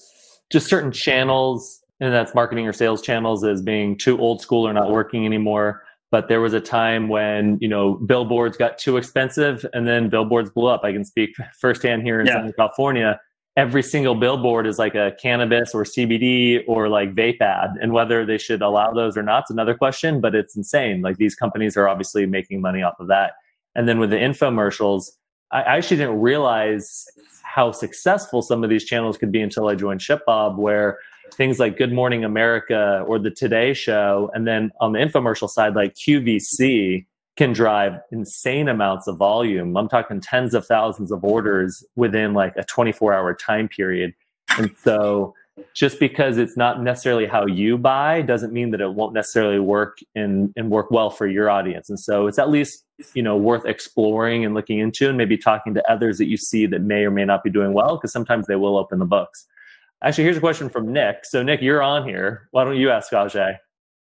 just 0.52 0.68
certain 0.68 0.92
channels 0.92 1.82
and 2.00 2.14
that's 2.14 2.36
marketing 2.36 2.68
or 2.68 2.74
sales 2.74 3.02
channels 3.02 3.44
as 3.44 3.62
being 3.62 3.98
too 3.98 4.20
old 4.20 4.42
school 4.42 4.68
or 4.68 4.74
not 4.74 4.92
working 4.92 5.26
anymore. 5.26 5.84
But 6.12 6.28
there 6.30 6.42
was 6.42 6.54
a 6.54 6.62
time 6.62 7.10
when 7.10 7.58
you 7.60 7.68
know 7.68 7.96
billboards 7.96 8.58
got 8.58 8.78
too 8.78 8.98
expensive, 8.98 9.66
and 9.74 9.88
then 9.88 10.10
billboards 10.10 10.50
blew 10.50 10.68
up. 10.68 10.84
I 10.84 10.92
can 10.92 11.04
speak 11.06 11.36
firsthand 11.60 12.04
here 12.04 12.20
in 12.20 12.28
yeah. 12.28 12.34
Southern 12.34 12.54
California. 12.54 13.20
Every 13.58 13.84
single 13.84 14.16
billboard 14.16 14.68
is 14.68 14.78
like 14.78 14.96
a 14.96 15.14
cannabis 15.22 15.74
or 15.74 15.84
CBD 15.84 16.64
or 16.68 16.90
like 16.90 17.16
vape 17.16 17.42
ad, 17.42 17.72
and 17.82 17.94
whether 17.94 18.26
they 18.26 18.38
should 18.38 18.62
allow 18.62 18.92
those 18.92 19.18
or 19.18 19.24
not 19.24 19.46
is 19.48 19.52
another 19.52 19.74
question. 19.74 20.22
But 20.22 20.36
it's 20.36 20.56
insane. 20.56 21.02
Like 21.02 21.18
these 21.18 21.36
companies 21.36 21.76
are 21.78 21.88
obviously 21.88 22.26
making 22.26 22.62
money 22.62 22.84
off 22.84 22.96
of 23.00 23.08
that. 23.08 23.34
And 23.74 23.90
then 23.90 24.00
with 24.00 24.10
the 24.10 24.18
infomercials, 24.18 25.10
I 25.56 25.78
actually 25.78 25.98
didn't 25.98 26.20
realize 26.20 27.06
how 27.44 27.72
successful 27.72 28.42
some 28.42 28.62
of 28.66 28.70
these 28.70 28.84
channels 28.84 29.18
could 29.18 29.32
be 29.32 29.40
until 29.42 29.70
I 29.70 29.76
joined 29.76 30.02
ShipBob, 30.02 30.58
where 30.58 31.00
things 31.34 31.60
like 31.60 31.78
Good 31.78 31.94
Morning 31.94 32.26
America 32.26 33.06
or 33.08 33.20
the 33.20 33.32
Today 33.32 33.74
Show, 33.74 34.30
and 34.34 34.46
then 34.46 34.72
on 34.82 34.92
the 34.92 35.00
infomercial 35.00 35.50
side, 35.50 35.74
like 35.74 35.94
QVC 35.94 37.06
can 37.38 37.54
drive 37.54 38.02
insane 38.12 38.68
amounts 38.68 39.08
of 39.08 39.16
volume. 39.16 39.78
I'm 39.78 39.88
talking 39.88 40.20
tens 40.20 40.54
of 40.54 40.66
thousands 40.66 41.10
of 41.10 41.24
orders 41.24 41.86
within 41.96 42.34
like 42.34 42.54
a 42.58 42.64
24 42.64 43.14
hour 43.14 43.34
time 43.34 43.70
period. 43.70 44.14
And 44.58 44.76
so 44.84 45.34
just 45.74 46.00
because 46.00 46.38
it's 46.38 46.58
not 46.58 46.82
necessarily 46.82 47.26
how 47.26 47.46
you 47.46 47.78
buy 47.78 48.22
doesn't 48.22 48.52
mean 48.52 48.72
that 48.72 48.82
it 48.82 48.94
won't 48.94 49.14
necessarily 49.14 49.60
work 49.60 50.00
and, 50.14 50.52
and 50.56 50.70
work 50.70 50.92
well 50.92 51.10
for 51.10 51.28
your 51.28 51.50
audience. 51.50 51.90
And 51.90 52.00
so 52.00 52.28
it's 52.28 52.38
at 52.38 52.50
least, 52.50 52.84
you 53.14 53.24
know, 53.24 53.38
worth 53.38 53.66
exploring 53.66 54.44
and 54.44 54.54
looking 54.54 54.80
into 54.80 55.08
and 55.08 55.18
maybe 55.18 55.38
talking 55.38 55.74
to 55.74 55.92
others 55.92 56.18
that 56.18 56.28
you 56.28 56.38
see 56.38 56.66
that 56.68 56.82
may 56.82 57.06
or 57.06 57.12
may 57.12 57.26
not 57.26 57.44
be 57.44 57.50
doing 57.50 57.74
well, 57.74 57.98
because 57.98 58.12
sometimes 58.12 58.48
they 58.48 58.56
will 58.56 58.78
open 58.78 59.00
the 59.00 59.06
books. 59.06 59.48
Actually, 60.04 60.26
here's 60.26 60.38
a 60.38 60.42
question 60.42 60.70
from 60.70 60.92
Nick. 60.92 61.24
So 61.24 61.42
Nick, 61.42 61.62
you're 61.62 61.82
on 61.82 62.08
here. 62.08 62.50
Why 62.52 62.64
don't 62.64 62.78
you 62.78 62.90
ask 62.90 63.12
Ajay? 63.12 63.58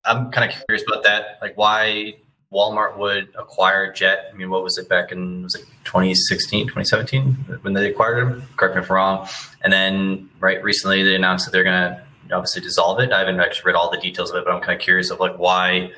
I'm 0.06 0.30
kind 0.30 0.50
of 0.50 0.64
curious 0.66 0.84
about 0.86 1.02
that. 1.04 1.38
Like 1.40 1.56
why 1.56 2.14
Walmart 2.54 2.96
would 2.96 3.28
acquire 3.36 3.92
Jet. 3.92 4.30
I 4.32 4.36
mean, 4.36 4.48
what 4.48 4.62
was 4.62 4.78
it 4.78 4.88
back 4.88 5.10
in 5.10 5.42
was 5.42 5.56
it 5.56 5.64
2016, 5.84 6.66
2017 6.68 7.58
when 7.62 7.74
they 7.74 7.90
acquired 7.90 8.26
them? 8.26 8.42
Correct 8.56 8.76
me 8.76 8.82
if 8.82 8.90
I'm 8.90 8.94
wrong. 8.94 9.28
And 9.62 9.72
then 9.72 10.30
right 10.38 10.62
recently 10.62 11.02
they 11.02 11.16
announced 11.16 11.46
that 11.46 11.52
they're 11.52 11.64
going 11.64 11.74
to 11.74 12.02
obviously 12.34 12.62
dissolve 12.62 13.00
it. 13.00 13.12
I 13.12 13.18
haven't 13.18 13.40
actually 13.40 13.66
read 13.66 13.76
all 13.76 13.90
the 13.90 13.98
details 13.98 14.30
of 14.30 14.36
it, 14.36 14.44
but 14.44 14.54
I'm 14.54 14.60
kind 14.60 14.78
of 14.78 14.80
curious 14.80 15.10
of 15.10 15.18
like 15.18 15.36
why 15.36 15.90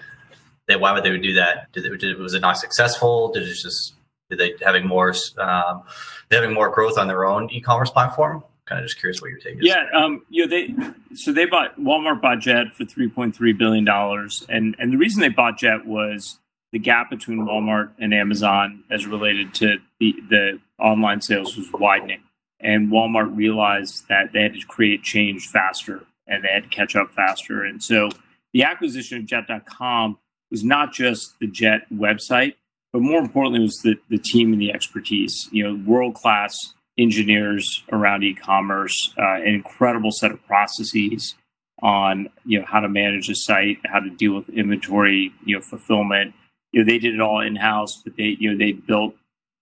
they 0.67 0.77
why 0.77 0.93
would 0.93 1.05
they 1.05 1.17
do 1.19 1.35
that? 1.35 1.71
Did 1.73 1.87
it, 1.87 1.99
did, 1.99 2.19
was 2.19 2.35
it 2.35 2.41
not 2.41 2.59
successful? 2.59 3.33
Did 3.33 3.45
it 3.45 3.55
just 3.55 3.95
did 4.31 4.39
they 4.39 4.55
having 4.65 4.87
more 4.87 5.15
um, 5.39 5.83
they 6.29 6.37
having 6.37 6.55
more 6.55 6.71
growth 6.71 6.99
on 6.99 7.07
their 7.07 7.27
own 7.27 7.51
e-commerce 7.51 7.91
platform? 7.91 8.43
Kind 8.65 8.81
of 8.81 8.87
just 8.87 8.99
curious 8.99 9.21
what 9.21 9.31
your 9.31 9.39
take 9.39 9.59
is. 9.59 9.61
Yeah, 9.61 9.85
um, 9.95 10.23
you 10.29 10.45
know 10.45 10.51
they 10.51 10.75
so 11.15 11.33
they 11.33 11.45
bought 11.45 11.79
Walmart 11.79 12.21
bought 12.21 12.41
Jet 12.41 12.75
for 12.75 12.85
3.3 12.85 13.57
billion 13.57 13.85
dollars, 13.85 14.45
and 14.49 14.75
and 14.81 14.93
the 14.93 14.97
reason 14.97 15.21
they 15.21 15.29
bought 15.29 15.59
Jet 15.59 15.87
was 15.87 16.41
the 16.73 16.79
gap 16.79 17.11
between 17.11 17.47
Walmart 17.47 17.93
and 17.99 18.13
Amazon 18.13 18.85
as 18.91 19.07
related 19.07 19.55
to 19.55 19.79
the, 20.01 20.15
the 20.29 20.61
online 20.79 21.21
sales 21.21 21.57
was 21.57 21.71
widening. 21.73 22.23
And 22.61 22.89
Walmart 22.89 23.37
realized 23.37 24.09
that 24.09 24.33
they 24.33 24.43
had 24.43 24.55
to 24.55 24.67
create 24.67 25.03
change 25.03 25.49
faster 25.49 26.05
and 26.27 26.43
they 26.43 26.49
had 26.49 26.65
to 26.65 26.69
catch 26.69 26.97
up 26.97 27.11
faster. 27.13 27.63
And 27.63 27.83
so 27.83 28.11
the 28.53 28.63
acquisition 28.63 29.19
of 29.19 29.27
jet.com 29.27 30.19
was 30.51 30.65
not 30.65 30.93
just 30.93 31.39
the 31.41 31.47
Jet 31.47 31.83
website, 31.93 32.55
but 32.93 33.03
more 33.03 33.21
importantly 33.21 33.61
was 33.61 33.79
the, 33.83 33.97
the 34.09 34.19
team 34.19 34.53
and 34.53 34.61
the 34.61 34.73
expertise. 34.73 35.49
You 35.53 35.65
know, 35.65 35.83
world 35.87 36.15
class 36.15 36.75
engineers 36.99 37.85
around 37.93 38.25
e-commerce, 38.25 39.13
uh, 39.19 39.35
an 39.35 39.55
incredible 39.55 40.11
set 40.11 40.31
of 40.31 40.45
processes 40.47 41.35
on 41.83 42.29
you 42.47 42.59
know 42.59 42.65
how 42.67 42.81
to 42.81 42.89
manage 42.89 43.29
a 43.29 43.35
site, 43.35 43.79
how 43.85 44.01
to 44.01 44.09
deal 44.09 44.35
with 44.35 44.49
inventory, 44.49 45.33
you 45.45 45.57
know, 45.57 45.61
fulfillment, 45.61 46.33
you 46.77 46.83
know, 46.83 46.93
they 46.93 46.99
did 46.99 47.15
it 47.15 47.23
all 47.23 47.41
in 47.41 47.57
house, 47.57 48.03
but 48.05 48.19
they, 48.19 48.37
you 48.39 48.53
know, 48.53 48.59
they 48.59 48.73
built 48.73 49.15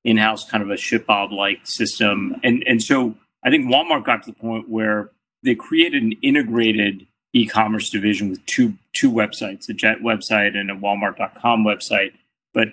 in 0.03 0.17
house 0.17 0.51
kind 0.51 0.65
of 0.65 0.71
a 0.71 0.75
ShipBob 0.75 1.31
like 1.31 1.61
system. 1.63 2.35
And, 2.43 2.65
and 2.67 2.83
so 2.83 3.15
I 3.45 3.51
think 3.51 3.67
Walmart 3.67 4.05
got 4.05 4.25
to 4.25 4.33
the 4.33 4.37
point 4.37 4.69
where 4.69 5.11
they 5.45 5.55
created 5.55 6.03
an 6.03 6.15
integrated 6.23 7.07
e-commerce 7.33 7.89
division 7.89 8.31
with 8.31 8.45
two, 8.47 8.75
two 8.95 9.13
websites, 9.13 9.69
a 9.69 9.73
Jet 9.73 9.99
website 10.01 10.57
and 10.57 10.73
a 10.73 10.75
Walmart.com 10.75 11.65
website. 11.65 12.15
But 12.53 12.71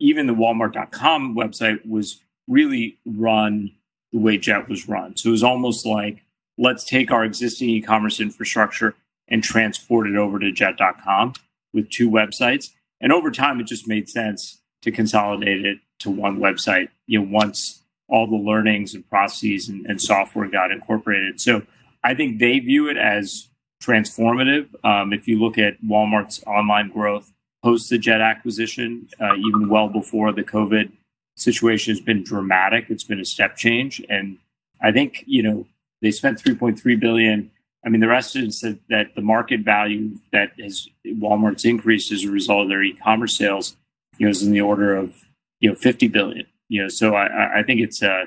even 0.00 0.26
the 0.26 0.34
Walmart.com 0.34 1.36
website 1.36 1.88
was 1.88 2.20
really 2.48 2.98
run 3.06 3.70
the 4.10 4.18
way 4.18 4.38
Jet 4.38 4.68
was 4.68 4.88
run. 4.88 5.16
So 5.16 5.28
it 5.28 5.32
was 5.32 5.44
almost 5.44 5.86
like, 5.86 6.24
let's 6.58 6.82
take 6.82 7.12
our 7.12 7.24
existing 7.24 7.68
e-commerce 7.68 8.18
infrastructure 8.18 8.96
and 9.28 9.40
transport 9.40 10.08
it 10.08 10.16
over 10.16 10.40
to 10.40 10.50
jet.com 10.50 11.34
with 11.72 11.88
two 11.90 12.10
websites. 12.10 12.70
And 13.04 13.12
over 13.12 13.30
time, 13.30 13.60
it 13.60 13.66
just 13.66 13.86
made 13.86 14.08
sense 14.08 14.62
to 14.80 14.90
consolidate 14.90 15.62
it 15.64 15.78
to 16.00 16.10
one 16.10 16.38
website. 16.38 16.88
You 17.06 17.20
know, 17.20 17.28
once 17.30 17.82
all 18.08 18.26
the 18.26 18.34
learnings 18.34 18.94
and 18.94 19.06
processes 19.10 19.68
and, 19.68 19.84
and 19.84 20.00
software 20.00 20.48
got 20.48 20.70
incorporated. 20.70 21.38
So 21.38 21.62
I 22.02 22.14
think 22.14 22.38
they 22.38 22.58
view 22.60 22.88
it 22.88 22.96
as 22.96 23.48
transformative. 23.82 24.68
Um, 24.84 25.12
if 25.12 25.28
you 25.28 25.38
look 25.38 25.58
at 25.58 25.82
Walmart's 25.82 26.42
online 26.46 26.88
growth 26.90 27.30
post 27.62 27.90
the 27.90 27.98
Jet 27.98 28.22
acquisition, 28.22 29.08
uh, 29.20 29.34
even 29.36 29.68
well 29.68 29.88
before 29.88 30.32
the 30.32 30.42
COVID 30.42 30.90
situation 31.36 31.94
has 31.94 32.00
been 32.00 32.24
dramatic. 32.24 32.86
It's 32.88 33.04
been 33.04 33.20
a 33.20 33.24
step 33.24 33.56
change, 33.56 34.02
and 34.08 34.38
I 34.80 34.92
think 34.92 35.24
you 35.26 35.42
know 35.42 35.66
they 36.00 36.10
spent 36.10 36.42
3.3 36.42 36.98
billion 36.98 37.50
I 37.84 37.90
mean, 37.90 38.00
the 38.00 38.08
rest 38.08 38.34
is 38.36 38.60
that, 38.60 38.78
that 38.88 39.14
the 39.14 39.22
market 39.22 39.60
value 39.60 40.16
that 40.32 40.52
has 40.60 40.88
Walmart's 41.06 41.64
increased 41.64 42.10
as 42.12 42.24
a 42.24 42.30
result 42.30 42.62
of 42.62 42.68
their 42.68 42.82
e-commerce 42.82 43.36
sales, 43.36 43.76
you 44.18 44.26
know, 44.26 44.30
is 44.30 44.42
in 44.42 44.52
the 44.52 44.60
order 44.60 44.96
of 44.96 45.24
you 45.60 45.68
know 45.70 45.74
50 45.74 46.08
billion. 46.08 46.46
You 46.68 46.82
know, 46.82 46.88
so 46.88 47.14
I, 47.14 47.60
I 47.60 47.62
think 47.62 47.80
it's 47.80 48.02
a 48.02 48.10
uh, 48.10 48.24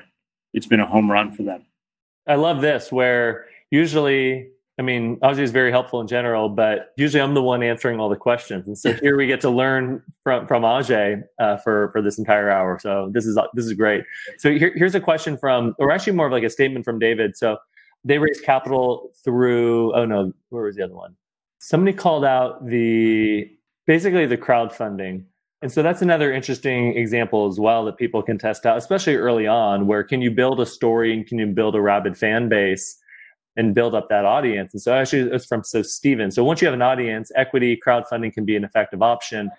it's 0.54 0.66
been 0.66 0.80
a 0.80 0.86
home 0.86 1.10
run 1.10 1.32
for 1.32 1.42
them. 1.42 1.66
I 2.26 2.36
love 2.36 2.60
this 2.60 2.92
where 2.92 3.46
usually 3.70 4.50
I 4.78 4.82
mean, 4.82 5.16
Ajay 5.16 5.40
is 5.40 5.50
very 5.50 5.72
helpful 5.72 6.00
in 6.00 6.06
general, 6.06 6.48
but 6.48 6.92
usually 6.96 7.20
I'm 7.20 7.34
the 7.34 7.42
one 7.42 7.64
answering 7.64 7.98
all 7.98 8.08
the 8.08 8.16
questions, 8.16 8.68
and 8.68 8.78
so 8.78 8.92
here 8.92 9.16
we 9.16 9.26
get 9.26 9.40
to 9.40 9.50
learn 9.50 10.02
from 10.22 10.46
from 10.46 10.62
Ajay 10.62 11.24
uh, 11.40 11.56
for 11.56 11.90
for 11.90 12.00
this 12.00 12.16
entire 12.16 12.48
hour. 12.48 12.78
So 12.80 13.10
this 13.12 13.26
is 13.26 13.36
this 13.54 13.66
is 13.66 13.72
great. 13.72 14.04
So 14.38 14.52
here, 14.52 14.72
here's 14.76 14.94
a 14.94 15.00
question 15.00 15.36
from, 15.36 15.74
or 15.80 15.90
actually 15.90 16.12
more 16.12 16.26
of 16.26 16.32
like 16.32 16.44
a 16.44 16.50
statement 16.50 16.84
from 16.84 17.00
David. 17.00 17.36
So 17.36 17.58
they 18.04 18.18
raised 18.18 18.44
capital 18.44 19.12
through 19.24 19.94
oh 19.94 20.04
no 20.04 20.32
where 20.50 20.64
was 20.64 20.76
the 20.76 20.84
other 20.84 20.94
one? 20.94 21.16
Somebody 21.60 21.96
called 21.96 22.24
out 22.24 22.66
the 22.66 23.50
basically 23.86 24.26
the 24.26 24.38
crowdfunding. 24.38 25.24
And 25.60 25.72
so 25.72 25.82
that's 25.82 26.02
another 26.02 26.32
interesting 26.32 26.96
example 26.96 27.48
as 27.48 27.58
well 27.58 27.84
that 27.86 27.96
people 27.96 28.22
can 28.22 28.38
test 28.38 28.64
out 28.64 28.78
especially 28.78 29.16
early 29.16 29.46
on 29.46 29.86
where 29.86 30.04
can 30.04 30.22
you 30.22 30.30
build 30.30 30.60
a 30.60 30.66
story 30.66 31.12
and 31.12 31.26
can 31.26 31.38
you 31.38 31.46
build 31.46 31.74
a 31.74 31.80
rabid 31.80 32.16
fan 32.16 32.48
base 32.48 32.96
and 33.56 33.74
build 33.74 33.94
up 33.94 34.08
that 34.08 34.24
audience? 34.24 34.72
And 34.72 34.80
so 34.80 34.94
actually 34.94 35.30
it's 35.32 35.46
from 35.46 35.64
so 35.64 35.82
steven 35.82 36.30
so 36.30 36.44
once 36.44 36.60
you 36.60 36.66
have 36.66 36.74
an 36.74 36.82
audience 36.82 37.32
equity 37.34 37.80
crowdfunding 37.84 38.32
can 38.32 38.44
be 38.44 38.56
an 38.56 38.64
effective 38.64 39.02
option. 39.02 39.50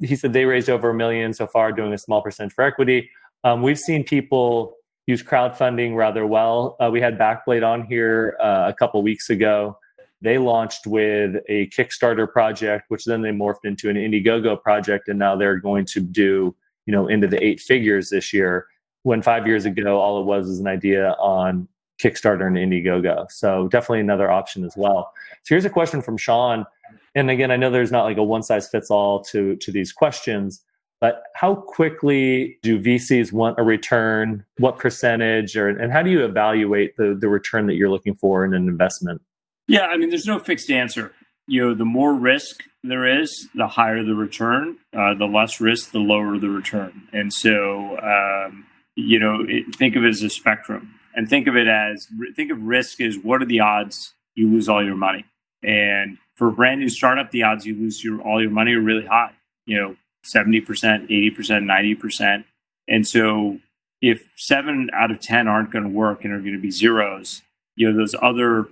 He 0.00 0.16
said 0.16 0.32
they 0.32 0.46
raised 0.46 0.70
over 0.70 0.90
a 0.90 0.94
million 0.94 1.34
so 1.34 1.46
far 1.46 1.70
doing 1.70 1.92
a 1.92 1.98
small 1.98 2.22
percentage 2.22 2.54
for 2.54 2.64
equity. 2.64 3.10
Um, 3.44 3.62
we've 3.62 3.78
seen 3.78 4.02
people 4.02 4.75
use 5.06 5.22
crowdfunding 5.22 5.96
rather 5.96 6.26
well. 6.26 6.76
Uh, 6.80 6.90
we 6.90 7.00
had 7.00 7.18
Backblade 7.18 7.66
on 7.66 7.84
here 7.84 8.36
uh, 8.40 8.64
a 8.68 8.74
couple 8.74 9.02
weeks 9.02 9.30
ago. 9.30 9.78
They 10.20 10.38
launched 10.38 10.86
with 10.86 11.36
a 11.48 11.68
Kickstarter 11.68 12.30
project, 12.30 12.86
which 12.88 13.04
then 13.04 13.22
they 13.22 13.30
morphed 13.30 13.64
into 13.64 13.88
an 13.88 13.96
Indiegogo 13.96 14.60
project, 14.60 15.08
and 15.08 15.18
now 15.18 15.36
they're 15.36 15.58
going 15.58 15.84
to 15.86 16.00
do 16.00 16.54
you 16.86 16.92
know 16.92 17.08
into 17.08 17.26
the 17.26 17.42
eight 17.44 17.60
figures 17.60 18.10
this 18.10 18.32
year. 18.32 18.66
When 19.02 19.22
five 19.22 19.46
years 19.46 19.66
ago, 19.66 20.00
all 20.00 20.20
it 20.20 20.24
was 20.24 20.46
was 20.46 20.58
an 20.58 20.66
idea 20.66 21.12
on 21.12 21.68
Kickstarter 22.02 22.46
and 22.46 22.56
Indiegogo. 22.56 23.30
So 23.30 23.68
definitely 23.68 24.00
another 24.00 24.30
option 24.30 24.64
as 24.64 24.74
well. 24.76 25.12
So 25.44 25.54
here's 25.54 25.64
a 25.64 25.70
question 25.70 26.02
from 26.02 26.16
Sean. 26.16 26.66
And 27.14 27.30
again, 27.30 27.50
I 27.50 27.56
know 27.56 27.70
there's 27.70 27.92
not 27.92 28.04
like 28.04 28.18
a 28.18 28.22
one 28.22 28.42
size 28.42 28.68
fits 28.68 28.90
all 28.90 29.22
to 29.24 29.56
to 29.56 29.70
these 29.70 29.92
questions, 29.92 30.62
but 31.00 31.24
how 31.34 31.54
quickly 31.54 32.58
do 32.62 32.80
VCs 32.80 33.32
want 33.32 33.58
a 33.58 33.62
return? 33.62 34.44
What 34.58 34.78
percentage, 34.78 35.56
or 35.56 35.68
and 35.68 35.92
how 35.92 36.02
do 36.02 36.10
you 36.10 36.24
evaluate 36.24 36.96
the 36.96 37.16
the 37.18 37.28
return 37.28 37.66
that 37.66 37.74
you're 37.74 37.90
looking 37.90 38.14
for 38.14 38.44
in 38.44 38.54
an 38.54 38.68
investment? 38.68 39.20
Yeah, 39.68 39.86
I 39.86 39.96
mean, 39.96 40.10
there's 40.10 40.26
no 40.26 40.38
fixed 40.38 40.70
answer. 40.70 41.12
You 41.48 41.62
know, 41.62 41.74
the 41.74 41.84
more 41.84 42.14
risk 42.14 42.62
there 42.82 43.20
is, 43.20 43.48
the 43.54 43.68
higher 43.68 44.02
the 44.02 44.14
return. 44.14 44.78
Uh, 44.96 45.14
the 45.14 45.26
less 45.26 45.60
risk, 45.60 45.92
the 45.92 45.98
lower 45.98 46.38
the 46.38 46.48
return. 46.48 47.08
And 47.12 47.32
so, 47.32 47.98
um, 47.98 48.66
you 48.94 49.18
know, 49.18 49.44
it, 49.46 49.76
think 49.76 49.96
of 49.96 50.04
it 50.04 50.08
as 50.08 50.22
a 50.22 50.30
spectrum, 50.30 50.94
and 51.14 51.28
think 51.28 51.46
of 51.46 51.56
it 51.56 51.68
as 51.68 52.06
think 52.34 52.50
of 52.50 52.62
risk 52.62 53.00
as 53.00 53.16
what 53.16 53.42
are 53.42 53.46
the 53.46 53.60
odds 53.60 54.14
you 54.34 54.50
lose 54.50 54.68
all 54.68 54.84
your 54.84 54.96
money, 54.96 55.24
and 55.62 56.16
for 56.36 56.48
a 56.48 56.52
brand 56.52 56.80
new 56.80 56.88
startup, 56.88 57.30
the 57.30 57.42
odds 57.42 57.66
you 57.66 57.74
lose 57.74 58.02
your 58.02 58.20
all 58.22 58.40
your 58.40 58.50
money 58.50 58.72
are 58.72 58.80
really 58.80 59.06
high. 59.06 59.32
You 59.66 59.80
know, 59.80 59.96
70%, 60.26 60.64
80%, 60.66 61.98
90%. 61.98 62.44
And 62.88 63.06
so 63.06 63.58
if 64.00 64.30
seven 64.36 64.90
out 64.92 65.10
of 65.10 65.20
10 65.20 65.48
aren't 65.48 65.70
going 65.70 65.84
to 65.84 65.90
work 65.90 66.24
and 66.24 66.32
are 66.32 66.40
going 66.40 66.52
to 66.52 66.60
be 66.60 66.70
zeros, 66.70 67.42
you 67.74 67.90
know, 67.90 67.96
those 67.96 68.14
other 68.20 68.68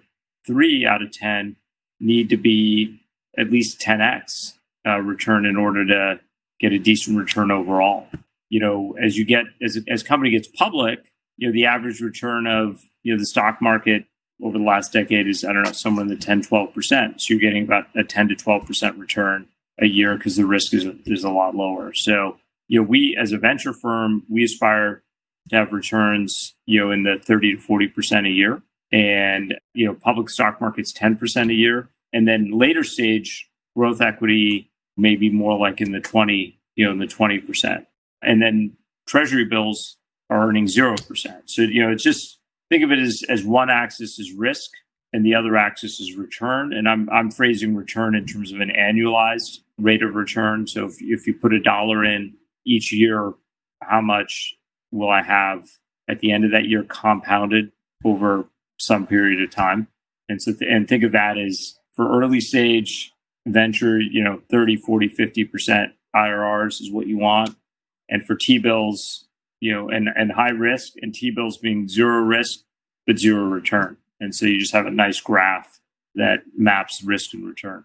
three 0.47 0.87
out 0.87 1.03
of 1.03 1.13
10 1.13 1.57
need 2.01 2.29
to 2.29 2.37
be 2.37 3.01
at 3.37 3.51
least 3.51 3.81
10x 3.81 4.55
uh, 4.87 4.99
return 4.99 5.47
in 5.47 5.57
order 5.57 5.85
to 5.87 6.21
get 6.61 6.73
a 6.73 6.79
decent 6.79 7.19
return 7.19 7.51
overall. 7.51 8.07
You 8.51 8.61
know, 8.61 8.97
as 9.01 9.17
you 9.17 9.25
get, 9.25 9.47
as, 9.63 9.79
as 9.89 10.03
company 10.03 10.31
gets 10.31 10.49
public, 10.49 11.11
you 11.37 11.49
know, 11.49 11.53
the 11.53 11.67
average 11.67 12.01
return 12.01 12.47
of, 12.47 12.83
you 13.03 13.13
know, 13.13 13.19
the 13.19 13.27
stock 13.27 13.61
market 13.61 14.05
over 14.43 14.59
the 14.59 14.65
last 14.65 14.93
decade 14.93 15.27
is, 15.27 15.45
I 15.45 15.53
don't 15.53 15.65
know, 15.65 15.73
somewhere 15.73 16.03
in 16.03 16.09
the 16.09 16.17
10, 16.17 16.43
12%. 16.43 17.21
So 17.21 17.35
you're 17.35 17.41
getting 17.41 17.65
about 17.65 17.87
a 17.97 18.05
10 18.05 18.29
to 18.29 18.35
12% 18.37 18.99
return 18.99 19.49
a 19.81 19.87
year 19.87 20.17
because 20.17 20.37
the 20.37 20.47
risk 20.47 20.75
is 20.75 20.87
is 21.07 21.25
a 21.25 21.31
lot 21.31 21.55
lower. 21.55 21.93
So 21.93 22.37
you 22.69 22.81
know, 22.81 22.87
we 22.87 23.17
as 23.21 23.33
a 23.33 23.39
venture 23.39 23.73
firm, 23.73 24.25
we 24.29 24.45
aspire 24.45 25.03
to 25.51 25.57
have 25.57 25.73
returns 25.73 26.55
you 26.67 26.81
know 26.81 26.91
in 26.91 27.03
the 27.03 27.19
thirty 27.19 27.55
to 27.55 27.61
forty 27.61 27.89
percent 27.89 28.27
a 28.27 28.31
year, 28.31 28.63
and 28.93 29.55
you 29.75 29.87
know, 29.87 29.95
public 29.95 30.31
stock 30.31 30.61
markets 30.61 30.93
ten 30.93 31.17
percent 31.17 31.51
a 31.51 31.55
year, 31.55 31.89
and 32.13 32.27
then 32.27 32.51
later 32.51 32.85
stage 32.85 33.49
growth 33.77 34.01
equity 34.01 34.71
maybe 34.97 35.29
more 35.31 35.59
like 35.59 35.81
in 35.81 35.93
the 35.93 36.01
twenty 36.01 36.59
you 36.77 36.85
know 36.85 36.93
in 36.93 36.99
the 36.99 37.07
twenty 37.07 37.39
percent, 37.39 37.87
and 38.23 38.41
then 38.41 38.77
treasury 39.07 39.45
bills 39.45 39.97
are 40.31 40.49
earning 40.49 40.69
zero 40.69 40.95
percent. 41.09 41.51
So 41.51 41.63
you 41.63 41.85
know, 41.85 41.93
it's 41.93 42.03
just 42.03 42.39
think 42.71 42.85
of 42.85 42.93
it 42.93 42.99
as 42.99 43.23
as 43.29 43.45
one 43.45 43.71
axis 43.71 44.19
is 44.19 44.33
risk 44.33 44.71
and 45.13 45.25
the 45.25 45.35
other 45.35 45.57
axis 45.57 46.01
is 46.01 46.15
return. 46.15 46.73
And 46.73 46.89
I'm 46.89 47.09
I'm 47.11 47.31
phrasing 47.31 47.75
return 47.77 48.15
in 48.15 48.27
terms 48.27 48.53
of 48.53 48.61
an 48.61 48.73
annualized 48.77 49.61
rate 49.79 50.03
of 50.03 50.15
return. 50.15 50.67
So 50.67 50.87
if 50.87 50.97
if 51.01 51.27
you 51.27 51.35
put 51.35 51.53
a 51.53 51.61
dollar 51.61 52.05
in 52.05 52.35
each 52.65 52.93
year, 52.93 53.35
how 53.83 54.01
much 54.01 54.55
will 54.91 55.11
I 55.11 55.23
have 55.23 55.69
at 56.09 56.21
the 56.21 56.33
end 56.33 56.45
of 56.45 56.51
that 56.53 56.67
year 56.67 56.85
compounded 56.85 57.73
over 58.05 58.47
some 58.79 59.07
period 59.07 59.43
of 59.43 59.51
time? 59.51 59.89
And 60.29 60.41
so 60.41 60.53
th- 60.53 60.71
and 60.71 60.89
think 60.89 61.05
of 61.05 61.13
that 61.13 61.39
as 61.39 61.79
for 61.93 62.09
early 62.21 62.41
stage 62.41 63.13
venture, 63.47 64.01
you 64.01 64.23
know, 64.23 64.41
30, 64.51 64.77
40, 64.77 65.09
50% 65.09 65.93
IRRs 66.17 66.81
is 66.81 66.91
what 66.91 67.07
you 67.07 67.19
want. 67.19 67.57
And 68.09 68.25
for 68.25 68.35
T 68.35 68.59
bills, 68.59 69.27
you 69.61 69.73
know, 69.73 69.89
and, 69.89 70.09
and 70.15 70.33
high 70.33 70.51
risk 70.51 70.95
and 71.03 71.15
T 71.15 71.31
bills 71.31 71.59
being 71.59 71.89
zero 71.89 72.21
risk, 72.21 72.61
but 73.07 73.19
zero 73.19 73.45
return. 73.45 73.97
And 74.21 74.35
so 74.35 74.47
you 74.47 74.59
just 74.59 74.73
have 74.73 74.87
a 74.87 74.91
nice 74.91 75.21
graph 75.21 75.81
that 76.15 76.43
maps 76.57 77.03
risk 77.03 77.35
and 77.35 77.47
return. 77.47 77.85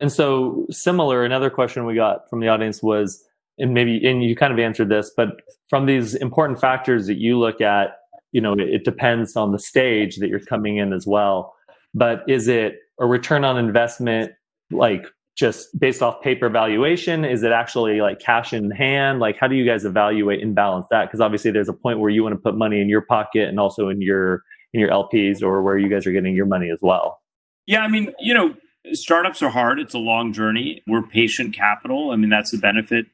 And 0.00 0.10
so 0.10 0.66
similar, 0.70 1.24
another 1.24 1.50
question 1.50 1.84
we 1.84 1.94
got 1.94 2.28
from 2.28 2.40
the 2.40 2.48
audience 2.48 2.82
was, 2.82 3.22
and 3.58 3.74
maybe, 3.74 4.04
and 4.06 4.24
you 4.24 4.34
kind 4.34 4.52
of 4.52 4.58
answered 4.58 4.88
this, 4.88 5.10
but 5.14 5.28
from 5.68 5.86
these 5.86 6.14
important 6.14 6.60
factors 6.60 7.06
that 7.06 7.18
you 7.18 7.38
look 7.38 7.60
at, 7.60 7.98
you 8.32 8.40
know, 8.40 8.54
it, 8.58 8.84
depends 8.84 9.36
on 9.36 9.52
the 9.52 9.58
stage 9.58 10.16
that 10.16 10.28
you're 10.28 10.40
coming 10.40 10.78
in 10.78 10.92
as 10.92 11.06
well. 11.06 11.54
But 11.92 12.22
is 12.28 12.48
it 12.48 12.78
a 13.00 13.06
return 13.06 13.44
on 13.44 13.58
investment 13.58 14.32
like 14.70 15.06
just 15.36 15.78
based 15.78 16.02
off 16.02 16.22
paper 16.22 16.48
valuation? 16.48 17.24
Is 17.24 17.42
it 17.42 17.52
actually 17.52 18.00
like 18.00 18.20
cash 18.20 18.52
in 18.52 18.70
hand? 18.70 19.18
Like, 19.18 19.36
how 19.38 19.48
do 19.48 19.56
you 19.56 19.66
guys 19.66 19.84
evaluate 19.84 20.42
and 20.42 20.54
balance 20.54 20.86
that? 20.90 21.06
Because 21.06 21.20
obviously, 21.20 21.50
there's 21.50 21.68
a 21.68 21.74
point 21.74 21.98
where 21.98 22.10
you 22.10 22.22
want 22.22 22.34
to 22.34 22.38
put 22.38 22.56
money 22.56 22.80
in 22.80 22.88
your 22.88 23.02
pocket 23.02 23.48
and 23.48 23.58
also 23.58 23.88
in 23.88 24.00
your 24.00 24.44
in 24.72 24.80
your 24.80 24.90
LPs 24.90 25.42
or 25.42 25.62
where 25.62 25.76
you 25.76 25.88
guys 25.88 26.06
are 26.06 26.12
getting 26.12 26.34
your 26.34 26.46
money 26.46 26.70
as 26.70 26.78
well. 26.80 27.20
Yeah, 27.66 27.80
I 27.80 27.88
mean, 27.88 28.12
you 28.20 28.32
know, 28.32 28.54
startups 28.92 29.42
are 29.42 29.50
hard. 29.50 29.78
It's 29.78 29.94
a 29.94 29.98
long 29.98 30.32
journey. 30.32 30.82
We're 30.86 31.02
patient 31.02 31.54
capital. 31.54 32.10
I 32.10 32.16
mean, 32.16 32.30
that's 32.30 32.50
the 32.50 32.58
benefit 32.58 33.06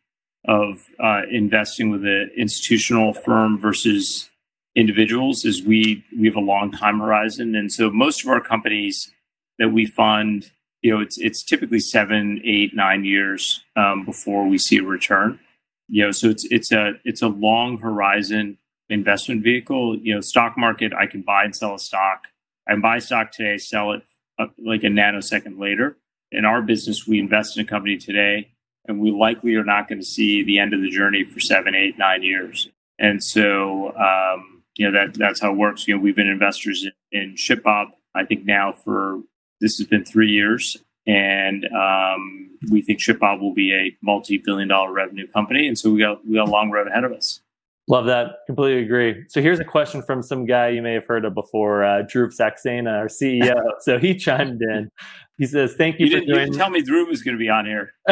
of 0.47 0.85
uh, 1.03 1.23
investing 1.31 1.91
with 1.91 2.05
an 2.05 2.31
institutional 2.37 3.13
firm 3.13 3.61
versus 3.61 4.31
individuals 4.75 5.45
is 5.45 5.63
we 5.63 6.05
we 6.19 6.27
have 6.27 6.37
a 6.37 6.41
long 6.41 6.71
time 6.71 7.01
horizon, 7.01 7.55
and 7.55 7.73
so 7.73 7.91
most 7.91 8.23
of 8.23 8.31
our 8.31 8.41
companies 8.41 9.11
that 9.59 9.71
we 9.71 9.87
fund 9.87 10.51
you 10.87 10.95
know, 10.95 11.01
it's 11.01 11.19
it's 11.19 11.43
typically 11.43 11.81
seven, 11.81 12.41
eight, 12.45 12.73
nine 12.73 13.05
years 13.05 13.65
um, 13.75 14.05
before 14.05 14.47
we 14.47 14.57
see 14.57 14.79
a 14.79 14.85
return. 14.85 15.41
You 15.89 16.05
know, 16.05 16.11
so 16.13 16.29
it's 16.29 16.47
it's 16.49 16.71
a 16.71 16.93
it's 17.05 17.23
a 17.23 17.27
long 17.29 17.79
horizon 17.79 18.59
investment 18.89 19.43
vehicle. 19.43 19.99
You 19.99 20.15
know, 20.15 20.21
stock 20.21 20.57
market, 20.57 20.93
I 20.95 21.07
can 21.07 21.23
buy 21.23 21.43
and 21.43 21.57
sell 21.57 21.75
a 21.75 21.81
stock. 21.81 22.29
I 22.69 22.73
can 22.73 22.83
buy 22.83 23.01
stock 23.01 23.33
today, 23.33 23.59
sell 23.59 23.91
it 23.93 24.03
like 24.39 24.85
a 24.85 24.89
nanosecond 24.89 25.59
later. 25.59 25.97
In 26.33 26.45
our 26.45 26.63
business, 26.63 27.07
we 27.07 27.19
invest 27.19 27.57
in 27.57 27.65
a 27.65 27.69
company 27.69 27.97
today, 27.97 28.51
and 28.87 29.01
we 29.01 29.11
likely 29.11 29.55
are 29.55 29.65
not 29.65 29.89
going 29.89 29.99
to 29.99 30.05
see 30.05 30.43
the 30.43 30.59
end 30.59 30.75
of 30.75 30.81
the 30.81 30.91
journey 30.91 31.25
for 31.25 31.41
seven, 31.41 31.75
eight, 31.75 31.99
nine 31.99 32.23
years. 32.23 32.69
And 32.99 33.23
so, 33.23 33.95
um, 33.97 34.63
you 34.75 34.91
know, 34.91 34.93
that 34.99 35.15
that's 35.15 35.41
how 35.41 35.53
it 35.53 35.57
works. 35.57 35.87
You 35.87 35.97
know, 35.97 36.01
we've 36.01 36.17
been 36.17 36.27
investors 36.29 36.87
in, 37.13 37.21
in 37.21 37.35
ShipBob, 37.35 37.93
I 38.15 38.25
think 38.25 38.45
now 38.45 38.73
for 38.73 39.21
this 39.61 39.79
has 39.79 39.87
been 39.87 40.05
three 40.05 40.31
years, 40.31 40.77
and 41.07 41.67
um, 41.67 42.59
we 42.71 42.83
think 42.83 42.99
ShipBob 42.99 43.41
will 43.41 43.55
be 43.55 43.73
a 43.75 43.97
multi-billion-dollar 44.03 44.93
revenue 44.93 45.29
company, 45.29 45.69
and 45.69 45.79
so 45.79 45.91
we 45.91 46.01
got 46.01 46.27
we 46.27 46.35
got 46.35 46.49
a 46.49 46.51
long 46.51 46.71
road 46.71 46.89
ahead 46.89 47.05
of 47.05 47.13
us. 47.13 47.41
Love 47.89 48.07
that. 48.07 48.39
Completely 48.47 48.83
agree. 48.83 49.25
So 49.29 49.41
here's 49.41 49.61
a 49.61 49.65
question 49.65 50.03
from 50.03 50.23
some 50.23 50.45
guy 50.45 50.69
you 50.71 50.83
may 50.83 50.95
have 50.95 51.07
heard 51.07 51.25
of 51.25 51.35
before, 51.35 51.85
uh, 51.85 52.03
Dhruv 52.03 52.37
Saxena, 52.37 52.99
our 52.99 53.07
CEO. 53.07 53.57
so 53.81 53.99
he 53.99 54.15
chimed 54.15 54.61
in. 54.61 54.91
He 55.39 55.47
says, 55.47 55.75
"Thank 55.75 56.01
you, 56.01 56.07
you 56.07 56.13
for 56.13 56.21
didn't, 56.21 56.35
doing." 56.35 56.53
You 56.53 56.59
tell 56.59 56.71
me 56.71 56.83
Dhruv 56.83 57.09
was 57.09 57.23
going 57.23 57.37
to 57.37 57.39
be 57.39 57.49
on 57.49 57.65
here. 57.65 57.93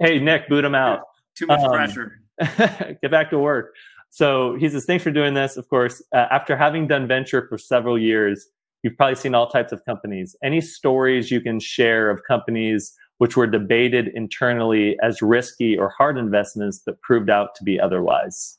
hey 0.00 0.18
Nick, 0.18 0.48
boot 0.48 0.64
him 0.64 0.74
out. 0.74 1.02
Too 1.36 1.46
much 1.46 1.60
um, 1.60 1.70
pressure. 1.70 2.20
get 3.02 3.10
back 3.10 3.30
to 3.30 3.38
work. 3.38 3.74
So 4.08 4.56
he 4.56 4.68
says, 4.68 4.84
"Thanks 4.84 5.04
for 5.04 5.12
doing 5.12 5.34
this." 5.34 5.56
Of 5.56 5.68
course, 5.68 6.02
uh, 6.12 6.26
after 6.30 6.56
having 6.56 6.88
done 6.88 7.06
venture 7.06 7.46
for 7.46 7.56
several 7.56 7.98
years, 7.98 8.48
You've 8.82 8.96
probably 8.96 9.16
seen 9.16 9.34
all 9.34 9.48
types 9.48 9.72
of 9.72 9.84
companies. 9.84 10.34
Any 10.42 10.60
stories 10.60 11.30
you 11.30 11.40
can 11.40 11.60
share 11.60 12.10
of 12.10 12.22
companies 12.26 12.94
which 13.20 13.36
were 13.36 13.46
debated 13.46 14.08
internally 14.14 14.98
as 15.02 15.20
risky 15.20 15.76
or 15.76 15.90
hard 15.90 16.16
investments 16.16 16.80
that 16.86 17.02
proved 17.02 17.28
out 17.28 17.54
to 17.54 17.62
be 17.62 17.78
otherwise? 17.78 18.56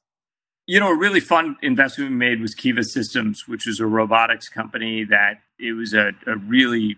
You 0.67 0.79
know, 0.79 0.91
a 0.91 0.95
really 0.95 1.19
fun 1.19 1.57
investment 1.63 2.11
we 2.11 2.15
made 2.15 2.39
was 2.39 2.53
Kiva 2.53 2.83
Systems, 2.83 3.47
which 3.47 3.65
was 3.65 3.79
a 3.79 3.87
robotics 3.87 4.49
company 4.49 5.03
that 5.05 5.39
it 5.57 5.73
was 5.73 5.95
a, 5.95 6.11
a 6.27 6.37
really 6.37 6.97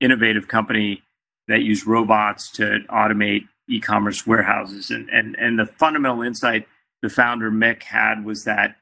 innovative 0.00 0.48
company 0.48 1.02
that 1.48 1.60
used 1.60 1.86
robots 1.86 2.50
to 2.52 2.78
automate 2.88 3.46
e-commerce 3.68 4.26
warehouses. 4.26 4.90
And, 4.90 5.10
and, 5.10 5.36
and 5.38 5.58
the 5.58 5.66
fundamental 5.66 6.22
insight 6.22 6.66
the 7.02 7.10
founder 7.10 7.50
Mick 7.50 7.82
had 7.82 8.24
was 8.24 8.44
that, 8.44 8.76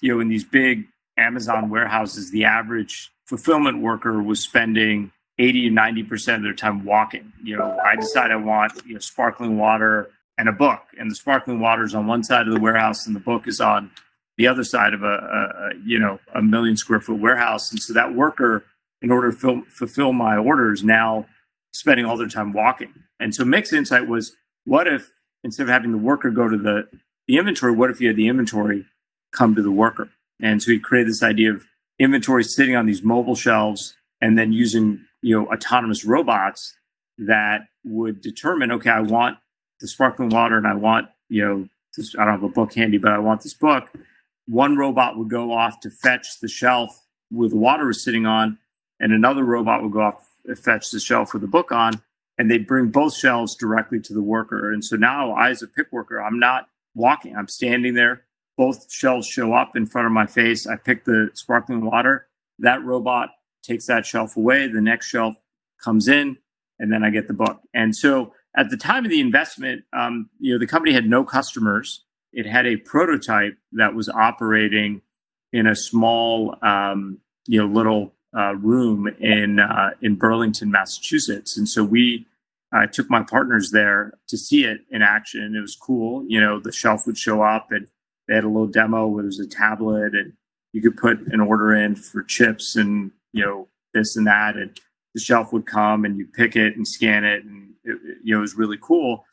you 0.00 0.14
know, 0.14 0.20
in 0.20 0.28
these 0.28 0.44
big 0.44 0.86
Amazon 1.18 1.68
warehouses, 1.68 2.30
the 2.30 2.46
average 2.46 3.12
fulfillment 3.26 3.82
worker 3.82 4.22
was 4.22 4.40
spending 4.40 5.12
80 5.38 5.70
to 5.70 5.74
90% 5.74 6.36
of 6.36 6.42
their 6.42 6.54
time 6.54 6.84
walking. 6.84 7.32
You 7.42 7.56
know, 7.56 7.78
I 7.84 7.96
decide 7.96 8.30
I 8.30 8.36
want 8.36 8.72
you 8.86 8.94
know, 8.94 9.00
sparkling 9.00 9.58
water 9.58 10.10
and 10.38 10.48
a 10.48 10.52
book, 10.52 10.80
and 10.98 11.10
the 11.10 11.14
sparkling 11.14 11.60
water 11.60 11.84
is 11.84 11.94
on 11.94 12.06
one 12.06 12.24
side 12.24 12.46
of 12.46 12.54
the 12.54 12.60
warehouse, 12.60 13.06
and 13.06 13.14
the 13.14 13.20
book 13.20 13.46
is 13.46 13.60
on 13.60 13.90
the 14.36 14.48
other 14.48 14.64
side 14.64 14.94
of 14.94 15.02
a, 15.02 15.06
a, 15.06 15.70
you 15.84 15.98
know 15.98 16.18
a 16.34 16.42
million 16.42 16.76
square 16.76 17.00
foot 17.00 17.20
warehouse. 17.20 17.70
And 17.70 17.80
so 17.80 17.92
that 17.92 18.14
worker, 18.14 18.64
in 19.00 19.10
order 19.10 19.30
to 19.30 19.36
fill, 19.36 19.62
fulfill 19.68 20.12
my 20.12 20.36
orders, 20.36 20.82
now 20.82 21.26
spending 21.72 22.06
all 22.06 22.16
their 22.16 22.28
time 22.28 22.52
walking. 22.52 22.92
And 23.20 23.34
so 23.34 23.44
Mick's 23.44 23.72
insight 23.72 24.08
was, 24.08 24.34
what 24.64 24.88
if 24.88 25.12
instead 25.44 25.64
of 25.64 25.68
having 25.68 25.92
the 25.92 25.98
worker 25.98 26.30
go 26.30 26.48
to 26.48 26.56
the 26.56 26.88
the 27.26 27.38
inventory, 27.38 27.72
what 27.72 27.90
if 27.90 28.00
you 28.00 28.08
had 28.08 28.16
the 28.16 28.28
inventory 28.28 28.86
come 29.32 29.54
to 29.54 29.62
the 29.62 29.70
worker? 29.70 30.10
And 30.40 30.62
so 30.62 30.72
he 30.72 30.78
created 30.78 31.10
this 31.10 31.22
idea 31.22 31.52
of 31.52 31.64
inventory 31.98 32.44
sitting 32.44 32.74
on 32.74 32.86
these 32.86 33.02
mobile 33.02 33.36
shelves 33.36 33.94
and 34.20 34.36
then 34.38 34.52
using 34.52 35.04
you 35.24 35.38
know 35.38 35.46
autonomous 35.46 36.04
robots 36.04 36.76
that 37.18 37.62
would 37.84 38.20
determine 38.20 38.70
okay 38.70 38.90
i 38.90 39.00
want 39.00 39.38
the 39.80 39.88
sparkling 39.88 40.28
water 40.28 40.56
and 40.56 40.66
i 40.66 40.74
want 40.74 41.08
you 41.28 41.44
know 41.44 41.68
this, 41.96 42.14
i 42.18 42.24
don't 42.24 42.34
have 42.34 42.42
a 42.42 42.48
book 42.48 42.74
handy 42.74 42.98
but 42.98 43.12
i 43.12 43.18
want 43.18 43.42
this 43.42 43.54
book 43.54 43.90
one 44.46 44.76
robot 44.76 45.16
would 45.16 45.30
go 45.30 45.52
off 45.52 45.80
to 45.80 45.90
fetch 45.90 46.40
the 46.40 46.48
shelf 46.48 47.06
where 47.30 47.48
the 47.48 47.56
water 47.56 47.90
is 47.90 48.02
sitting 48.02 48.26
on 48.26 48.58
and 49.00 49.12
another 49.12 49.44
robot 49.44 49.82
would 49.82 49.92
go 49.92 50.02
off 50.02 50.28
to 50.46 50.54
fetch 50.54 50.90
the 50.90 51.00
shelf 51.00 51.32
with 51.32 51.42
the 51.42 51.48
book 51.48 51.72
on 51.72 52.00
and 52.36 52.50
they'd 52.50 52.66
bring 52.66 52.88
both 52.88 53.14
shelves 53.14 53.54
directly 53.54 54.00
to 54.00 54.12
the 54.12 54.22
worker 54.22 54.72
and 54.72 54.84
so 54.84 54.96
now 54.96 55.32
i 55.32 55.50
as 55.50 55.62
a 55.62 55.66
pick 55.66 55.90
worker 55.92 56.22
i'm 56.22 56.38
not 56.38 56.68
walking 56.94 57.34
i'm 57.36 57.48
standing 57.48 57.94
there 57.94 58.24
both 58.56 58.90
shelves 58.90 59.26
show 59.26 59.52
up 59.52 59.76
in 59.76 59.86
front 59.86 60.06
of 60.06 60.12
my 60.12 60.26
face. 60.26 60.66
I 60.66 60.76
pick 60.76 61.04
the 61.04 61.30
sparkling 61.34 61.84
water. 61.84 62.26
That 62.58 62.84
robot 62.84 63.30
takes 63.64 63.86
that 63.86 64.06
shelf 64.06 64.36
away. 64.36 64.68
The 64.68 64.80
next 64.80 65.06
shelf 65.06 65.36
comes 65.82 66.08
in, 66.08 66.38
and 66.78 66.92
then 66.92 67.02
I 67.04 67.10
get 67.10 67.28
the 67.28 67.34
book. 67.34 67.60
And 67.72 67.94
so 67.94 68.32
at 68.56 68.70
the 68.70 68.76
time 68.76 69.04
of 69.04 69.10
the 69.10 69.20
investment, 69.20 69.84
um, 69.92 70.30
you 70.38 70.52
know, 70.52 70.58
the 70.58 70.66
company 70.66 70.92
had 70.92 71.08
no 71.08 71.24
customers. 71.24 72.04
It 72.32 72.46
had 72.46 72.66
a 72.66 72.76
prototype 72.76 73.56
that 73.72 73.94
was 73.94 74.08
operating 74.08 75.02
in 75.52 75.66
a 75.66 75.76
small, 75.76 76.56
um, 76.62 77.18
you 77.46 77.60
know, 77.60 77.66
little 77.66 78.12
uh, 78.36 78.54
room 78.56 79.08
in 79.20 79.60
uh, 79.60 79.90
in 80.02 80.16
Burlington, 80.16 80.70
Massachusetts. 80.70 81.56
And 81.56 81.68
so 81.68 81.84
we 81.84 82.26
I 82.72 82.86
took 82.86 83.08
my 83.08 83.22
partners 83.22 83.70
there 83.70 84.14
to 84.28 84.36
see 84.36 84.64
it 84.64 84.80
in 84.90 85.00
action. 85.00 85.54
It 85.56 85.60
was 85.60 85.76
cool. 85.76 86.24
You 86.26 86.40
know, 86.40 86.58
the 86.58 86.72
shelf 86.72 87.06
would 87.06 87.16
show 87.16 87.42
up 87.42 87.70
and 87.70 87.86
they 88.26 88.34
had 88.34 88.44
a 88.44 88.48
little 88.48 88.66
demo 88.66 89.06
where 89.06 89.22
there 89.22 89.28
was 89.28 89.38
a 89.38 89.46
tablet 89.46 90.14
and 90.14 90.32
you 90.72 90.82
could 90.82 90.96
put 90.96 91.20
an 91.32 91.40
order 91.40 91.72
in 91.72 91.94
for 91.94 92.24
chips 92.24 92.74
and 92.74 93.12
you 93.34 93.44
know 93.44 93.68
this 93.92 94.16
and 94.16 94.26
that 94.26 94.56
and 94.56 94.80
the 95.14 95.20
shelf 95.20 95.52
would 95.52 95.66
come 95.66 96.04
and 96.04 96.16
you 96.16 96.26
pick 96.26 96.56
it 96.56 96.76
and 96.76 96.86
scan 96.86 97.24
it 97.24 97.44
and 97.44 97.74
it, 97.84 97.98
you 98.22 98.32
know 98.32 98.38
it 98.38 98.42
was 98.42 98.54
really 98.54 98.78
cool. 98.80 99.24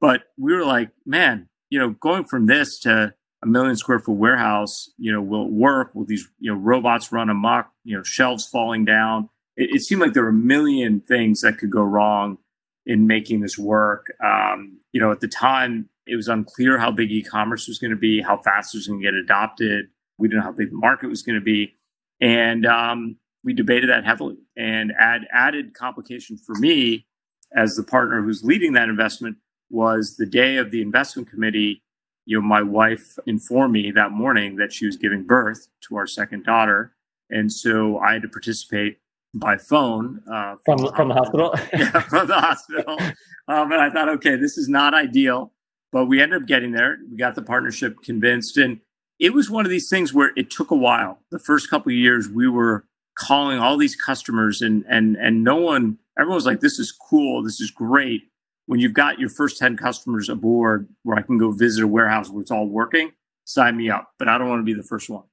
But 0.00 0.22
we 0.38 0.52
were 0.52 0.64
like 0.64 0.90
man 1.06 1.48
you 1.68 1.78
know 1.78 1.90
going 1.90 2.24
from 2.24 2.46
this 2.46 2.80
to 2.80 3.14
a 3.42 3.46
million 3.46 3.76
square 3.76 4.00
foot 4.00 4.12
warehouse 4.16 4.90
you 4.98 5.12
know 5.12 5.22
will 5.22 5.46
it 5.46 5.52
work? 5.52 5.94
Will 5.94 6.06
these 6.06 6.26
you 6.40 6.52
know 6.52 6.58
robots 6.58 7.12
run 7.12 7.30
amok 7.30 7.70
you 7.84 7.96
know 7.96 8.02
shelves 8.02 8.48
falling 8.48 8.84
down? 8.84 9.28
It, 9.56 9.76
it 9.76 9.82
seemed 9.82 10.00
like 10.00 10.14
there 10.14 10.24
were 10.24 10.30
a 10.30 10.34
million 10.34 11.00
things 11.00 11.42
that 11.42 11.58
could 11.58 11.70
go 11.70 11.82
wrong 11.82 12.38
in 12.86 13.06
making 13.06 13.40
this 13.40 13.58
work. 13.58 14.06
Um, 14.24 14.78
you 14.92 15.00
know 15.00 15.12
at 15.12 15.20
the 15.20 15.28
time 15.28 15.88
it 16.06 16.16
was 16.16 16.28
unclear 16.28 16.78
how 16.78 16.90
big 16.90 17.12
e-commerce 17.12 17.68
was 17.68 17.78
going 17.78 17.92
to 17.92 17.96
be, 17.96 18.20
how 18.20 18.36
fast 18.36 18.74
it 18.74 18.78
was 18.78 18.88
going 18.88 19.00
to 19.00 19.04
get 19.04 19.14
adopted. 19.14 19.86
We 20.18 20.26
didn't 20.28 20.40
know 20.40 20.46
how 20.46 20.52
big 20.52 20.70
the 20.70 20.76
market 20.76 21.08
was 21.08 21.22
going 21.22 21.38
to 21.38 21.44
be, 21.44 21.74
and 22.20 22.66
um, 22.66 23.16
we 23.44 23.54
debated 23.54 23.90
that 23.90 24.04
heavily. 24.04 24.36
And 24.56 24.92
add 24.98 25.26
added 25.32 25.74
complication 25.74 26.36
for 26.36 26.54
me 26.56 27.06
as 27.54 27.74
the 27.74 27.82
partner 27.82 28.22
who's 28.22 28.44
leading 28.44 28.72
that 28.74 28.88
investment 28.88 29.36
was 29.70 30.16
the 30.16 30.26
day 30.26 30.56
of 30.56 30.70
the 30.70 30.82
investment 30.82 31.30
committee. 31.30 31.82
You 32.26 32.40
know, 32.40 32.46
my 32.46 32.62
wife 32.62 33.18
informed 33.26 33.72
me 33.72 33.90
that 33.92 34.12
morning 34.12 34.56
that 34.56 34.72
she 34.72 34.86
was 34.86 34.96
giving 34.96 35.24
birth 35.24 35.68
to 35.88 35.96
our 35.96 36.06
second 36.06 36.44
daughter, 36.44 36.94
and 37.30 37.52
so 37.52 37.98
I 37.98 38.12
had 38.14 38.22
to 38.22 38.28
participate 38.28 38.98
by 39.34 39.56
phone 39.56 40.22
uh, 40.30 40.56
from 40.64 40.78
from, 40.78 40.94
from 40.94 41.08
the 41.08 41.14
hospital. 41.14 41.54
yeah, 41.72 42.00
from 42.00 42.26
the 42.26 42.40
hospital. 42.40 42.98
Um, 43.48 43.72
and 43.72 43.80
I 43.80 43.90
thought, 43.90 44.08
okay, 44.08 44.36
this 44.36 44.58
is 44.58 44.68
not 44.68 44.94
ideal, 44.94 45.52
but 45.92 46.06
we 46.06 46.20
ended 46.20 46.42
up 46.42 46.48
getting 46.48 46.72
there. 46.72 46.98
We 47.10 47.16
got 47.16 47.34
the 47.34 47.42
partnership 47.42 47.96
convinced, 48.02 48.56
and 48.56 48.80
it 49.18 49.32
was 49.32 49.50
one 49.50 49.64
of 49.64 49.70
these 49.70 49.88
things 49.88 50.12
where 50.12 50.32
it 50.36 50.50
took 50.50 50.70
a 50.70 50.76
while. 50.76 51.20
The 51.30 51.38
first 51.38 51.70
couple 51.70 51.90
of 51.90 51.96
years, 51.96 52.28
we 52.28 52.48
were 52.48 52.84
calling 53.20 53.58
all 53.58 53.76
these 53.76 53.94
customers, 53.94 54.62
and 54.62 54.84
and 54.88 55.16
and 55.16 55.44
no 55.44 55.56
one, 55.56 55.98
everyone 56.18 56.36
was 56.36 56.46
like, 56.46 56.60
"This 56.60 56.78
is 56.78 56.90
cool, 56.90 57.42
this 57.42 57.60
is 57.60 57.70
great." 57.70 58.22
When 58.66 58.80
you've 58.80 58.94
got 58.94 59.18
your 59.18 59.28
first 59.28 59.58
ten 59.58 59.76
customers 59.76 60.28
aboard, 60.28 60.88
where 61.02 61.18
I 61.18 61.22
can 61.22 61.38
go 61.38 61.50
visit 61.52 61.84
a 61.84 61.86
warehouse 61.86 62.30
where 62.30 62.40
it's 62.40 62.50
all 62.50 62.66
working, 62.66 63.12
sign 63.44 63.76
me 63.76 63.90
up. 63.90 64.12
But 64.18 64.28
I 64.28 64.38
don't 64.38 64.48
want 64.48 64.60
to 64.60 64.64
be 64.64 64.74
the 64.74 64.82
first 64.82 65.10
one. 65.10 65.24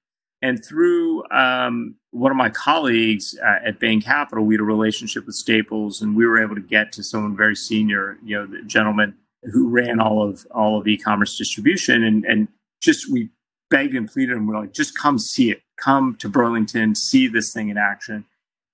And 0.41 0.63
through 0.63 1.23
um, 1.31 1.95
one 2.11 2.31
of 2.31 2.38
my 2.38 2.49
colleagues 2.49 3.35
uh, 3.43 3.65
at 3.65 3.79
Bain 3.79 4.01
Capital, 4.01 4.45
we 4.45 4.53
had 4.53 4.61
a 4.61 4.65
relationship 4.65 5.25
with 5.25 5.35
Staples, 5.35 6.01
and 6.01 6.15
we 6.15 6.27
were 6.27 6.41
able 6.41 6.55
to 6.55 6.61
get 6.61 6.91
to 6.93 7.03
someone 7.03 7.35
very 7.35 7.55
senior, 7.55 8.17
you 8.23 8.35
know, 8.35 8.45
the 8.45 8.61
gentleman 8.63 9.15
who 9.51 9.69
ran 9.69 9.99
all 9.99 10.21
of 10.27 10.45
all 10.51 10.79
of 10.79 10.88
e-commerce 10.88 11.38
distribution, 11.38 12.03
and 12.03 12.25
and 12.25 12.47
just 12.81 13.11
we 13.11 13.29
begged 13.69 13.95
and 13.95 14.09
pleaded, 14.09 14.35
and 14.35 14.47
we're 14.47 14.59
like, 14.59 14.73
just 14.73 14.97
come 14.97 15.17
see 15.17 15.51
it, 15.51 15.61
come 15.78 16.15
to 16.19 16.30
Burlington, 16.30 16.95
see 16.95 17.28
this 17.28 17.53
thing 17.53 17.69
in 17.69 17.78
action. 17.78 18.25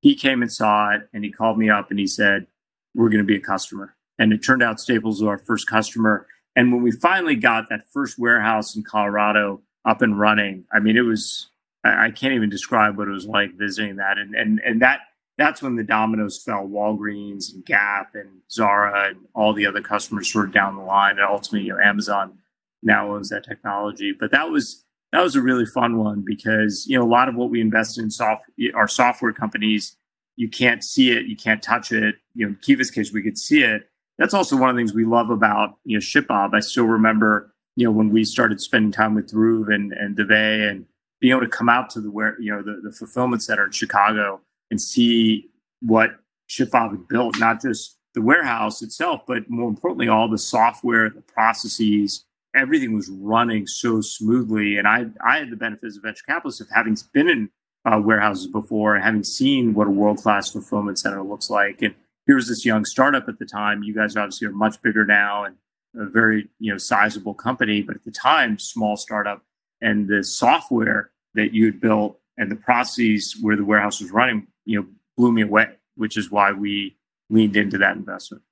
He 0.01 0.15
came 0.15 0.41
and 0.41 0.51
saw 0.51 0.91
it, 0.91 1.07
and 1.13 1.23
he 1.23 1.31
called 1.31 1.57
me 1.57 1.69
up 1.69 1.89
and 1.89 1.99
he 1.99 2.07
said, 2.07 2.47
"We're 2.95 3.09
going 3.09 3.19
to 3.19 3.27
be 3.27 3.35
a 3.35 3.41
customer." 3.41 3.95
And 4.17 4.33
it 4.33 4.43
turned 4.43 4.63
out 4.63 4.79
Staples 4.79 5.21
was 5.21 5.27
our 5.27 5.37
first 5.37 5.67
customer. 5.67 6.27
And 6.55 6.71
when 6.71 6.83
we 6.83 6.91
finally 6.91 7.35
got 7.35 7.69
that 7.69 7.89
first 7.91 8.19
warehouse 8.19 8.75
in 8.75 8.83
Colorado 8.83 9.61
up 9.85 10.01
and 10.01 10.19
running, 10.19 10.65
I 10.71 10.79
mean, 10.79 10.97
it 10.97 11.01
was 11.01 11.49
I, 11.83 12.05
I 12.05 12.11
can't 12.11 12.33
even 12.33 12.49
describe 12.49 12.97
what 12.97 13.07
it 13.07 13.11
was 13.11 13.25
like 13.25 13.55
visiting 13.55 13.97
that. 13.97 14.17
And 14.17 14.35
and 14.35 14.59
and 14.65 14.81
that 14.81 14.99
that's 15.37 15.61
when 15.61 15.75
the 15.75 15.83
dominoes 15.83 16.41
fell. 16.43 16.67
Walgreens 16.67 17.53
and 17.53 17.65
Gap 17.65 18.13
and 18.13 18.41
Zara 18.51 19.09
and 19.09 19.19
all 19.33 19.53
the 19.53 19.65
other 19.65 19.81
customers 19.81 20.31
sort 20.31 20.47
of 20.47 20.53
down 20.53 20.75
the 20.75 20.83
line, 20.83 21.17
and 21.17 21.27
ultimately, 21.27 21.67
you 21.67 21.73
know, 21.73 21.79
Amazon 21.83 22.37
now 22.83 23.13
owns 23.13 23.29
that 23.29 23.43
technology. 23.43 24.13
But 24.17 24.31
that 24.31 24.49
was 24.49 24.82
that 25.13 25.21
was 25.21 25.35
a 25.35 25.41
really 25.41 25.65
fun 25.65 25.97
one 25.97 26.23
because 26.25 26.85
you 26.87 26.97
know 26.97 27.05
a 27.05 27.07
lot 27.07 27.29
of 27.29 27.35
what 27.35 27.51
we 27.51 27.61
invest 27.61 27.99
in 27.99 28.09
soft 28.09 28.45
our 28.73 28.87
software 28.87 29.31
companies, 29.31 29.95
you 30.35 30.49
can't 30.49 30.83
see 30.83 31.11
it, 31.11 31.27
you 31.27 31.37
can't 31.37 31.61
touch 31.61 31.91
it. 31.91 32.15
You 32.33 32.49
know, 32.49 32.55
Kiva's 32.63 32.89
case, 32.89 33.13
we 33.13 33.21
could 33.21 33.37
see 33.37 33.61
it. 33.61 33.87
That's 34.17 34.33
also 34.33 34.57
one 34.57 34.71
of 34.71 34.75
the 34.75 34.79
things 34.79 34.93
we 34.93 35.05
love 35.05 35.29
about 35.29 35.75
you 35.85 35.97
know 35.97 36.01
ShipBob. 36.01 36.55
I 36.55 36.61
still 36.61 36.85
remember 36.85 37.53
you 37.75 37.85
know 37.85 37.91
when 37.91 38.09
we 38.09 38.25
started 38.25 38.59
spending 38.59 38.91
time 38.91 39.13
with 39.13 39.31
Dhruv 39.31 39.73
and 39.73 39.93
and 39.93 40.17
Dave 40.17 40.27
and 40.29 40.85
being 41.21 41.31
able 41.31 41.41
to 41.41 41.47
come 41.47 41.69
out 41.69 41.91
to 41.91 42.01
the 42.01 42.09
where 42.09 42.35
you 42.41 42.51
know 42.51 42.63
the, 42.63 42.81
the 42.83 42.91
fulfillment 42.91 43.43
center 43.43 43.65
in 43.65 43.71
Chicago 43.71 44.41
and 44.71 44.81
see 44.81 45.47
what 45.81 46.15
ShipBob 46.49 46.89
had 46.89 47.07
built, 47.07 47.37
not 47.39 47.61
just 47.61 47.99
the 48.15 48.21
warehouse 48.21 48.81
itself, 48.81 49.21
but 49.27 49.47
more 49.47 49.69
importantly, 49.69 50.07
all 50.07 50.27
the 50.27 50.39
software, 50.39 51.09
the 51.11 51.21
processes, 51.21 52.25
everything 52.55 52.93
was 52.93 53.09
running 53.09 53.67
so 53.67 54.01
smoothly. 54.01 54.77
And 54.77 54.87
I 54.87 55.05
I 55.25 55.39
had 55.39 55.49
the 55.49 55.55
benefits 55.55 55.97
of 55.97 56.03
venture 56.03 56.23
capitalists 56.25 56.61
of 56.61 56.67
having 56.73 56.97
been 57.13 57.29
in 57.29 57.49
uh, 57.85 57.99
warehouses 58.03 58.47
before 58.47 58.95
and 58.95 59.03
having 59.03 59.23
seen 59.23 59.73
what 59.73 59.87
a 59.87 59.91
world 59.91 60.17
class 60.17 60.51
fulfillment 60.51 60.99
center 60.99 61.21
looks 61.21 61.49
like. 61.49 61.81
And 61.81 61.95
here 62.25 62.35
was 62.35 62.47
this 62.47 62.65
young 62.65 62.85
startup 62.85 63.27
at 63.27 63.39
the 63.39 63.45
time. 63.45 63.83
You 63.83 63.93
guys 63.93 64.15
obviously 64.15 64.47
are 64.47 64.51
much 64.51 64.81
bigger 64.81 65.05
now 65.05 65.43
and 65.43 65.55
a 65.95 66.05
very 66.05 66.47
you 66.59 66.71
know 66.71 66.77
sizable 66.77 67.33
company, 67.33 67.81
but 67.81 67.95
at 67.95 68.03
the 68.03 68.11
time, 68.11 68.59
small 68.59 68.97
startup. 68.97 69.43
And 69.81 70.07
the 70.07 70.23
software 70.23 71.11
that 71.35 71.53
you 71.53 71.65
had 71.65 71.81
built 71.81 72.19
and 72.37 72.49
the 72.49 72.55
processes 72.55 73.35
where 73.41 73.55
the 73.55 73.65
warehouse 73.65 73.99
was 73.99 74.11
running, 74.11 74.47
you 74.65 74.79
know, 74.79 74.87
blew 75.17 75.31
me 75.31 75.41
away, 75.41 75.67
which 75.95 76.17
is 76.17 76.31
why 76.31 76.51
we 76.51 76.95
leaned 77.29 77.57
into 77.57 77.77
that 77.79 77.95
investment. 77.95 78.43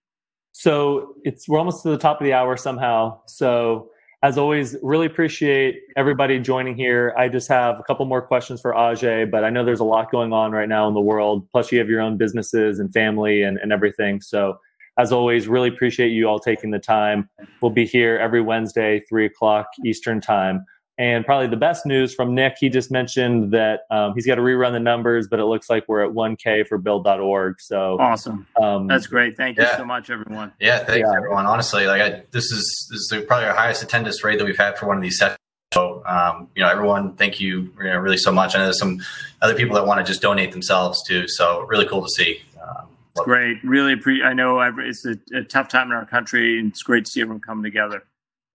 So 0.51 1.15
it's 1.23 1.47
we're 1.47 1.59
almost 1.59 1.83
to 1.83 1.89
the 1.89 1.97
top 1.97 2.19
of 2.19 2.25
the 2.25 2.33
hour 2.33 2.57
somehow. 2.57 3.21
So 3.27 3.90
as 4.23 4.37
always, 4.37 4.77
really 4.83 5.07
appreciate 5.07 5.81
everybody 5.97 6.39
joining 6.39 6.75
here. 6.75 7.13
I 7.17 7.27
just 7.27 7.47
have 7.47 7.79
a 7.79 7.83
couple 7.83 8.05
more 8.05 8.21
questions 8.21 8.61
for 8.61 8.71
Ajay, 8.71 9.29
but 9.29 9.43
I 9.43 9.49
know 9.49 9.65
there's 9.65 9.79
a 9.79 9.85
lot 9.85 10.11
going 10.11 10.31
on 10.31 10.51
right 10.51 10.69
now 10.69 10.87
in 10.87 10.93
the 10.93 11.01
world. 11.01 11.49
Plus, 11.51 11.71
you 11.71 11.79
have 11.79 11.89
your 11.89 12.01
own 12.01 12.17
businesses 12.17 12.79
and 12.79 12.93
family 12.93 13.41
and, 13.41 13.57
and 13.57 13.73
everything. 13.73 14.21
So, 14.21 14.59
as 14.99 15.11
always, 15.11 15.47
really 15.47 15.69
appreciate 15.69 16.09
you 16.09 16.27
all 16.27 16.37
taking 16.37 16.69
the 16.69 16.77
time. 16.77 17.29
We'll 17.61 17.71
be 17.71 17.85
here 17.85 18.19
every 18.19 18.41
Wednesday, 18.41 18.99
three 19.09 19.25
o'clock 19.25 19.67
Eastern 19.83 20.21
time. 20.21 20.65
And 20.97 21.25
probably 21.25 21.47
the 21.47 21.57
best 21.57 21.85
news 21.85 22.13
from 22.13 22.35
Nick, 22.35 22.57
he 22.59 22.69
just 22.69 22.91
mentioned 22.91 23.51
that 23.53 23.81
um, 23.89 24.13
he's 24.13 24.27
got 24.27 24.35
to 24.35 24.41
rerun 24.41 24.71
the 24.73 24.79
numbers, 24.79 25.27
but 25.27 25.39
it 25.39 25.45
looks 25.45 25.69
like 25.69 25.87
we're 25.87 26.03
at 26.03 26.11
1K 26.11 26.67
for 26.67 26.77
build.org. 26.77 27.59
So 27.59 27.97
awesome. 27.99 28.45
Um, 28.61 28.87
That's 28.87 29.07
great. 29.07 29.37
Thank 29.37 29.57
you 29.57 29.63
yeah. 29.63 29.77
so 29.77 29.85
much, 29.85 30.09
everyone. 30.09 30.53
Yeah, 30.59 30.83
thanks, 30.83 31.07
yeah. 31.09 31.17
everyone. 31.17 31.45
Honestly, 31.45 31.87
like 31.87 32.01
I, 32.01 32.23
this 32.31 32.51
is 32.51 32.87
this 32.91 33.11
is 33.11 33.25
probably 33.25 33.47
our 33.47 33.55
highest 33.55 33.81
attendance 33.81 34.23
rate 34.23 34.37
that 34.37 34.45
we've 34.45 34.57
had 34.57 34.77
for 34.77 34.85
one 34.85 34.97
of 34.97 35.01
these 35.01 35.17
sessions. 35.17 35.37
So, 35.73 36.03
um, 36.05 36.49
you 36.53 36.61
know, 36.61 36.69
everyone, 36.69 37.15
thank 37.15 37.39
you, 37.39 37.73
you 37.77 37.83
know, 37.85 37.97
really 37.97 38.17
so 38.17 38.31
much. 38.31 38.53
I 38.53 38.59
know 38.59 38.65
there's 38.65 38.79
some 38.79 38.99
other 39.41 39.55
people 39.55 39.75
that 39.75 39.87
want 39.87 40.05
to 40.05 40.09
just 40.09 40.21
donate 40.21 40.51
themselves 40.51 41.01
too. 41.07 41.27
So, 41.29 41.61
really 41.61 41.87
cool 41.87 42.03
to 42.03 42.09
see. 42.09 42.41
Um, 42.61 42.87
it's 43.15 43.25
great. 43.25 43.63
Really, 43.63 43.95
pre- 43.95 44.23
I 44.23 44.33
know 44.33 44.59
it's 44.59 45.05
a, 45.05 45.15
a 45.33 45.43
tough 45.43 45.69
time 45.69 45.87
in 45.87 45.93
our 45.93 46.05
country, 46.05 46.59
and 46.59 46.71
it's 46.71 46.83
great 46.83 47.05
to 47.05 47.11
see 47.11 47.21
everyone 47.21 47.39
come 47.41 47.63
together. 47.63 48.03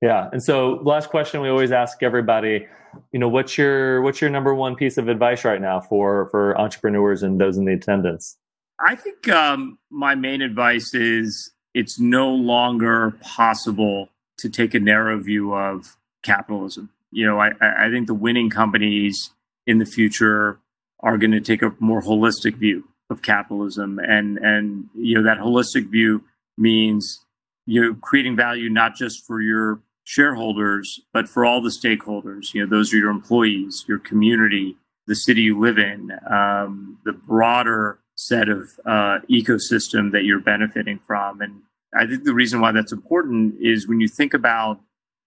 Yeah. 0.03 0.29
And 0.33 0.43
so 0.43 0.81
last 0.83 1.11
question 1.11 1.41
we 1.41 1.49
always 1.49 1.73
ask 1.73 2.03
everybody, 2.03 2.67
you 3.13 3.19
know, 3.19 3.29
what's 3.29 3.57
your 3.57 4.03
what's 4.03 4.21
your 4.21 4.31
number 4.31 4.55
one 4.55 4.77
piece 4.77 4.99
of 4.99 5.09
advice 5.09 5.45
right 5.45 5.61
now 5.61 5.81
for 5.81 6.29
for 6.31 6.59
entrepreneurs 6.59 7.23
and 7.23 7.41
those 7.41 7.57
in 7.57 7.65
the 7.65 7.73
attendance? 7.73 8.37
I 8.79 8.95
think 8.95 9.29
um, 9.29 9.79
my 9.91 10.15
main 10.15 10.43
advice 10.43 10.95
is 10.95 11.53
it's 11.75 11.99
no 11.99 12.29
longer 12.29 13.19
possible 13.23 14.11
to 14.39 14.49
take 14.51 14.75
a 14.75 14.81
narrow 14.81 15.19
view 15.19 15.55
of 15.55 15.97
capitalism. 16.23 16.91
You 17.11 17.27
know, 17.27 17.39
I, 17.39 17.53
I 17.61 17.91
think 17.91 18.07
the 18.07 18.15
winning 18.15 18.51
companies 18.51 19.31
in 19.67 19.79
the 19.79 19.87
future 19.87 20.59
are 21.01 21.17
going 21.17 21.31
to 21.33 21.41
take 21.41 21.63
a 21.63 21.75
more 21.79 22.03
holistic 22.03 22.57
view 22.57 22.89
of 23.09 23.23
capitalism, 23.23 23.99
and 23.99 24.39
and 24.39 24.89
you 24.95 25.17
know 25.17 25.23
that 25.23 25.39
holistic 25.39 25.91
view 25.91 26.25
means 26.59 27.25
you 27.67 27.81
know 27.81 27.95
creating 28.01 28.37
value 28.37 28.69
not 28.69 28.95
just 28.95 29.25
for 29.27 29.41
your 29.41 29.81
shareholders, 30.07 31.01
but 31.13 31.29
for 31.29 31.45
all 31.45 31.61
the 31.61 31.69
stakeholders. 31.69 32.55
You 32.55 32.65
know, 32.65 32.71
those 32.71 32.95
are 32.95 32.97
your 32.97 33.11
employees, 33.11 33.85
your 33.89 33.99
community, 33.99 34.77
the 35.09 35.17
city 35.17 35.43
you 35.43 35.59
live 35.59 35.79
in, 35.79 36.13
um, 36.31 36.99
the 37.05 37.13
broader 37.13 37.99
set 38.15 38.49
of 38.49 38.71
uh, 38.87 39.19
ecosystem 39.29 40.13
that 40.13 40.25
you're 40.25 40.41
benefiting 40.41 41.01
from. 41.01 41.41
And 41.41 41.63
I 41.93 42.07
think 42.07 42.23
the 42.23 42.33
reason 42.33 42.61
why 42.61 42.71
that's 42.71 42.93
important 42.93 43.57
is 43.61 43.89
when 43.89 44.01
you 44.01 44.07
think 44.07 44.33
about 44.33 44.81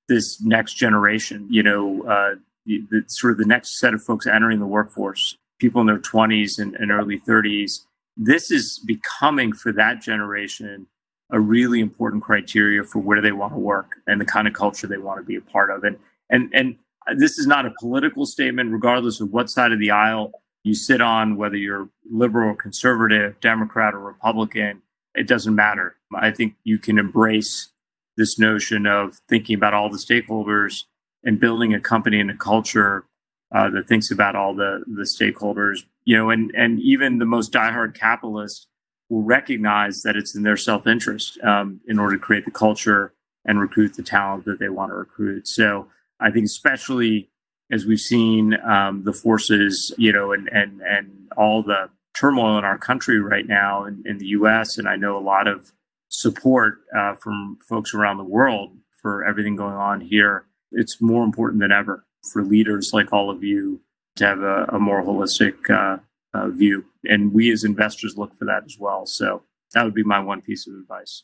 this 0.08 0.42
next 0.42 0.76
generation, 0.76 1.46
you 1.50 1.62
know, 1.62 2.04
uh, 2.04 2.36
the, 2.66 2.82
the, 2.90 3.04
sort 3.08 3.34
of 3.34 3.38
the 3.38 3.46
next 3.46 3.80
set 3.80 3.94
of 3.94 4.02
folks 4.02 4.28
entering 4.28 4.60
the 4.60 4.66
workforce, 4.66 5.38
people 5.60 5.82
in 5.82 5.88
their 5.88 6.00
20s 6.00 6.58
and, 6.58 6.74
and 6.76 6.90
early 6.90 7.20
30s, 7.20 7.82
this 8.16 8.50
is 8.50 8.80
becoming 8.80 9.52
for 9.52 9.74
that 9.74 10.02
generation 10.02 10.88
a 11.32 11.40
really 11.40 11.80
important 11.80 12.24
criteria 12.24 12.84
for 12.84 13.00
where 13.00 13.22
they 13.22 13.32
want 13.32 13.54
to 13.54 13.60
work 13.60 13.98
and 14.08 14.20
the 14.20 14.26
kind 14.26 14.48
of 14.48 14.54
culture 14.54 14.88
they 14.88 14.98
want 14.98 15.20
to 15.20 15.26
be 15.26 15.36
a 15.36 15.42
part 15.42 15.70
of. 15.70 15.84
And 15.84 15.98
and 16.30 16.50
and 16.54 16.76
this 17.16 17.38
is 17.38 17.48
not 17.48 17.66
a 17.66 17.74
political 17.80 18.26
statement, 18.26 18.72
regardless 18.72 19.20
of 19.20 19.32
what 19.32 19.50
side 19.50 19.72
of 19.72 19.80
the 19.80 19.92
aisle 19.92 20.32
you 20.64 20.74
sit 20.74 21.02
on, 21.02 21.38
whether 21.38 21.56
you're 21.56 21.90
liberal 22.12 22.50
or 22.50 22.56
conservative, 22.56 23.40
Democrat 23.40 23.94
or 23.94 24.00
Republican, 24.00 24.82
it 25.16 25.28
doesn't 25.28 25.56
matter. 25.56 25.96
I 26.14 26.32
think 26.32 26.56
you 26.64 26.78
can 26.78 27.00
embrace 27.00 27.70
this 28.18 28.38
notion 28.38 28.86
of 28.86 29.20
thinking 29.30 29.56
about 29.56 29.74
all 29.74 29.90
the 29.90 29.98
stakeholders 29.98 30.84
and 31.24 31.40
building 31.40 31.74
a 31.74 31.80
company 31.80 32.20
and 32.20 32.30
a 32.30 32.36
culture 32.36 33.06
uh, 33.54 33.70
that 33.70 33.88
thinks 33.88 34.12
about 34.12 34.36
all 34.36 34.54
the 34.54 34.84
the 34.88 35.04
stakeholders. 35.04 35.84
You 36.06 36.18
know, 36.18 36.30
and 36.30 36.52
and 36.56 36.80
even 36.80 37.20
the 37.20 37.26
most 37.26 37.52
diehard 37.52 37.94
capitalist 37.96 38.68
will 39.10 39.24
recognize 39.24 40.04
that 40.04 40.16
it's 40.16 40.36
in 40.36 40.44
their 40.44 40.58
self 40.58 40.88
interest 40.88 41.40
um, 41.44 41.82
in 41.88 42.00
order 42.00 42.16
to 42.16 42.22
create 42.22 42.46
the 42.46 42.52
culture 42.52 43.14
and 43.46 43.60
recruit 43.60 43.96
the 43.96 44.04
talent 44.04 44.46
that 44.46 44.60
they 44.60 44.70
want 44.70 44.92
to 44.92 44.96
recruit. 44.96 45.48
So 45.48 45.88
I 46.20 46.32
think, 46.32 46.46
especially 46.46 47.30
as 47.72 47.86
we've 47.86 48.00
seen 48.00 48.56
um, 48.62 49.04
the 49.04 49.14
forces, 49.14 49.94
you 49.98 50.12
know, 50.12 50.32
and 50.32 50.48
and 50.50 50.82
and 50.82 51.30
all 51.38 51.64
the 51.64 51.90
turmoil 52.14 52.58
in 52.58 52.66
our 52.66 52.78
country 52.78 53.20
right 53.20 53.48
now 53.48 53.86
in, 53.86 54.04
in 54.06 54.18
the 54.18 54.28
U.S. 54.28 54.78
and 54.78 54.88
I 54.88 54.96
know 54.96 55.18
a 55.18 55.22
lot 55.22 55.48
of 55.48 55.72
support 56.10 56.80
uh, 56.98 57.14
from 57.16 57.58
folks 57.68 57.94
around 57.94 58.18
the 58.18 58.24
world 58.24 58.76
for 59.02 59.24
everything 59.24 59.56
going 59.56 59.76
on 59.76 60.02
here. 60.02 60.46
It's 60.72 61.02
more 61.02 61.24
important 61.24 61.62
than 61.62 61.72
ever 61.72 62.06
for 62.34 62.44
leaders 62.44 62.92
like 62.94 63.14
all 63.14 63.30
of 63.30 63.44
you 63.44 63.82
to 64.18 64.26
have 64.26 64.42
a, 64.42 64.66
a 64.66 64.80
more 64.80 65.02
holistic 65.04 65.70
uh, 65.70 66.00
uh, 66.34 66.50
view. 66.50 66.86
And 67.06 67.34
we 67.34 67.52
as 67.52 67.64
investors 67.64 68.18
look 68.18 68.38
for 68.38 68.46
that 68.46 68.64
as 68.66 68.78
well. 68.80 69.06
So 69.06 69.44
that 69.74 69.84
would 69.84 69.94
be 69.94 70.04
my 70.04 70.20
one 70.20 70.42
piece 70.42 70.68
of 70.68 70.74
advice. 70.74 71.24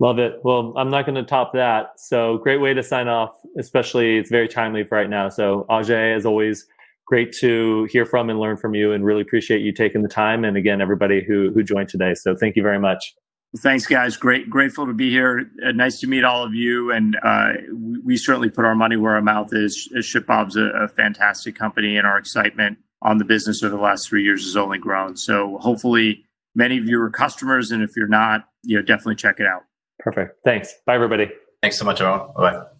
Love 0.00 0.18
it. 0.18 0.40
Well, 0.42 0.72
I'm 0.76 0.90
not 0.90 1.06
going 1.06 1.14
to 1.14 1.22
top 1.22 1.52
that. 1.52 1.92
So 1.96 2.38
great 2.38 2.60
way 2.60 2.74
to 2.74 2.82
sign 2.82 3.08
off, 3.08 3.34
especially 3.58 4.16
it's 4.16 4.30
very 4.30 4.48
timely 4.48 4.84
for 4.84 4.98
right 4.98 5.08
now. 5.08 5.28
So 5.28 5.64
Ajay, 5.70 6.16
as 6.16 6.26
always, 6.26 6.66
great 7.06 7.32
to 7.34 7.86
hear 7.90 8.04
from 8.04 8.30
and 8.30 8.40
learn 8.40 8.56
from 8.56 8.74
you, 8.74 8.92
and 8.92 9.04
really 9.04 9.22
appreciate 9.22 9.60
you 9.60 9.72
taking 9.72 10.02
the 10.02 10.08
time. 10.08 10.44
And 10.44 10.56
again, 10.56 10.80
everybody 10.80 11.22
who 11.22 11.52
who 11.52 11.62
joined 11.62 11.88
today. 11.88 12.14
So 12.14 12.34
thank 12.34 12.56
you 12.56 12.62
very 12.62 12.78
much. 12.78 13.14
Thanks, 13.58 13.86
guys. 13.86 14.16
Great, 14.16 14.48
grateful 14.48 14.86
to 14.86 14.94
be 14.94 15.10
here. 15.10 15.50
Uh, 15.64 15.72
nice 15.72 16.00
to 16.00 16.06
meet 16.06 16.24
all 16.24 16.42
of 16.42 16.54
you. 16.54 16.90
And 16.90 17.18
uh, 17.22 17.52
we, 17.70 17.98
we, 17.98 18.16
certainly 18.16 18.48
put 18.48 18.64
our 18.64 18.74
money 18.74 18.96
where 18.96 19.14
our 19.14 19.20
mouth 19.20 19.50
is. 19.52 19.90
ShipBob's 19.94 20.56
a, 20.56 20.84
a 20.84 20.88
fantastic 20.88 21.54
company, 21.54 21.98
and 21.98 22.06
our 22.06 22.16
excitement 22.16 22.78
on 23.02 23.18
the 23.18 23.24
business 23.24 23.62
over 23.62 23.76
the 23.76 23.82
last 23.82 24.08
three 24.08 24.22
years 24.22 24.44
has 24.44 24.56
only 24.56 24.78
grown. 24.78 25.16
So 25.16 25.58
hopefully, 25.58 26.24
many 26.54 26.78
of 26.78 26.86
you 26.86 27.00
are 27.02 27.10
customers, 27.10 27.70
and 27.70 27.82
if 27.82 27.90
you're 27.96 28.08
not, 28.08 28.48
you 28.62 28.76
know, 28.76 28.82
definitely 28.82 29.16
check 29.16 29.40
it 29.40 29.46
out. 29.46 29.62
Perfect. 29.98 30.38
Thanks. 30.44 30.74
Bye, 30.86 30.94
everybody. 30.94 31.30
Thanks 31.62 31.78
so 31.78 31.84
much, 31.84 32.00
everyone. 32.00 32.32
Bye. 32.36 32.71